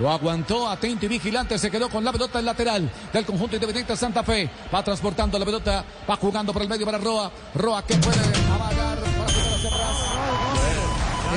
Lo 0.00 0.10
aguantó, 0.10 0.66
atento 0.66 1.04
y 1.04 1.08
vigilante, 1.08 1.58
se 1.58 1.70
quedó 1.70 1.90
con 1.90 2.02
la 2.02 2.10
pelota 2.10 2.38
en 2.38 2.46
lateral 2.46 2.90
del 3.12 3.26
conjunto 3.26 3.56
independiente 3.56 3.94
Santa 3.98 4.22
Fe. 4.22 4.48
Va 4.74 4.82
transportando 4.82 5.38
la 5.38 5.44
pelota, 5.44 5.84
va 6.08 6.16
jugando 6.16 6.54
por 6.54 6.62
el 6.62 6.68
medio 6.70 6.86
para 6.86 6.96
Roa. 6.96 7.30
Roa 7.54 7.84
que 7.84 7.96
puede 7.96 8.18
amagar 8.18 8.98
para 8.98 9.12
jugar 9.12 9.28
hacia 9.28 9.68
atrás. 9.68 9.96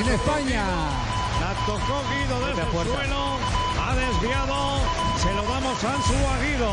En 0.00 0.08
España. 0.14 0.64
La 1.40 1.52
tocó 1.66 2.00
Guido 2.08 2.46
desde 2.46 2.62
el 2.62 2.86
suelo, 2.86 3.36
ha 3.78 3.94
desviado, 3.94 4.56
se 5.26 5.34
lo 5.34 5.42
damos 5.42 5.84
a 5.84 5.94
Ansu 5.94 6.14
Aguido. 6.14 6.70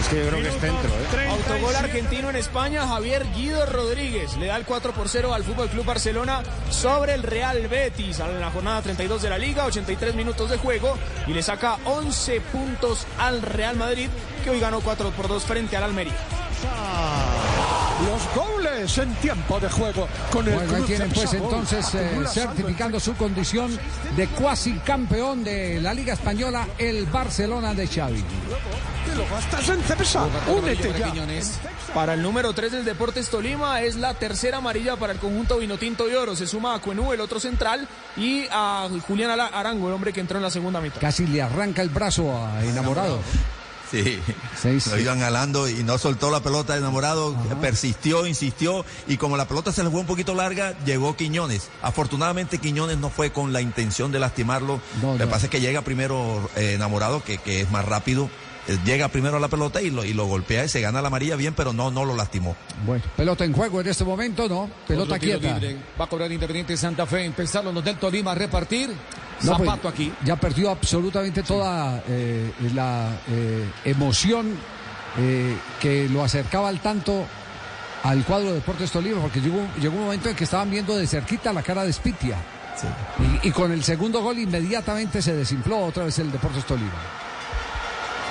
Es 0.00 0.08
que 0.08 0.16
yo 0.16 0.28
creo 0.28 0.42
que 0.42 0.48
es 0.48 0.54
centro, 0.54 0.90
¿eh? 0.90 1.28
Autogol 1.28 1.76
argentino 1.76 2.30
en 2.30 2.36
España, 2.36 2.86
Javier 2.88 3.24
Guido 3.36 3.64
Rodríguez 3.66 4.36
le 4.36 4.46
da 4.46 4.56
el 4.56 4.64
4 4.64 4.92
por 4.92 5.08
0 5.08 5.34
al 5.34 5.44
Fútbol 5.44 5.68
Club 5.68 5.84
Barcelona 5.84 6.42
sobre 6.70 7.14
el 7.14 7.22
Real 7.22 7.68
Betis 7.68 8.18
en 8.20 8.40
la 8.40 8.50
jornada 8.50 8.82
32 8.82 9.22
de 9.22 9.30
la 9.30 9.38
Liga, 9.38 9.66
83 9.66 10.14
minutos 10.14 10.50
de 10.50 10.56
juego 10.56 10.96
y 11.26 11.34
le 11.34 11.42
saca 11.42 11.76
11 11.84 12.40
puntos 12.40 13.06
al 13.18 13.42
Real 13.42 13.76
Madrid 13.76 14.08
que 14.42 14.50
hoy 14.50 14.60
ganó 14.60 14.80
4 14.80 15.10
por 15.10 15.28
2 15.28 15.44
frente 15.44 15.76
al 15.76 15.84
Almería. 15.84 16.41
Los 18.06 18.34
goles 18.34 18.98
en 18.98 19.14
tiempo 19.16 19.60
de 19.60 19.68
juego 19.68 20.08
con 20.32 20.46
el 20.48 20.54
Bueno, 20.54 20.76
ahí 20.76 20.82
tienen 20.82 21.10
pues 21.10 21.32
entonces 21.34 21.94
eh, 21.94 22.20
certificando 22.26 22.98
su 22.98 23.14
condición 23.14 23.78
de 24.16 24.26
cuasi 24.28 24.72
campeón 24.78 25.44
de 25.44 25.80
la 25.80 25.94
Liga 25.94 26.14
Española, 26.14 26.66
el 26.78 27.06
Barcelona 27.06 27.74
de 27.74 27.86
Xavi. 27.86 28.24
Te 29.06 29.14
lo 29.14 29.24
gastas 29.28 29.68
en 29.68 29.82
Cepsa. 29.82 30.26
Únete 30.48 30.92
ya. 30.98 31.12
Para 31.94 32.14
el 32.14 32.22
número 32.22 32.52
3 32.52 32.72
del 32.72 32.84
Deportes 32.84 33.28
Tolima 33.28 33.80
es 33.82 33.96
la 33.96 34.14
tercera 34.14 34.58
amarilla 34.58 34.96
para 34.96 35.12
el 35.12 35.18
conjunto 35.18 35.58
Vinotinto 35.58 36.10
y 36.10 36.14
Oro. 36.14 36.34
Se 36.34 36.46
suma 36.46 36.74
a 36.74 36.78
Cuenú, 36.80 37.12
el 37.12 37.20
otro 37.20 37.38
central, 37.38 37.86
y 38.16 38.46
a 38.50 38.88
Julián 39.06 39.38
Arango, 39.38 39.88
el 39.88 39.94
hombre 39.94 40.12
que 40.12 40.20
entró 40.20 40.38
en 40.38 40.42
la 40.42 40.50
segunda 40.50 40.80
mitad. 40.80 41.00
Casi 41.00 41.26
le 41.26 41.42
arranca 41.42 41.82
el 41.82 41.90
brazo 41.90 42.34
a 42.34 42.64
enamorado. 42.64 43.20
Sí, 43.92 44.20
lo 44.90 44.98
iban 44.98 45.20
jalando 45.20 45.68
y 45.68 45.82
no 45.84 45.98
soltó 45.98 46.30
la 46.30 46.40
pelota 46.40 46.76
enamorado, 46.76 47.36
persistió, 47.60 48.26
insistió 48.26 48.84
y 49.06 49.18
como 49.18 49.36
la 49.36 49.46
pelota 49.46 49.70
se 49.72 49.84
le 49.84 49.90
fue 49.90 50.00
un 50.00 50.06
poquito 50.06 50.34
larga, 50.34 50.74
llegó 50.84 51.16
Quiñones. 51.16 51.68
Afortunadamente 51.82 52.58
Quiñones 52.58 52.98
no 52.98 53.10
fue 53.10 53.32
con 53.32 53.52
la 53.52 53.60
intención 53.60 54.10
de 54.10 54.18
lastimarlo. 54.18 54.80
No, 55.02 55.12
lo 55.12 55.18
que 55.18 55.24
no. 55.26 55.30
pasa 55.30 55.46
es 55.46 55.50
que 55.50 55.60
llega 55.60 55.82
primero 55.82 56.48
eh, 56.56 56.74
enamorado, 56.74 57.22
que, 57.22 57.38
que 57.38 57.60
es 57.60 57.70
más 57.70 57.84
rápido. 57.84 58.30
Eh, 58.68 58.78
Llega 58.84 59.08
primero 59.08 59.36
a 59.36 59.40
la 59.40 59.48
pelota 59.48 59.82
y 59.82 59.90
lo, 59.90 60.04
y 60.04 60.12
lo 60.12 60.26
golpea 60.26 60.64
y 60.64 60.68
se 60.68 60.80
gana 60.80 61.02
la 61.02 61.08
amarilla 61.08 61.36
bien, 61.36 61.54
pero 61.54 61.72
no, 61.72 61.90
no 61.90 62.04
lo 62.04 62.14
lastimó. 62.14 62.54
Bueno, 62.86 63.02
pelota 63.16 63.44
en 63.44 63.52
juego 63.52 63.80
en 63.80 63.88
este 63.88 64.04
momento, 64.04 64.48
¿no? 64.48 64.70
Pelota 64.86 65.18
quieta. 65.18 65.58
libre. 65.58 65.76
Va 66.00 66.04
a 66.04 66.08
cobrar 66.08 66.30
Independiente 66.30 66.76
Santa 66.76 67.06
Fe. 67.06 67.24
Empezaron 67.24 67.74
los 67.74 67.84
del 67.84 67.96
Tolima 67.96 68.32
a 68.32 68.34
repartir. 68.34 68.90
No, 69.42 69.56
pues, 69.56 69.68
Zapato 69.68 69.88
aquí. 69.88 70.12
Ya 70.24 70.36
perdió 70.36 70.70
absolutamente 70.70 71.42
toda 71.42 72.02
eh, 72.08 72.52
la 72.74 73.10
eh, 73.28 73.68
emoción 73.84 74.56
eh, 75.18 75.56
que 75.80 76.08
lo 76.08 76.22
acercaba 76.22 76.68
al 76.68 76.80
tanto 76.80 77.24
al 78.04 78.24
cuadro 78.24 78.48
de 78.48 78.54
Deportes 78.54 78.90
Tolima, 78.90 79.20
porque 79.20 79.40
llegó, 79.40 79.60
llegó 79.80 79.96
un 79.96 80.04
momento 80.04 80.28
en 80.28 80.34
que 80.36 80.44
estaban 80.44 80.70
viendo 80.70 80.96
de 80.96 81.06
cerquita 81.06 81.52
la 81.52 81.62
cara 81.62 81.84
de 81.84 81.92
Spitia. 81.92 82.36
Y, 83.44 83.48
y 83.48 83.50
con 83.52 83.70
el 83.70 83.84
segundo 83.84 84.22
gol 84.22 84.38
inmediatamente 84.38 85.22
se 85.22 85.34
desinfló 85.34 85.78
otra 85.80 86.04
vez 86.04 86.18
el 86.18 86.32
Deportes 86.32 86.64
Tolima. 86.64 86.90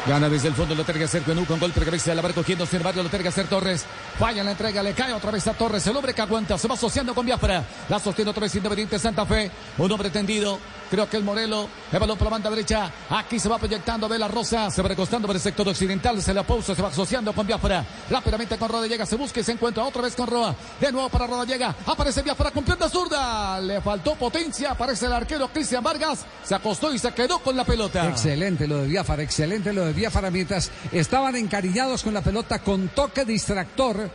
Gana 0.07 0.29
desde 0.29 0.47
el 0.47 0.55
fondo, 0.55 0.73
lo 0.73 0.83
que 0.83 1.03
hacer 1.03 1.21
Cuenú 1.21 1.45
con 1.45 1.59
golpe 1.59 1.79
de 1.79 1.85
cabeza 1.85 2.09
de 2.09 2.15
la 2.15 2.23
barra 2.23 2.33
cogiendo, 2.33 2.65
sin 2.65 2.77
embargo, 2.77 3.03
lo 3.03 3.09
hacer 3.27 3.47
Torres. 3.47 3.85
Falla 4.17 4.43
la 4.43 4.51
entrega, 4.51 4.81
le 4.81 4.93
cae 4.93 5.13
otra 5.13 5.29
vez 5.29 5.45
a 5.47 5.53
Torres. 5.53 5.85
El 5.85 5.95
hombre 5.95 6.15
que 6.15 6.21
aguanta, 6.21 6.57
se 6.57 6.67
va 6.67 6.73
asociando 6.73 7.13
con 7.13 7.23
Biafra. 7.23 7.63
La 7.87 7.99
sostiene 7.99 8.31
otra 8.31 8.41
vez 8.41 8.55
Independiente 8.55 8.97
Santa 8.97 9.27
Fe. 9.27 9.51
Un 9.77 9.91
hombre 9.91 10.09
tendido. 10.09 10.57
Creo 10.91 11.09
que 11.09 11.15
el 11.15 11.23
Morelo. 11.23 11.69
El 11.89 11.99
balón 11.99 12.17
por 12.17 12.25
la 12.25 12.31
banda 12.31 12.49
derecha. 12.49 12.91
Aquí 13.09 13.39
se 13.39 13.47
va 13.47 13.57
proyectando 13.57 14.09
de 14.09 14.19
la 14.19 14.27
Rosa. 14.27 14.69
Se 14.69 14.81
va 14.81 14.89
recostando 14.89 15.25
por 15.25 15.37
el 15.37 15.41
sector 15.41 15.65
occidental. 15.69 16.21
Se 16.21 16.33
la 16.33 16.43
pausa, 16.43 16.75
se 16.75 16.81
va 16.81 16.89
asociando 16.89 17.31
con 17.31 17.47
Biafra. 17.47 17.85
Rápidamente 18.09 18.57
con 18.57 18.67
Rodallega. 18.67 19.05
Se 19.05 19.15
busca 19.15 19.39
y 19.39 19.43
se 19.43 19.53
encuentra 19.53 19.85
otra 19.85 20.01
vez 20.01 20.15
con 20.17 20.27
Roa. 20.27 20.53
De 20.81 20.91
nuevo 20.91 21.07
para 21.07 21.27
Rodallega. 21.27 21.73
Aparece 21.85 22.21
Biafra 22.21 22.51
con 22.51 22.65
pierna 22.65 22.89
zurda. 22.89 23.61
Le 23.61 23.79
faltó 23.79 24.15
potencia. 24.15 24.71
Aparece 24.71 25.05
el 25.05 25.13
arquero 25.13 25.47
Cristian 25.47 25.81
Vargas. 25.81 26.25
Se 26.43 26.55
acostó 26.55 26.93
y 26.93 26.99
se 26.99 27.13
quedó 27.13 27.39
con 27.39 27.55
la 27.55 27.63
pelota. 27.63 28.09
Excelente 28.09 28.67
lo 28.67 28.79
de 28.79 28.87
Biafara, 28.87 29.23
excelente 29.23 29.71
lo 29.71 29.85
de 29.85 29.93
Biafara 29.93 30.29
mientras 30.29 30.71
estaban 30.91 31.37
encariñados 31.37 32.03
con 32.03 32.13
la 32.13 32.21
pelota 32.21 32.59
con 32.59 32.89
toque 32.89 33.23
distractor. 33.23 34.11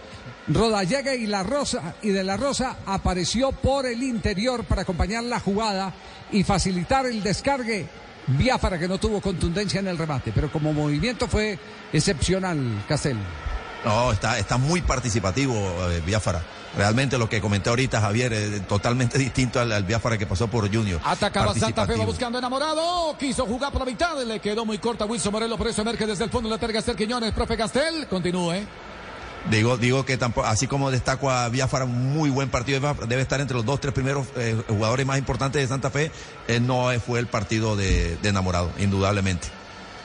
Rodallega 0.49 1.15
y 1.15 1.27
la 1.27 1.43
Rosa 1.43 1.97
y 2.03 2.11
de 2.11 2.23
la 2.23 2.37
Rosa 2.37 2.77
apareció 2.87 3.51
por 3.51 3.87
el 3.87 4.03
interior 4.03 4.65
para 4.65 4.83
acompañar 4.83 5.25
la 5.25 5.41
jugada 5.41 5.93
y 6.33 6.43
facilitar 6.45 7.07
el 7.07 7.23
descargue. 7.23 7.87
Biafara 8.29 8.77
que 8.79 8.89
no 8.89 8.99
tuvo 8.99 9.21
contundencia 9.21 9.79
en 9.79 9.87
el 9.87 9.97
remate, 9.97 10.33
pero 10.35 10.51
como 10.51 10.73
movimiento 10.73 11.29
fue 11.29 11.59
excepcional, 11.93 12.85
Castel. 12.89 13.17
No, 13.85 14.11
está, 14.11 14.37
está 14.39 14.59
muy 14.59 14.83
participativo 14.83 15.55
eh, 15.91 16.03
Biafara. 16.05 16.43
Realmente 16.77 17.17
lo 17.17 17.29
que 17.29 17.41
comenté 17.41 17.71
ahorita, 17.71 18.01
Javier, 18.01 18.33
es 18.33 18.67
totalmente 18.67 19.17
distinto 19.27 19.61
al, 19.61 19.71
al 19.71 19.85
Biafara 19.85 20.19
que 20.19 20.27
pasó 20.27 20.49
por 20.49 20.73
Junior. 20.73 21.01
Atacaba 21.05 21.55
Santa 21.55 21.87
Fe, 21.87 21.97
va 21.97 22.05
buscando 22.05 22.39
enamorado. 22.39 23.17
Quiso 23.17 23.47
jugar 23.47 23.71
por 23.71 23.83
la 23.83 23.87
mitad. 23.87 24.21
Le 24.25 24.41
quedó 24.41 24.67
muy 24.67 24.79
corta 24.79 25.07
Wilson 25.07 25.33
Morelos. 25.33 25.57
Por 25.57 25.69
eso 25.69 25.83
emerge 25.83 26.07
desde 26.07 26.25
el 26.25 26.31
fondo. 26.31 26.55
Le 26.55 26.83
Ser 26.83 26.97
Quiñones. 26.97 27.33
Profe 27.33 27.57
Castel. 27.57 28.07
Continúe. 28.09 28.67
Digo, 29.51 29.77
digo 29.77 30.05
que 30.05 30.17
tampoco, 30.17 30.47
así 30.47 30.67
como 30.67 30.91
destaco 30.91 31.31
a 31.31 31.49
Biafara, 31.49 31.85
un 31.85 32.13
muy 32.13 32.31
buen 32.31 32.49
partido, 32.49 32.81
debe 33.07 33.23
estar 33.23 33.41
entre 33.41 33.57
los 33.57 33.65
dos, 33.65 33.81
tres 33.81 33.95
primeros 33.95 34.27
eh, 34.37 34.61
jugadores 34.69 35.07
más 35.07 35.19
importantes 35.19 35.63
de 35.63 35.69
Santa 35.69 35.91
Fe. 35.91 36.11
eh, 36.49 36.59
no 36.59 36.89
fue 37.01 37.21
el 37.21 37.29
partido 37.29 37.77
de, 37.77 38.17
de 38.17 38.29
enamorado, 38.29 38.71
indudablemente. 38.79 39.49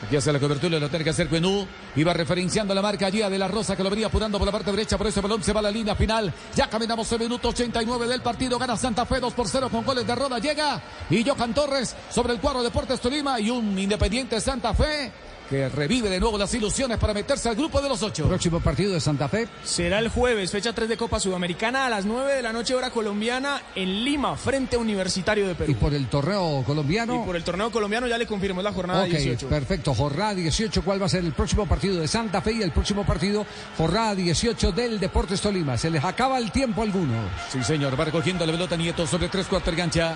Aquí 0.04 0.16
hace 0.16 0.34
la 0.34 0.40
cobertura, 0.40 0.80
lo 0.80 0.90
tiene 0.90 1.04
que 1.04 1.12
hacer 1.12 1.30
Cuenú. 1.30 1.68
Iba 1.96 2.14
referenciando 2.14 2.74
la 2.74 2.82
marca 2.82 3.06
allí 3.06 3.20
de 3.20 3.38
la 3.38 3.48
Rosa 3.48 3.76
que 3.76 3.84
lo 3.84 3.90
venía 3.90 4.08
apurando 4.08 4.40
por 4.40 4.48
la 4.48 4.52
parte 4.52 4.72
derecha. 4.72 4.98
Por 4.98 5.06
ese 5.08 5.22
balón 5.22 5.44
se 5.44 5.54
va 5.54 5.60
a 5.60 5.64
la 5.64 5.70
línea 5.72 5.96
final. 5.96 6.34
Ya 6.56 6.68
caminamos 6.68 7.12
el 7.12 7.20
minuto 7.20 7.50
89 7.50 8.08
del 8.08 8.22
partido. 8.22 8.58
Gana 8.58 8.76
Santa 8.78 9.06
Fe 9.06 9.20
2 9.20 9.34
por 9.34 9.48
0 9.48 9.70
con 9.70 9.86
goles 9.86 10.08
de 10.08 10.16
Roda. 10.16 10.40
Llega 10.40 10.82
y 11.10 11.24
Johan 11.24 11.54
Torres 11.54 11.96
sobre 12.10 12.34
el 12.34 12.40
cuadro 12.40 12.64
Deportes 12.64 13.00
Tolima 13.00 13.40
y 13.40 13.52
un 13.52 13.78
Independiente 13.78 14.42
Santa 14.42 14.74
Fe 14.74 15.12
que 15.52 15.68
revive 15.68 16.10
de 16.10 16.18
nuevo 16.18 16.38
las 16.38 16.54
ilusiones 16.54 16.98
para 16.98 17.14
meterse 17.14 17.50
al 17.50 17.56
grupo 17.58 17.82
de 17.82 17.90
los 17.90 18.02
ocho. 18.02 18.26
Próximo 18.26 18.62
partido 18.62 18.94
de 18.94 19.02
Santa 19.02 19.28
Fe. 19.28 19.50
Será 19.66 20.00
el 20.00 20.08
jueves, 20.08 20.50
fecha 20.50 20.72
3 20.72 20.88
de 20.88 20.96
Copa 20.96 21.20
Sudamericana 21.20 21.88
a 21.88 21.90
las 21.90 22.06
9 22.06 22.36
de 22.36 22.42
la 22.42 22.54
noche 22.54 22.74
hora 22.74 22.90
colombiana 22.90 23.62
en 23.76 24.06
Lima, 24.06 24.38
frente 24.38 24.78
a 24.78 24.80
Universitario 24.80 25.46
de 25.46 25.56
Perú. 25.56 25.70
Y 25.70 25.76
por 25.76 25.94
el 25.94 26.08
torneo 26.08 26.64
colombiano. 26.66 27.22
Y 27.22 27.26
por 27.26 27.36
el 27.36 27.44
torneo 27.44 27.70
colombiano 27.70 28.08
ya 28.08 28.18
le 28.18 28.26
confirmó 28.26 28.62
la 28.62 28.72
jornada 28.72 29.04
Ok, 29.04 29.10
18. 29.10 29.50
perfecto. 29.50 29.94
Jornada 29.94 30.34
18, 30.36 30.84
¿cuál 30.84 31.02
va 31.02 31.08
a 31.08 31.10
ser 31.10 31.26
el 31.26 31.34
próximo 31.34 31.66
partido 31.68 32.00
de 32.00 32.08
Santa 32.08 32.42
Fe 32.42 32.54
y 32.54 32.62
el 32.62 32.72
próximo 32.72 33.06
partido? 33.06 33.46
Jornada 33.78 34.16
18 34.16 34.72
del 34.72 35.02
Deportes 35.02 35.42
Tolima. 35.42 35.78
Se 35.78 35.90
les 35.90 36.02
acaba 36.06 36.38
el 36.38 36.50
tiempo 36.54 36.80
a 36.80 36.86
algunos. 36.86 37.30
Sí, 37.52 37.62
señor. 37.62 38.00
Va 38.00 38.06
recogiendo 38.06 38.46
la 38.46 38.54
pelota 38.54 38.78
Nieto 38.78 39.06
sobre 39.06 39.28
tres 39.28 39.48
cuartos 39.48 39.74
de 39.76 39.78
gancha. 39.78 40.16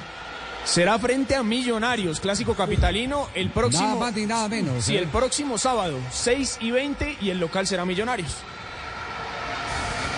Será 0.66 0.98
frente 0.98 1.36
a 1.36 1.44
Millonarios, 1.44 2.20
clásico 2.20 2.56
capitalino, 2.56 3.30
el 3.36 3.52
próximo. 3.52 3.84
Nada 3.84 4.00
más 4.00 4.14
ni 4.16 4.26
nada 4.26 4.50
menos. 4.50 4.84
Sí, 4.84 4.96
¿eh? 4.96 5.00
el 5.00 5.08
próximo 5.08 5.60
sábado, 5.60 6.00
6 6.12 6.58
y 6.62 6.72
20, 6.72 7.18
y 7.22 7.30
el 7.30 7.40
local 7.40 7.68
será 7.68 7.86
Millonarios. 7.86 8.36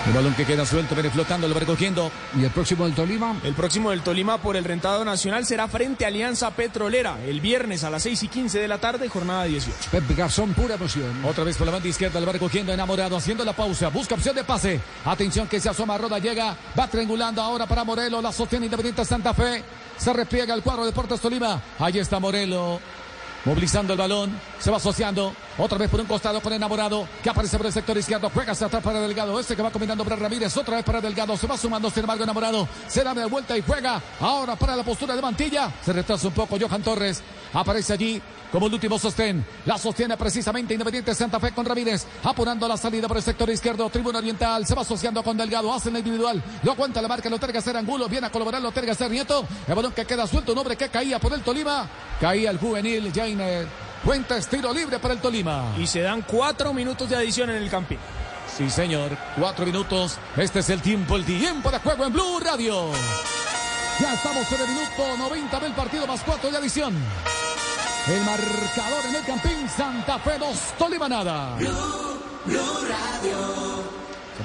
El 0.08 0.14
balón 0.14 0.34
que 0.36 0.46
queda 0.46 0.66
suelto, 0.66 0.96
viene 0.96 1.10
flotando, 1.10 1.50
lo 1.50 1.54
va 1.54 1.60
recogiendo. 1.60 2.10
¿Y 2.40 2.46
el 2.46 2.50
próximo 2.52 2.86
del 2.86 2.96
Tolima? 2.96 3.36
El 3.44 3.54
próximo 3.56 3.90
del 3.90 4.02
Tolima 4.04 4.38
por 4.38 4.56
el 4.56 4.64
rentado 4.64 5.04
nacional 5.04 5.46
será 5.46 5.68
frente 5.68 6.06
a 6.06 6.08
Alianza 6.08 6.50
Petrolera 6.52 7.18
el 7.28 7.42
viernes 7.42 7.84
a 7.84 7.90
las 7.90 8.04
6 8.04 8.24
y 8.24 8.28
15 8.30 8.58
de 8.58 8.68
la 8.70 8.78
tarde, 8.78 9.10
jornada 9.10 9.44
18. 9.44 9.78
Pep 9.92 10.04
Garzón, 10.16 10.54
pura 10.54 10.76
emoción. 10.76 11.26
Otra 11.26 11.44
vez 11.44 11.58
por 11.58 11.66
la 11.68 11.74
banda 11.74 11.90
izquierda, 11.90 12.22
lo 12.22 12.26
va 12.26 12.32
recogiendo 12.32 12.72
enamorado, 12.72 13.18
haciendo 13.18 13.44
la 13.44 13.52
pausa, 13.52 13.90
busca 13.90 14.16
opción 14.16 14.34
de 14.34 14.46
pase. 14.46 14.80
Atención 15.04 15.46
que 15.46 15.60
se 15.60 15.68
asoma, 15.68 15.98
Roda 15.98 16.20
llega, 16.20 16.56
va 16.80 16.88
triangulando 16.88 17.42
ahora 17.42 17.66
para 17.66 17.84
Morelos, 17.84 18.24
la 18.24 18.32
sostiene 18.32 18.68
Independiente 18.68 19.04
Santa 19.04 19.34
Fe. 19.34 19.62
Se 19.98 20.14
repliega 20.14 20.54
el 20.54 20.62
cuadro 20.62 20.84
de 20.84 20.92
Deportes 20.92 21.20
Tolima. 21.20 21.62
Ahí 21.80 22.00
está 22.00 22.20
Morelo. 22.20 22.80
Movilizando 23.46 23.94
el 23.94 24.00
balón, 24.00 24.40
se 24.60 24.70
va 24.72 24.78
asociando 24.78 25.34
otra 25.58 25.78
vez 25.78 25.90
por 25.90 26.00
un 26.00 26.06
costado 26.06 26.42
con 26.42 26.54
enamorado 26.54 27.08
que 27.24 27.30
aparece 27.30 27.58
por 27.58 27.66
el 27.66 27.74
sector 27.74 27.98
izquierdo, 27.98 28.30
juega 28.34 28.52
hacia 28.52 28.68
atrás 28.68 28.84
para 28.84 29.00
Delgado, 29.00 29.40
este 29.40 29.56
que 29.56 29.62
va 29.62 29.72
combinando 29.72 30.04
para 30.04 30.16
Ramírez, 30.16 30.56
otra 30.58 30.76
vez 30.76 30.86
para 30.86 31.02
Delgado, 31.02 31.36
se 31.36 31.48
va 31.48 31.58
sumando 31.58 31.90
sin 31.90 32.02
embargo 32.02 32.24
enamorado, 32.24 32.68
se 32.88 33.04
da 33.04 33.14
media 33.14 33.28
vuelta 33.28 33.58
y 33.58 33.62
juega 33.62 34.02
ahora 34.20 34.56
para 34.56 34.76
la 34.76 34.84
postura 34.84 35.16
de 35.16 35.22
Mantilla, 35.22 35.72
se 35.84 35.94
retrasa 35.94 36.28
un 36.28 36.34
poco 36.34 36.58
Johan 36.60 36.84
Torres, 36.84 37.22
aparece 37.54 37.94
allí 37.94 38.22
como 38.52 38.68
el 38.68 38.74
último 38.74 38.98
sostén, 38.98 39.46
la 39.66 39.78
sostiene 39.78 40.16
precisamente 40.16 40.74
Independiente 40.74 41.14
Santa 41.14 41.40
Fe 41.40 41.52
con 41.52 41.66
Ramírez, 41.66 42.06
apurando 42.24 42.68
la 42.68 42.78
salida 42.78 43.08
por 43.08 43.18
el 43.18 43.24
sector 43.24 43.50
izquierdo, 43.50 43.90
tribuna 43.90 44.20
oriental, 44.20 44.66
se 44.66 44.76
va 44.76 44.84
asociando 44.84 45.24
con 45.24 45.36
Delgado, 45.36 45.74
hace 45.74 45.92
la 45.92 46.00
individual, 46.00 46.42
lo 46.64 46.72
aguanta 46.72 47.02
la 47.02 47.08
marca, 47.08 47.30
lo 47.30 47.40
terga 47.40 47.62
ser 47.62 47.76
Angulo, 47.76 48.08
viene 48.08 48.28
a 48.28 48.32
colaborar, 48.32 48.62
lo 48.62 48.72
terga 48.72 48.94
ser 48.94 49.12
Nieto, 49.12 49.46
el 49.68 49.76
balón 49.76 49.92
que 49.92 50.06
queda 50.06 50.28
suelto, 50.28 50.54
un 50.54 50.60
hombre 50.60 50.76
que 50.76 50.90
caía 50.90 51.20
por 51.20 51.34
el 51.34 51.42
Tolima, 51.42 51.88
caía 52.22 52.52
el 52.52 52.58
juvenil 52.58 53.12
Jainer 53.14 53.87
Cuenta 54.04 54.38
estilo 54.38 54.74
libre 54.74 55.00
para 55.00 55.14
el 55.14 55.20
Tolima. 55.20 55.74
Y 55.78 55.88
se 55.88 56.02
dan 56.02 56.22
cuatro 56.22 56.74
minutos 56.74 57.10
de 57.10 57.16
adición 57.16 57.50
en 57.50 57.58
el 57.58 57.70
campín. 57.70 58.00
Sí, 58.56 58.70
señor. 58.70 59.12
Cuatro 59.38 59.66
minutos. 59.66 60.18
Este 60.36 60.60
es 60.60 60.70
el 60.70 60.82
tiempo, 60.82 61.16
el 61.16 61.26
tiempo 61.26 61.70
de 61.70 61.80
juego 61.80 62.06
en 62.06 62.14
Blue 62.14 62.40
Radio. 62.40 62.92
Ya 64.00 64.14
estamos 64.14 64.52
en 64.52 64.62
el 64.62 64.68
minuto 64.68 65.18
90 65.18 65.60
del 65.60 65.74
partido 65.74 66.08
más 66.08 66.22
cuatro 66.22 66.52
de 66.52 66.58
adición. 66.58 66.96
El 68.08 68.22
marcador 68.22 69.06
en 69.10 69.16
el 69.16 69.26
campín 69.26 69.70
Santa 69.70 70.18
Fe 70.20 70.38
2, 70.40 70.58
Tolima 70.78 71.10
nada. 71.10 71.56
Blue, 71.56 72.20
Blue 72.46 72.88
Radio. 72.88 73.87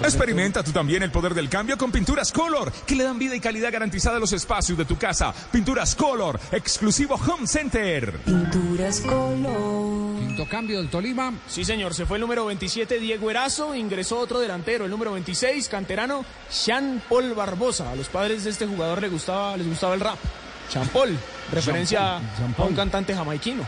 Experimenta 0.00 0.62
tú 0.62 0.72
también 0.72 1.02
el 1.02 1.10
poder 1.10 1.34
del 1.34 1.48
cambio 1.48 1.76
con 1.76 1.92
Pinturas 1.92 2.32
Color, 2.32 2.72
que 2.86 2.94
le 2.96 3.04
dan 3.04 3.18
vida 3.18 3.34
y 3.36 3.40
calidad 3.40 3.70
garantizada 3.72 4.16
a 4.16 4.20
los 4.20 4.32
espacios 4.32 4.76
de 4.78 4.84
tu 4.84 4.96
casa. 4.96 5.32
Pinturas 5.52 5.94
Color, 5.94 6.40
exclusivo 6.50 7.14
Home 7.16 7.46
Center. 7.46 8.12
Pinturas 8.24 9.00
Color. 9.00 10.18
Quinto 10.18 10.46
cambio 10.48 10.78
del 10.78 10.88
Tolima. 10.88 11.32
Sí, 11.46 11.64
señor. 11.64 11.94
Se 11.94 12.06
fue 12.06 12.16
el 12.16 12.22
número 12.22 12.46
27, 12.46 12.98
Diego 12.98 13.30
Erazo. 13.30 13.74
Ingresó 13.74 14.18
otro 14.18 14.40
delantero, 14.40 14.84
el 14.86 14.90
número 14.90 15.12
26, 15.12 15.68
canterano, 15.68 16.24
Jean 16.64 17.02
Paul 17.08 17.34
Barbosa. 17.34 17.90
A 17.90 17.94
los 17.96 18.08
padres 18.08 18.44
de 18.44 18.50
este 18.50 18.66
jugador 18.66 19.02
les 19.02 19.10
gustaba, 19.10 19.56
les 19.56 19.66
gustaba 19.68 19.94
el 19.94 20.00
rap. 20.00 20.16
Jean 20.72 20.88
Paul, 20.88 21.16
referencia 21.52 22.18
Jean 22.38 22.54
Paul. 22.54 22.66
a 22.68 22.70
un 22.70 22.76
cantante 22.76 23.14
jamaiquino. 23.14 23.62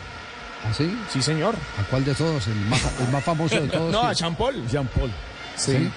¿Ah, 0.66 0.72
sí? 0.74 0.90
Sí, 1.12 1.20
señor. 1.20 1.54
¿A 1.78 1.82
cuál 1.90 2.04
de 2.06 2.14
todos? 2.14 2.46
El 2.46 2.54
más, 2.66 2.80
el 3.00 3.08
más 3.12 3.22
famoso 3.22 3.60
de 3.60 3.68
todos. 3.68 3.92
no, 3.92 4.02
a 4.02 4.12
Jean 4.14 4.34
Paul. 4.34 4.66
Jean 4.70 4.86
Paul. 4.88 5.10
Sí. 5.56 5.90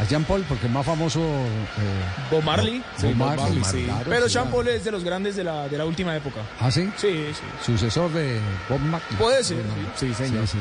A 0.00 0.04
Jean 0.04 0.24
Paul, 0.24 0.42
porque 0.48 0.66
el 0.66 0.72
más 0.72 0.86
famoso. 0.86 1.20
Eh, 1.20 2.30
Bob 2.30 2.42
Marley. 2.42 2.82
Bob 3.02 3.14
Marley, 3.14 3.58
Bob 3.58 3.70
sí. 3.70 3.84
claro, 3.84 4.04
Pero 4.08 4.26
sí, 4.28 4.34
Jean. 4.34 4.50
Paul 4.50 4.68
es 4.68 4.84
de 4.84 4.90
los 4.90 5.04
grandes 5.04 5.36
de 5.36 5.44
la, 5.44 5.68
de 5.68 5.76
la 5.78 5.84
última 5.84 6.16
época. 6.16 6.40
¿Ah, 6.60 6.70
sí? 6.70 6.90
Sí, 6.96 7.26
sí. 7.32 7.42
Sucesor 7.64 8.10
de 8.12 8.40
Bob 8.68 8.80
Marley. 8.80 9.16
Puede 9.18 9.44
ser. 9.44 9.62
Sí, 9.96 10.12
señor. 10.14 10.46
Sí, 10.46 10.58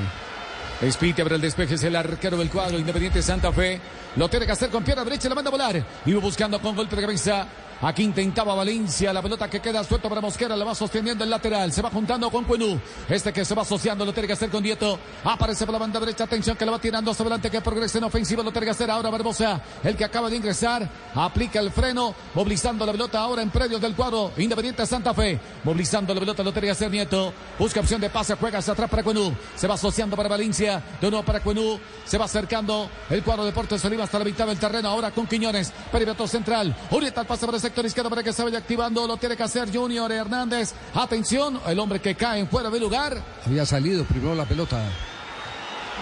sí. 0.82 0.91
Spiti 0.91 1.21
abre 1.21 1.36
el 1.36 1.41
despeje, 1.41 1.75
es 1.75 1.84
el 1.84 1.95
arquero 1.95 2.38
del 2.38 2.49
cuadro 2.49 2.77
Independiente 2.79 3.21
Santa 3.21 3.51
Fe. 3.53 3.79
Lo 4.15 4.27
tiene 4.29 4.45
que 4.47 4.51
hacer 4.51 4.69
con 4.69 4.84
pierna 4.84 5.03
derecha, 5.03 5.29
la 5.29 5.36
manda 5.36 5.49
a 5.49 5.51
volar. 5.51 5.86
Iba 6.05 6.19
buscando 6.19 6.59
con 6.59 6.75
golpe 6.75 6.95
de 6.95 7.01
cabeza. 7.03 7.47
Aquí 7.84 8.03
intentaba 8.03 8.53
Valencia, 8.53 9.11
la 9.11 9.23
pelota 9.23 9.49
que 9.49 9.59
queda 9.59 9.84
suelta 9.84 10.07
para 10.07 10.21
Mosquera, 10.21 10.55
la 10.55 10.63
va 10.63 10.75
sosteniendo 10.75 11.23
el 11.23 11.32
lateral, 11.32 11.71
se 11.71 11.82
va 11.82 11.89
juntando 11.89 12.29
con 12.29 12.45
Cuenú. 12.45 12.79
Este 13.09 13.34
que 13.34 13.43
se 13.43 13.55
va 13.55 13.63
asociando, 13.63 14.05
lo 14.05 14.13
tiene 14.13 14.27
que 14.27 14.34
hacer 14.34 14.51
con 14.51 14.61
Dieto. 14.61 14.99
Aparece 15.23 15.65
por 15.65 15.73
la 15.73 15.79
banda 15.79 15.99
derecha, 15.99 16.25
atención 16.25 16.55
que 16.55 16.63
la 16.63 16.73
va 16.73 16.79
tirando 16.79 17.09
hacia 17.09 17.23
adelante, 17.23 17.49
que 17.49 17.59
progresa 17.59 17.97
en 17.97 18.03
ofensiva, 18.03 18.43
lo 18.43 18.51
tiene 18.51 18.65
que 18.65 18.71
hacer 18.71 18.91
ahora 18.91 19.09
Barbosa, 19.09 19.59
el 19.84 19.95
que 19.95 20.05
acaba 20.05 20.29
de 20.29 20.36
ingresar, 20.36 20.88
aplica 21.15 21.59
el 21.59 21.71
freno, 21.71 22.13
movilizando 22.36 22.86
la 22.86 22.91
pelota 22.91 23.19
ahora 23.19 23.41
en 23.41 23.49
predios 23.49 23.82
del 23.82 23.95
cuadro 23.95 24.32
Independiente 24.38 24.86
Santa 24.86 25.15
Fe. 25.15 25.39
Movilizando 25.63 26.13
la 26.13 26.19
pelota, 26.19 26.43
lo 26.43 26.51
tiene 26.51 26.67
que 26.67 26.71
hacer 26.73 26.91
Nieto. 26.91 27.34
Busca 27.57 27.79
opción 27.79 27.99
de 27.99 28.11
pase, 28.11 28.36
juega 28.36 28.59
hacia 28.59 28.73
atrás 28.73 28.91
para 28.91 29.01
Cuenú. 29.01 29.34
Se 29.55 29.67
va 29.67 29.73
asociando 29.73 30.15
para 30.15 30.29
Valencia, 30.29 30.84
de 31.01 31.09
nuevo 31.09 31.25
para 31.25 31.39
Cuenú. 31.39 31.79
Se 32.05 32.19
va 32.19 32.25
acercando 32.25 32.89
el 33.09 33.23
cuadro 33.23 33.43
Deportes 33.43 33.84
Oliva 33.86 34.03
hasta 34.03 34.19
la 34.19 34.25
mitad 34.25 34.45
del 34.45 34.59
terreno, 34.59 34.89
ahora 34.89 35.09
con 35.09 35.25
Quiñones, 35.25 35.73
perímetro 35.91 36.27
central. 36.27 36.75
Orienta 36.91 37.21
el 37.21 37.27
pase 37.27 37.47
para 37.47 37.57
el 37.57 37.70
sector 37.72 37.86
izquierdo 37.86 38.09
para 38.09 38.22
que 38.22 38.34
se 38.34 38.43
vaya 38.43 38.57
activando, 38.57 39.07
lo 39.07 39.15
tiene 39.15 39.38
que 39.38 39.43
hacer 39.43 39.74
Junior 39.74 40.11
Hernández. 40.11 40.74
Atención, 40.93 41.57
el 41.65 41.80
hombre 41.80 42.01
que 42.01 42.15
cae 42.15 42.41
en 42.41 42.49
fuera 42.49 42.69
de 42.69 42.78
lugar. 42.82 43.17
Había 43.45 43.65
salido 43.65 44.03
primero 44.03 44.36
la 44.36 44.43
pelota. 44.43 44.84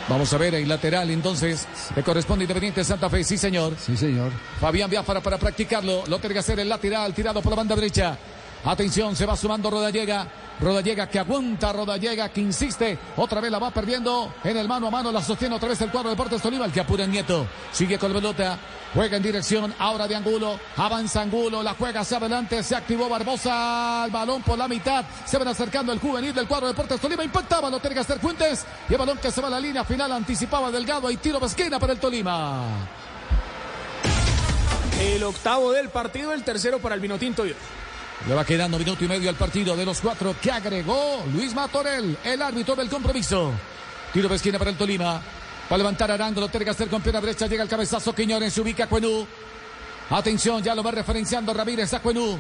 Vamos 0.08 0.34
a 0.34 0.38
ver 0.40 0.56
el 0.56 0.68
lateral 0.68 1.12
entonces. 1.12 1.68
Le 1.96 2.02
corresponde 2.02 2.46
Independiente 2.46 2.84
Santa 2.84 3.08
Fe, 3.08 3.24
sí 3.24 3.38
señor. 3.38 3.76
Sí, 3.78 3.96
señor. 3.96 4.32
Fabián 4.60 4.90
Biafara 4.90 5.22
para 5.22 5.38
practicarlo. 5.38 6.06
Lo 6.08 6.18
tiene 6.18 6.34
que 6.34 6.40
hacer 6.40 6.60
el 6.60 6.68
lateral 6.68 7.14
tirado 7.14 7.40
por 7.40 7.52
la 7.52 7.58
banda 7.58 7.76
derecha. 7.76 8.18
Atención, 8.66 9.16
se 9.16 9.28
va 9.28 9.38
sumando 9.38 9.70
Rodallega. 9.70 10.28
Rodallega 10.62 11.08
que 11.08 11.20
aguanta, 11.20 11.72
Rodallega 11.72 12.30
que 12.30 12.42
insiste. 12.42 13.00
Otra 13.16 13.40
vez 13.40 13.52
la 13.52 13.60
va 13.60 13.72
perdiendo 13.72 14.34
en 14.44 14.58
el 14.58 14.68
mano 14.68 14.88
a 14.88 14.92
mano. 14.92 15.12
La 15.12 15.22
sostiene 15.22 15.56
otra 15.56 15.70
vez 15.70 15.80
el 15.82 15.90
cuadro 15.90 16.10
de 16.10 16.16
Deportes 16.16 16.42
Tolima. 16.42 16.66
El 16.66 16.72
que 16.72 16.82
apura 16.82 17.06
el 17.06 17.12
Nieto. 17.12 17.48
Sigue 17.72 17.98
con 17.98 18.14
la 18.14 18.20
pelota. 18.20 18.60
Juega 18.94 19.18
en 19.18 19.24
dirección 19.24 19.74
ahora 19.80 20.08
de 20.08 20.16
Angulo. 20.16 20.60
Avanza 20.76 21.22
Angulo. 21.22 21.64
La 21.64 21.76
juega 21.76 22.02
hacia 22.02 22.18
adelante. 22.18 22.62
Se 22.62 22.76
activó 22.76 23.08
Barbosa. 23.08 24.04
El 24.06 24.12
balón 24.12 24.42
por 24.42 24.58
la 24.58 24.68
mitad. 24.68 25.06
Se 25.26 25.38
van 25.38 25.48
acercando 25.48 25.94
el 25.94 26.00
juvenil 26.00 26.34
del 26.34 26.48
cuadro 26.48 26.68
de 26.68 26.74
Deportes 26.74 27.00
Tolima. 27.00 27.24
Impactaba. 27.24 27.70
Lo 27.70 27.80
tiene 27.80 27.94
que 27.94 28.02
hacer 28.02 28.20
Fuentes. 28.20 28.66
Y 28.90 28.94
el 28.94 29.00
balón 29.00 29.18
que 29.18 29.32
se 29.32 29.40
va 29.40 29.48
a 29.48 29.52
la 29.52 29.60
línea 29.60 29.86
final. 29.86 30.12
Anticipaba 30.12 30.72
Delgado. 30.72 31.10
Y 31.10 31.18
tiro 31.18 31.40
de 31.40 31.46
esquina 31.46 31.80
para 31.80 31.94
el 31.94 32.00
Tolima. 32.00 32.64
El 35.00 35.24
octavo 35.24 35.72
del 35.72 35.88
partido, 35.88 36.34
el 36.34 36.44
tercero 36.44 36.80
para 36.80 36.94
el 36.94 37.02
Vinotinto. 37.02 37.46
Le 38.28 38.36
va 38.36 38.46
quedando 38.46 38.78
minuto 38.78 39.04
y 39.06 39.08
medio 39.08 39.30
al 39.30 39.36
partido 39.36 39.76
de 39.76 39.86
los 39.86 40.02
cuatro 40.02 40.36
que 40.42 40.52
agregó 40.52 41.24
Luis 41.34 41.54
Matorel, 41.56 42.18
el 42.24 42.42
árbitro 42.42 42.76
del 42.76 42.90
compromiso. 42.90 43.52
Tiro 44.14 44.28
de 44.28 44.36
esquina 44.36 44.60
para 44.60 44.72
el 44.72 44.78
Tolima. 44.78 45.14
Va 45.72 45.76
a 45.76 45.78
levantar 45.78 46.12
Arango, 46.12 46.42
lo 46.42 46.50
tiene 46.50 46.66
que 46.66 46.72
hacer 46.72 46.90
con 46.90 47.02
pierna 47.02 47.22
derecha. 47.22 47.48
Llega 47.48 47.64
el 47.64 47.70
cabezazo 47.70 48.14
Quiñones, 48.14 48.54
se 48.54 48.62
ubica 48.62 48.88
Cuenú. 48.88 49.26
Atención, 50.10 50.62
ya 50.62 50.76
lo 50.76 50.84
va 50.84 50.92
referenciando 50.92 51.54
Ramírez 51.54 51.94
a 51.94 52.00
Cuenú. 52.02 52.38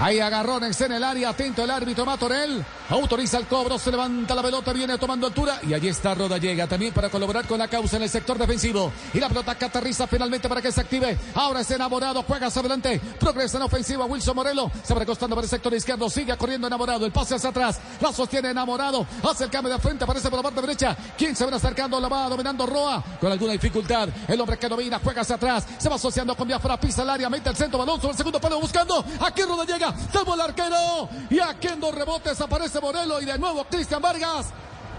Hay 0.00 0.18
agarrones 0.18 0.80
en 0.80 0.92
el 0.92 1.04
área, 1.04 1.28
atento 1.28 1.62
el 1.62 1.70
árbitro 1.70 2.04
Matorel. 2.06 2.64
Autoriza 2.90 3.38
el 3.38 3.46
cobro, 3.46 3.78
se 3.78 3.90
levanta 3.90 4.34
la 4.34 4.42
pelota, 4.42 4.72
viene 4.72 4.98
tomando 4.98 5.26
altura. 5.26 5.58
Y 5.66 5.72
allí 5.72 5.88
está 5.88 6.14
Rodallega 6.14 6.66
también 6.66 6.92
para 6.92 7.08
colaborar 7.08 7.46
con 7.46 7.58
la 7.58 7.68
causa 7.68 7.96
en 7.96 8.02
el 8.02 8.10
sector 8.10 8.36
defensivo. 8.36 8.92
Y 9.14 9.20
la 9.20 9.28
pelota 9.28 9.56
que 9.56 9.64
aterriza 9.64 10.06
finalmente 10.06 10.48
para 10.48 10.60
que 10.60 10.70
se 10.70 10.82
active. 10.82 11.18
Ahora 11.34 11.60
es 11.60 11.70
enamorado, 11.70 12.22
juega 12.22 12.48
hacia 12.48 12.60
adelante. 12.60 13.00
Progresa 13.18 13.56
en 13.56 13.62
ofensiva 13.62 14.04
Wilson 14.04 14.36
Morelo. 14.36 14.70
Se 14.82 14.92
va 14.92 15.00
recostando 15.00 15.34
para 15.34 15.44
el 15.44 15.50
sector 15.50 15.72
izquierdo, 15.72 16.10
sigue 16.10 16.36
corriendo 16.36 16.66
enamorado. 16.66 17.06
El 17.06 17.12
pase 17.12 17.34
hacia 17.34 17.50
atrás, 17.50 17.80
la 18.00 18.12
sostiene 18.12 18.50
enamorado. 18.50 19.06
Hace 19.28 19.44
el 19.44 19.50
cambio 19.50 19.72
de 19.72 19.80
frente, 19.80 20.04
aparece 20.04 20.28
por 20.28 20.38
la 20.38 20.42
parte 20.42 20.60
derecha. 20.60 20.94
Quien 21.16 21.34
se 21.34 21.46
va 21.46 21.56
acercando, 21.56 21.98
la 21.98 22.08
va 22.08 22.28
dominando 22.28 22.66
Roa 22.66 23.02
con 23.18 23.32
alguna 23.32 23.52
dificultad. 23.52 24.10
El 24.28 24.40
hombre 24.40 24.58
que 24.58 24.68
domina, 24.68 25.00
juega 25.02 25.22
hacia 25.22 25.36
atrás. 25.36 25.66
Se 25.78 25.88
va 25.88 25.96
asociando 25.96 26.36
con 26.36 26.46
Biafra, 26.46 26.78
pisa 26.78 27.02
el 27.02 27.10
área, 27.10 27.30
mete 27.30 27.48
el 27.48 27.56
centro, 27.56 27.78
balón 27.78 27.98
sobre 27.98 28.12
el 28.12 28.18
segundo 28.18 28.40
palo 28.40 28.60
buscando. 28.60 29.02
Aquí 29.20 29.42
Rodallega, 29.42 29.94
salvo 30.12 30.34
el 30.34 30.40
arquero. 30.42 31.08
Y 31.30 31.40
aquí 31.40 31.68
en 31.68 31.80
dos 31.80 31.94
rebotes 31.94 32.38
aparece 32.40 32.73
Morelo 32.80 33.20
y 33.20 33.24
de 33.24 33.38
nuevo 33.38 33.64
Cristian 33.64 34.00
Vargas. 34.02 34.46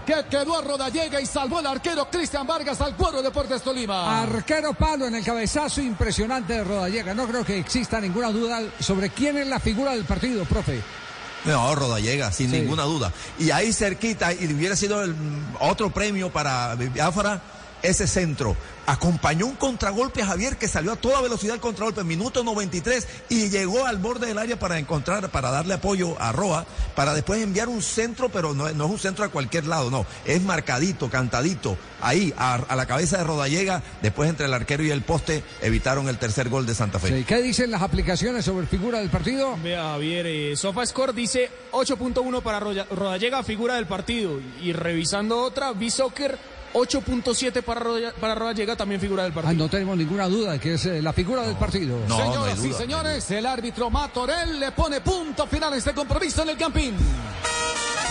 Que 0.06 0.24
quedó 0.30 0.56
a 0.56 0.62
Rodallega 0.62 1.20
y 1.20 1.26
salvó 1.26 1.58
el 1.58 1.66
arquero 1.66 2.08
Cristian 2.08 2.46
Vargas 2.46 2.80
al 2.80 2.94
cuadro 2.94 3.18
de 3.18 3.24
Deportes 3.24 3.60
Tolima. 3.62 4.22
Arquero 4.22 4.72
palo 4.72 5.06
en 5.08 5.16
el 5.16 5.24
cabezazo 5.24 5.80
impresionante 5.80 6.52
de 6.52 6.62
Rodallega. 6.62 7.12
No 7.12 7.26
creo 7.26 7.44
que 7.44 7.58
exista 7.58 8.00
ninguna 8.00 8.30
duda 8.30 8.62
sobre 8.78 9.10
quién 9.10 9.36
es 9.36 9.48
la 9.48 9.58
figura 9.58 9.92
del 9.92 10.04
partido, 10.04 10.44
profe. 10.44 10.80
No, 11.44 11.74
Rodallega, 11.74 12.30
sin 12.30 12.50
Sí. 12.50 12.60
ninguna 12.60 12.84
duda. 12.84 13.12
Y 13.38 13.50
ahí 13.50 13.72
cerquita, 13.72 14.32
y 14.32 14.46
hubiera 14.52 14.76
sido 14.76 15.02
el, 15.02 15.14
otro 15.60 15.90
premio 15.90 16.30
para 16.30 16.76
Biafara, 16.76 17.40
ese 17.82 18.06
centro. 18.06 18.56
Acompañó 18.88 19.46
un 19.46 19.56
contragolpe 19.56 20.22
a 20.22 20.26
Javier 20.26 20.56
que 20.58 20.68
salió 20.68 20.92
a 20.92 20.96
toda 20.96 21.20
velocidad 21.20 21.56
el 21.56 21.60
contragolpe, 21.60 22.04
minuto 22.04 22.44
93, 22.44 23.06
y 23.28 23.48
llegó 23.48 23.84
al 23.84 23.98
borde 23.98 24.28
del 24.28 24.38
área 24.38 24.58
para 24.58 24.78
encontrar, 24.78 25.28
para 25.30 25.50
darle 25.50 25.74
apoyo 25.74 26.14
a 26.20 26.30
Roa, 26.30 26.64
para 26.94 27.12
después 27.12 27.42
enviar 27.42 27.68
un 27.68 27.82
centro, 27.82 28.28
pero 28.28 28.54
no, 28.54 28.68
es- 28.68 28.76
no 28.76 28.84
es 28.84 28.90
un 28.92 28.98
centro 29.00 29.24
a 29.24 29.28
cualquier 29.28 29.66
lado, 29.66 29.90
no, 29.90 30.06
es 30.24 30.40
marcadito, 30.42 31.10
cantadito, 31.10 31.76
ahí, 32.00 32.32
a, 32.38 32.54
a 32.54 32.76
la 32.76 32.86
cabeza 32.86 33.18
de 33.18 33.24
Rodallega, 33.24 33.82
después 34.02 34.30
entre 34.30 34.46
el 34.46 34.54
arquero 34.54 34.84
y 34.84 34.90
el 34.90 35.02
poste, 35.02 35.42
evitaron 35.62 36.08
el 36.08 36.18
tercer 36.18 36.48
gol 36.48 36.64
de 36.64 36.76
Santa 36.76 37.00
Fe. 37.00 37.08
Sí, 37.18 37.24
¿Qué 37.24 37.42
dicen 37.42 37.72
las 37.72 37.82
aplicaciones 37.82 38.44
sobre 38.44 38.68
figura 38.68 39.00
del 39.00 39.10
partido? 39.10 39.56
Vea, 39.64 39.82
Javier, 39.82 40.26
eh, 40.28 40.54
SofaScore 40.56 41.12
dice 41.12 41.50
8.1 41.72 42.40
para 42.40 42.60
Roya- 42.60 42.86
Rodallega, 42.88 43.42
figura 43.42 43.74
del 43.74 43.86
partido. 43.86 44.38
Y 44.62 44.72
revisando 44.72 45.38
otra, 45.40 45.72
B-Soccer 45.72 46.38
8.7 46.72 47.62
para, 47.62 47.80
Roda- 47.80 48.12
para 48.20 48.34
Rodallega, 48.34 48.76
también 48.76 49.00
figura 49.00 49.22
del 49.24 49.32
partido. 49.32 49.54
no 49.64 49.68
tenemos 49.70 49.96
ninguna 49.96 50.26
duda 50.28 50.52
de 50.52 50.58
que 50.60 50.74
es 50.74 50.86
eh, 50.86 51.00
la 51.02 51.12
figura 51.12 51.42
del 51.42 51.56
partido. 51.56 51.98
Señoras 52.08 52.64
y 52.64 52.72
señores, 52.72 53.30
el 53.30 53.46
árbitro 53.46 53.90
Matorel 53.90 54.60
le 54.60 54.72
pone 54.72 55.00
punto 55.00 55.46
final 55.46 55.72
a 55.72 55.76
este 55.76 55.92
compromiso 55.94 56.42
en 56.42 56.50
el 56.50 56.56
Campín. 56.56 56.94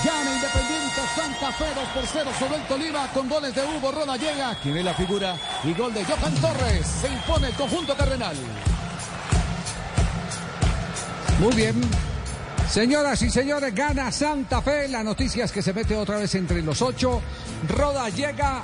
Gana 0.04 0.36
Independiente 0.36 1.02
Santa 1.16 1.52
Fe 1.54 1.66
2 1.74 1.84
por 1.96 2.04
0 2.06 2.30
sobre 2.40 2.56
el 2.58 2.68
Tolima 2.68 3.08
con 3.14 3.28
goles 3.28 3.56
de 3.56 3.62
Hugo 3.66 3.92
Rodallega, 3.92 4.56
quien 4.62 4.78
es 4.78 4.86
la 4.86 4.94
figura, 4.94 5.36
y 5.64 5.74
gol 5.74 5.94
de 5.94 6.04
Johan 6.06 6.36
Torres. 6.36 6.86
Se 7.02 7.08
impone 7.08 7.48
el 7.48 7.54
conjunto 7.56 7.96
cardenal. 7.96 8.36
Muy 11.40 11.54
bien. 11.56 11.82
Señoras 12.70 13.22
y 13.22 13.30
señores, 13.30 13.74
gana 13.74 14.12
Santa 14.12 14.62
Fe. 14.62 14.88
La 14.88 15.04
noticia 15.04 15.46
es 15.46 15.52
que 15.52 15.62
se 15.62 15.74
mete 15.74 15.96
otra 15.96 16.18
vez 16.18 16.36
entre 16.36 16.62
los 16.62 16.82
ocho. 16.82 17.22
Roda 17.70 18.10
llega 18.10 18.64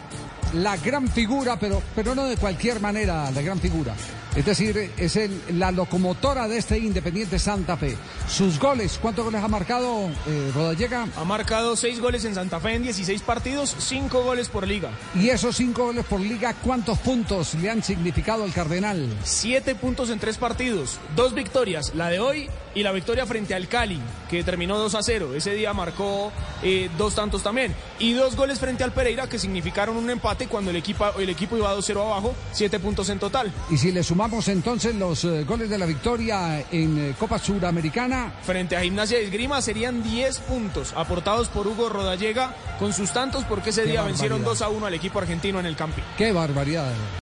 la 0.54 0.76
gran 0.78 1.08
figura, 1.08 1.58
pero, 1.58 1.82
pero 1.95 2.14
no 2.14 2.26
de 2.26 2.36
cualquier 2.36 2.80
manera 2.80 3.32
la 3.32 3.41
gran 3.41 3.60
figura. 3.60 3.93
Es 4.36 4.46
decir, 4.46 4.92
es 4.98 5.16
el- 5.18 5.42
la 5.60 5.72
locomotora 5.72 6.48
de 6.48 6.58
este 6.58 6.78
Independiente 6.78 7.38
Santa 7.38 7.76
Fe. 7.76 7.98
Sus 8.30 8.60
goles, 8.60 8.98
¿cuántos 9.02 9.26
goles 9.26 9.44
ha 9.44 9.48
marcado 9.50 10.08
eh, 10.26 10.52
Rodallega? 10.56 11.06
Ha 11.18 11.26
marcado 11.26 11.76
6 11.76 12.00
goles 12.00 12.24
en 12.24 12.36
Santa 12.36 12.62
Fe 12.62 12.76
en 12.76 12.84
16 12.84 13.22
partidos, 13.24 13.76
5 13.78 14.24
goles 14.24 14.48
por 14.48 14.66
liga. 14.66 14.90
Y 15.16 15.28
esos 15.30 15.58
cinco 15.58 15.88
goles 15.88 16.06
por 16.06 16.22
liga, 16.22 16.54
¿cuántos 16.64 16.98
puntos 17.00 17.56
le 17.56 17.70
han 17.70 17.84
significado 17.84 18.46
al 18.46 18.54
Cardenal? 18.54 19.06
7 19.24 19.76
puntos 19.76 20.10
en 20.10 20.20
3 20.20 20.38
partidos, 20.38 20.98
dos 21.14 21.34
victorias, 21.34 21.92
la 21.94 22.08
de 22.10 22.22
hoy 22.22 22.50
y 22.74 22.84
la 22.84 22.94
victoria 22.94 23.26
frente 23.26 23.54
al 23.54 23.68
Cali, 23.68 24.00
que 24.30 24.46
terminó 24.46 24.78
2 24.78 24.96
a 24.96 25.04
0. 25.04 25.36
Ese 25.36 25.52
día 25.54 25.74
marcó 25.74 26.32
eh, 26.64 26.90
dos 26.98 27.16
tantos 27.16 27.44
también. 27.44 27.76
Y 28.00 28.14
dos 28.14 28.38
goles 28.38 28.60
frente 28.60 28.86
al 28.86 28.94
Pereira, 28.94 29.28
que 29.28 29.38
significaron 29.38 29.98
un 29.98 30.10
empate 30.10 30.48
cuando 30.48 30.72
el 30.72 30.78
equipo, 30.78 31.06
el 31.20 31.28
equipo 31.30 31.58
iba 31.58 31.76
2-0 31.76 32.00
abajo, 32.02 32.34
7 32.54 32.80
puntos 32.80 33.10
en 33.10 33.20
total. 33.20 33.52
Y 33.70 33.78
si 33.78 33.92
le 33.92 34.02
sumamos 34.04 34.21
entonces 34.48 34.96
los 34.96 35.24
eh, 35.24 35.44
goles 35.46 35.70
de 35.70 35.78
la 35.80 35.86
victoria 35.88 36.64
en 36.72 36.98
eh, 36.98 37.16
Copa 37.18 37.40
Suramericana, 37.40 38.32
Frente 38.44 38.76
a 38.78 38.82
Gimnasia 38.82 39.18
de 39.18 39.26
Esgrima 39.26 39.62
serían 39.62 40.04
10 40.04 40.40
puntos 40.40 40.94
aportados 40.96 41.48
por 41.48 41.68
Hugo 41.68 41.90
Rodallega 41.90 42.54
con 42.78 42.94
sus 42.94 43.12
tantos 43.12 43.44
porque 43.46 43.72
ese 43.72 43.84
Qué 43.84 43.90
día 43.90 44.04
vencieron 44.04 44.44
barbaridad. 44.44 44.68
2 44.68 44.74
a 44.74 44.78
1 44.78 44.86
al 44.86 44.94
equipo 44.94 45.20
argentino 45.20 45.60
en 45.60 45.66
el 45.66 45.76
camping. 45.76 46.04
qué 46.18 46.32
barbaridad. 46.32 46.92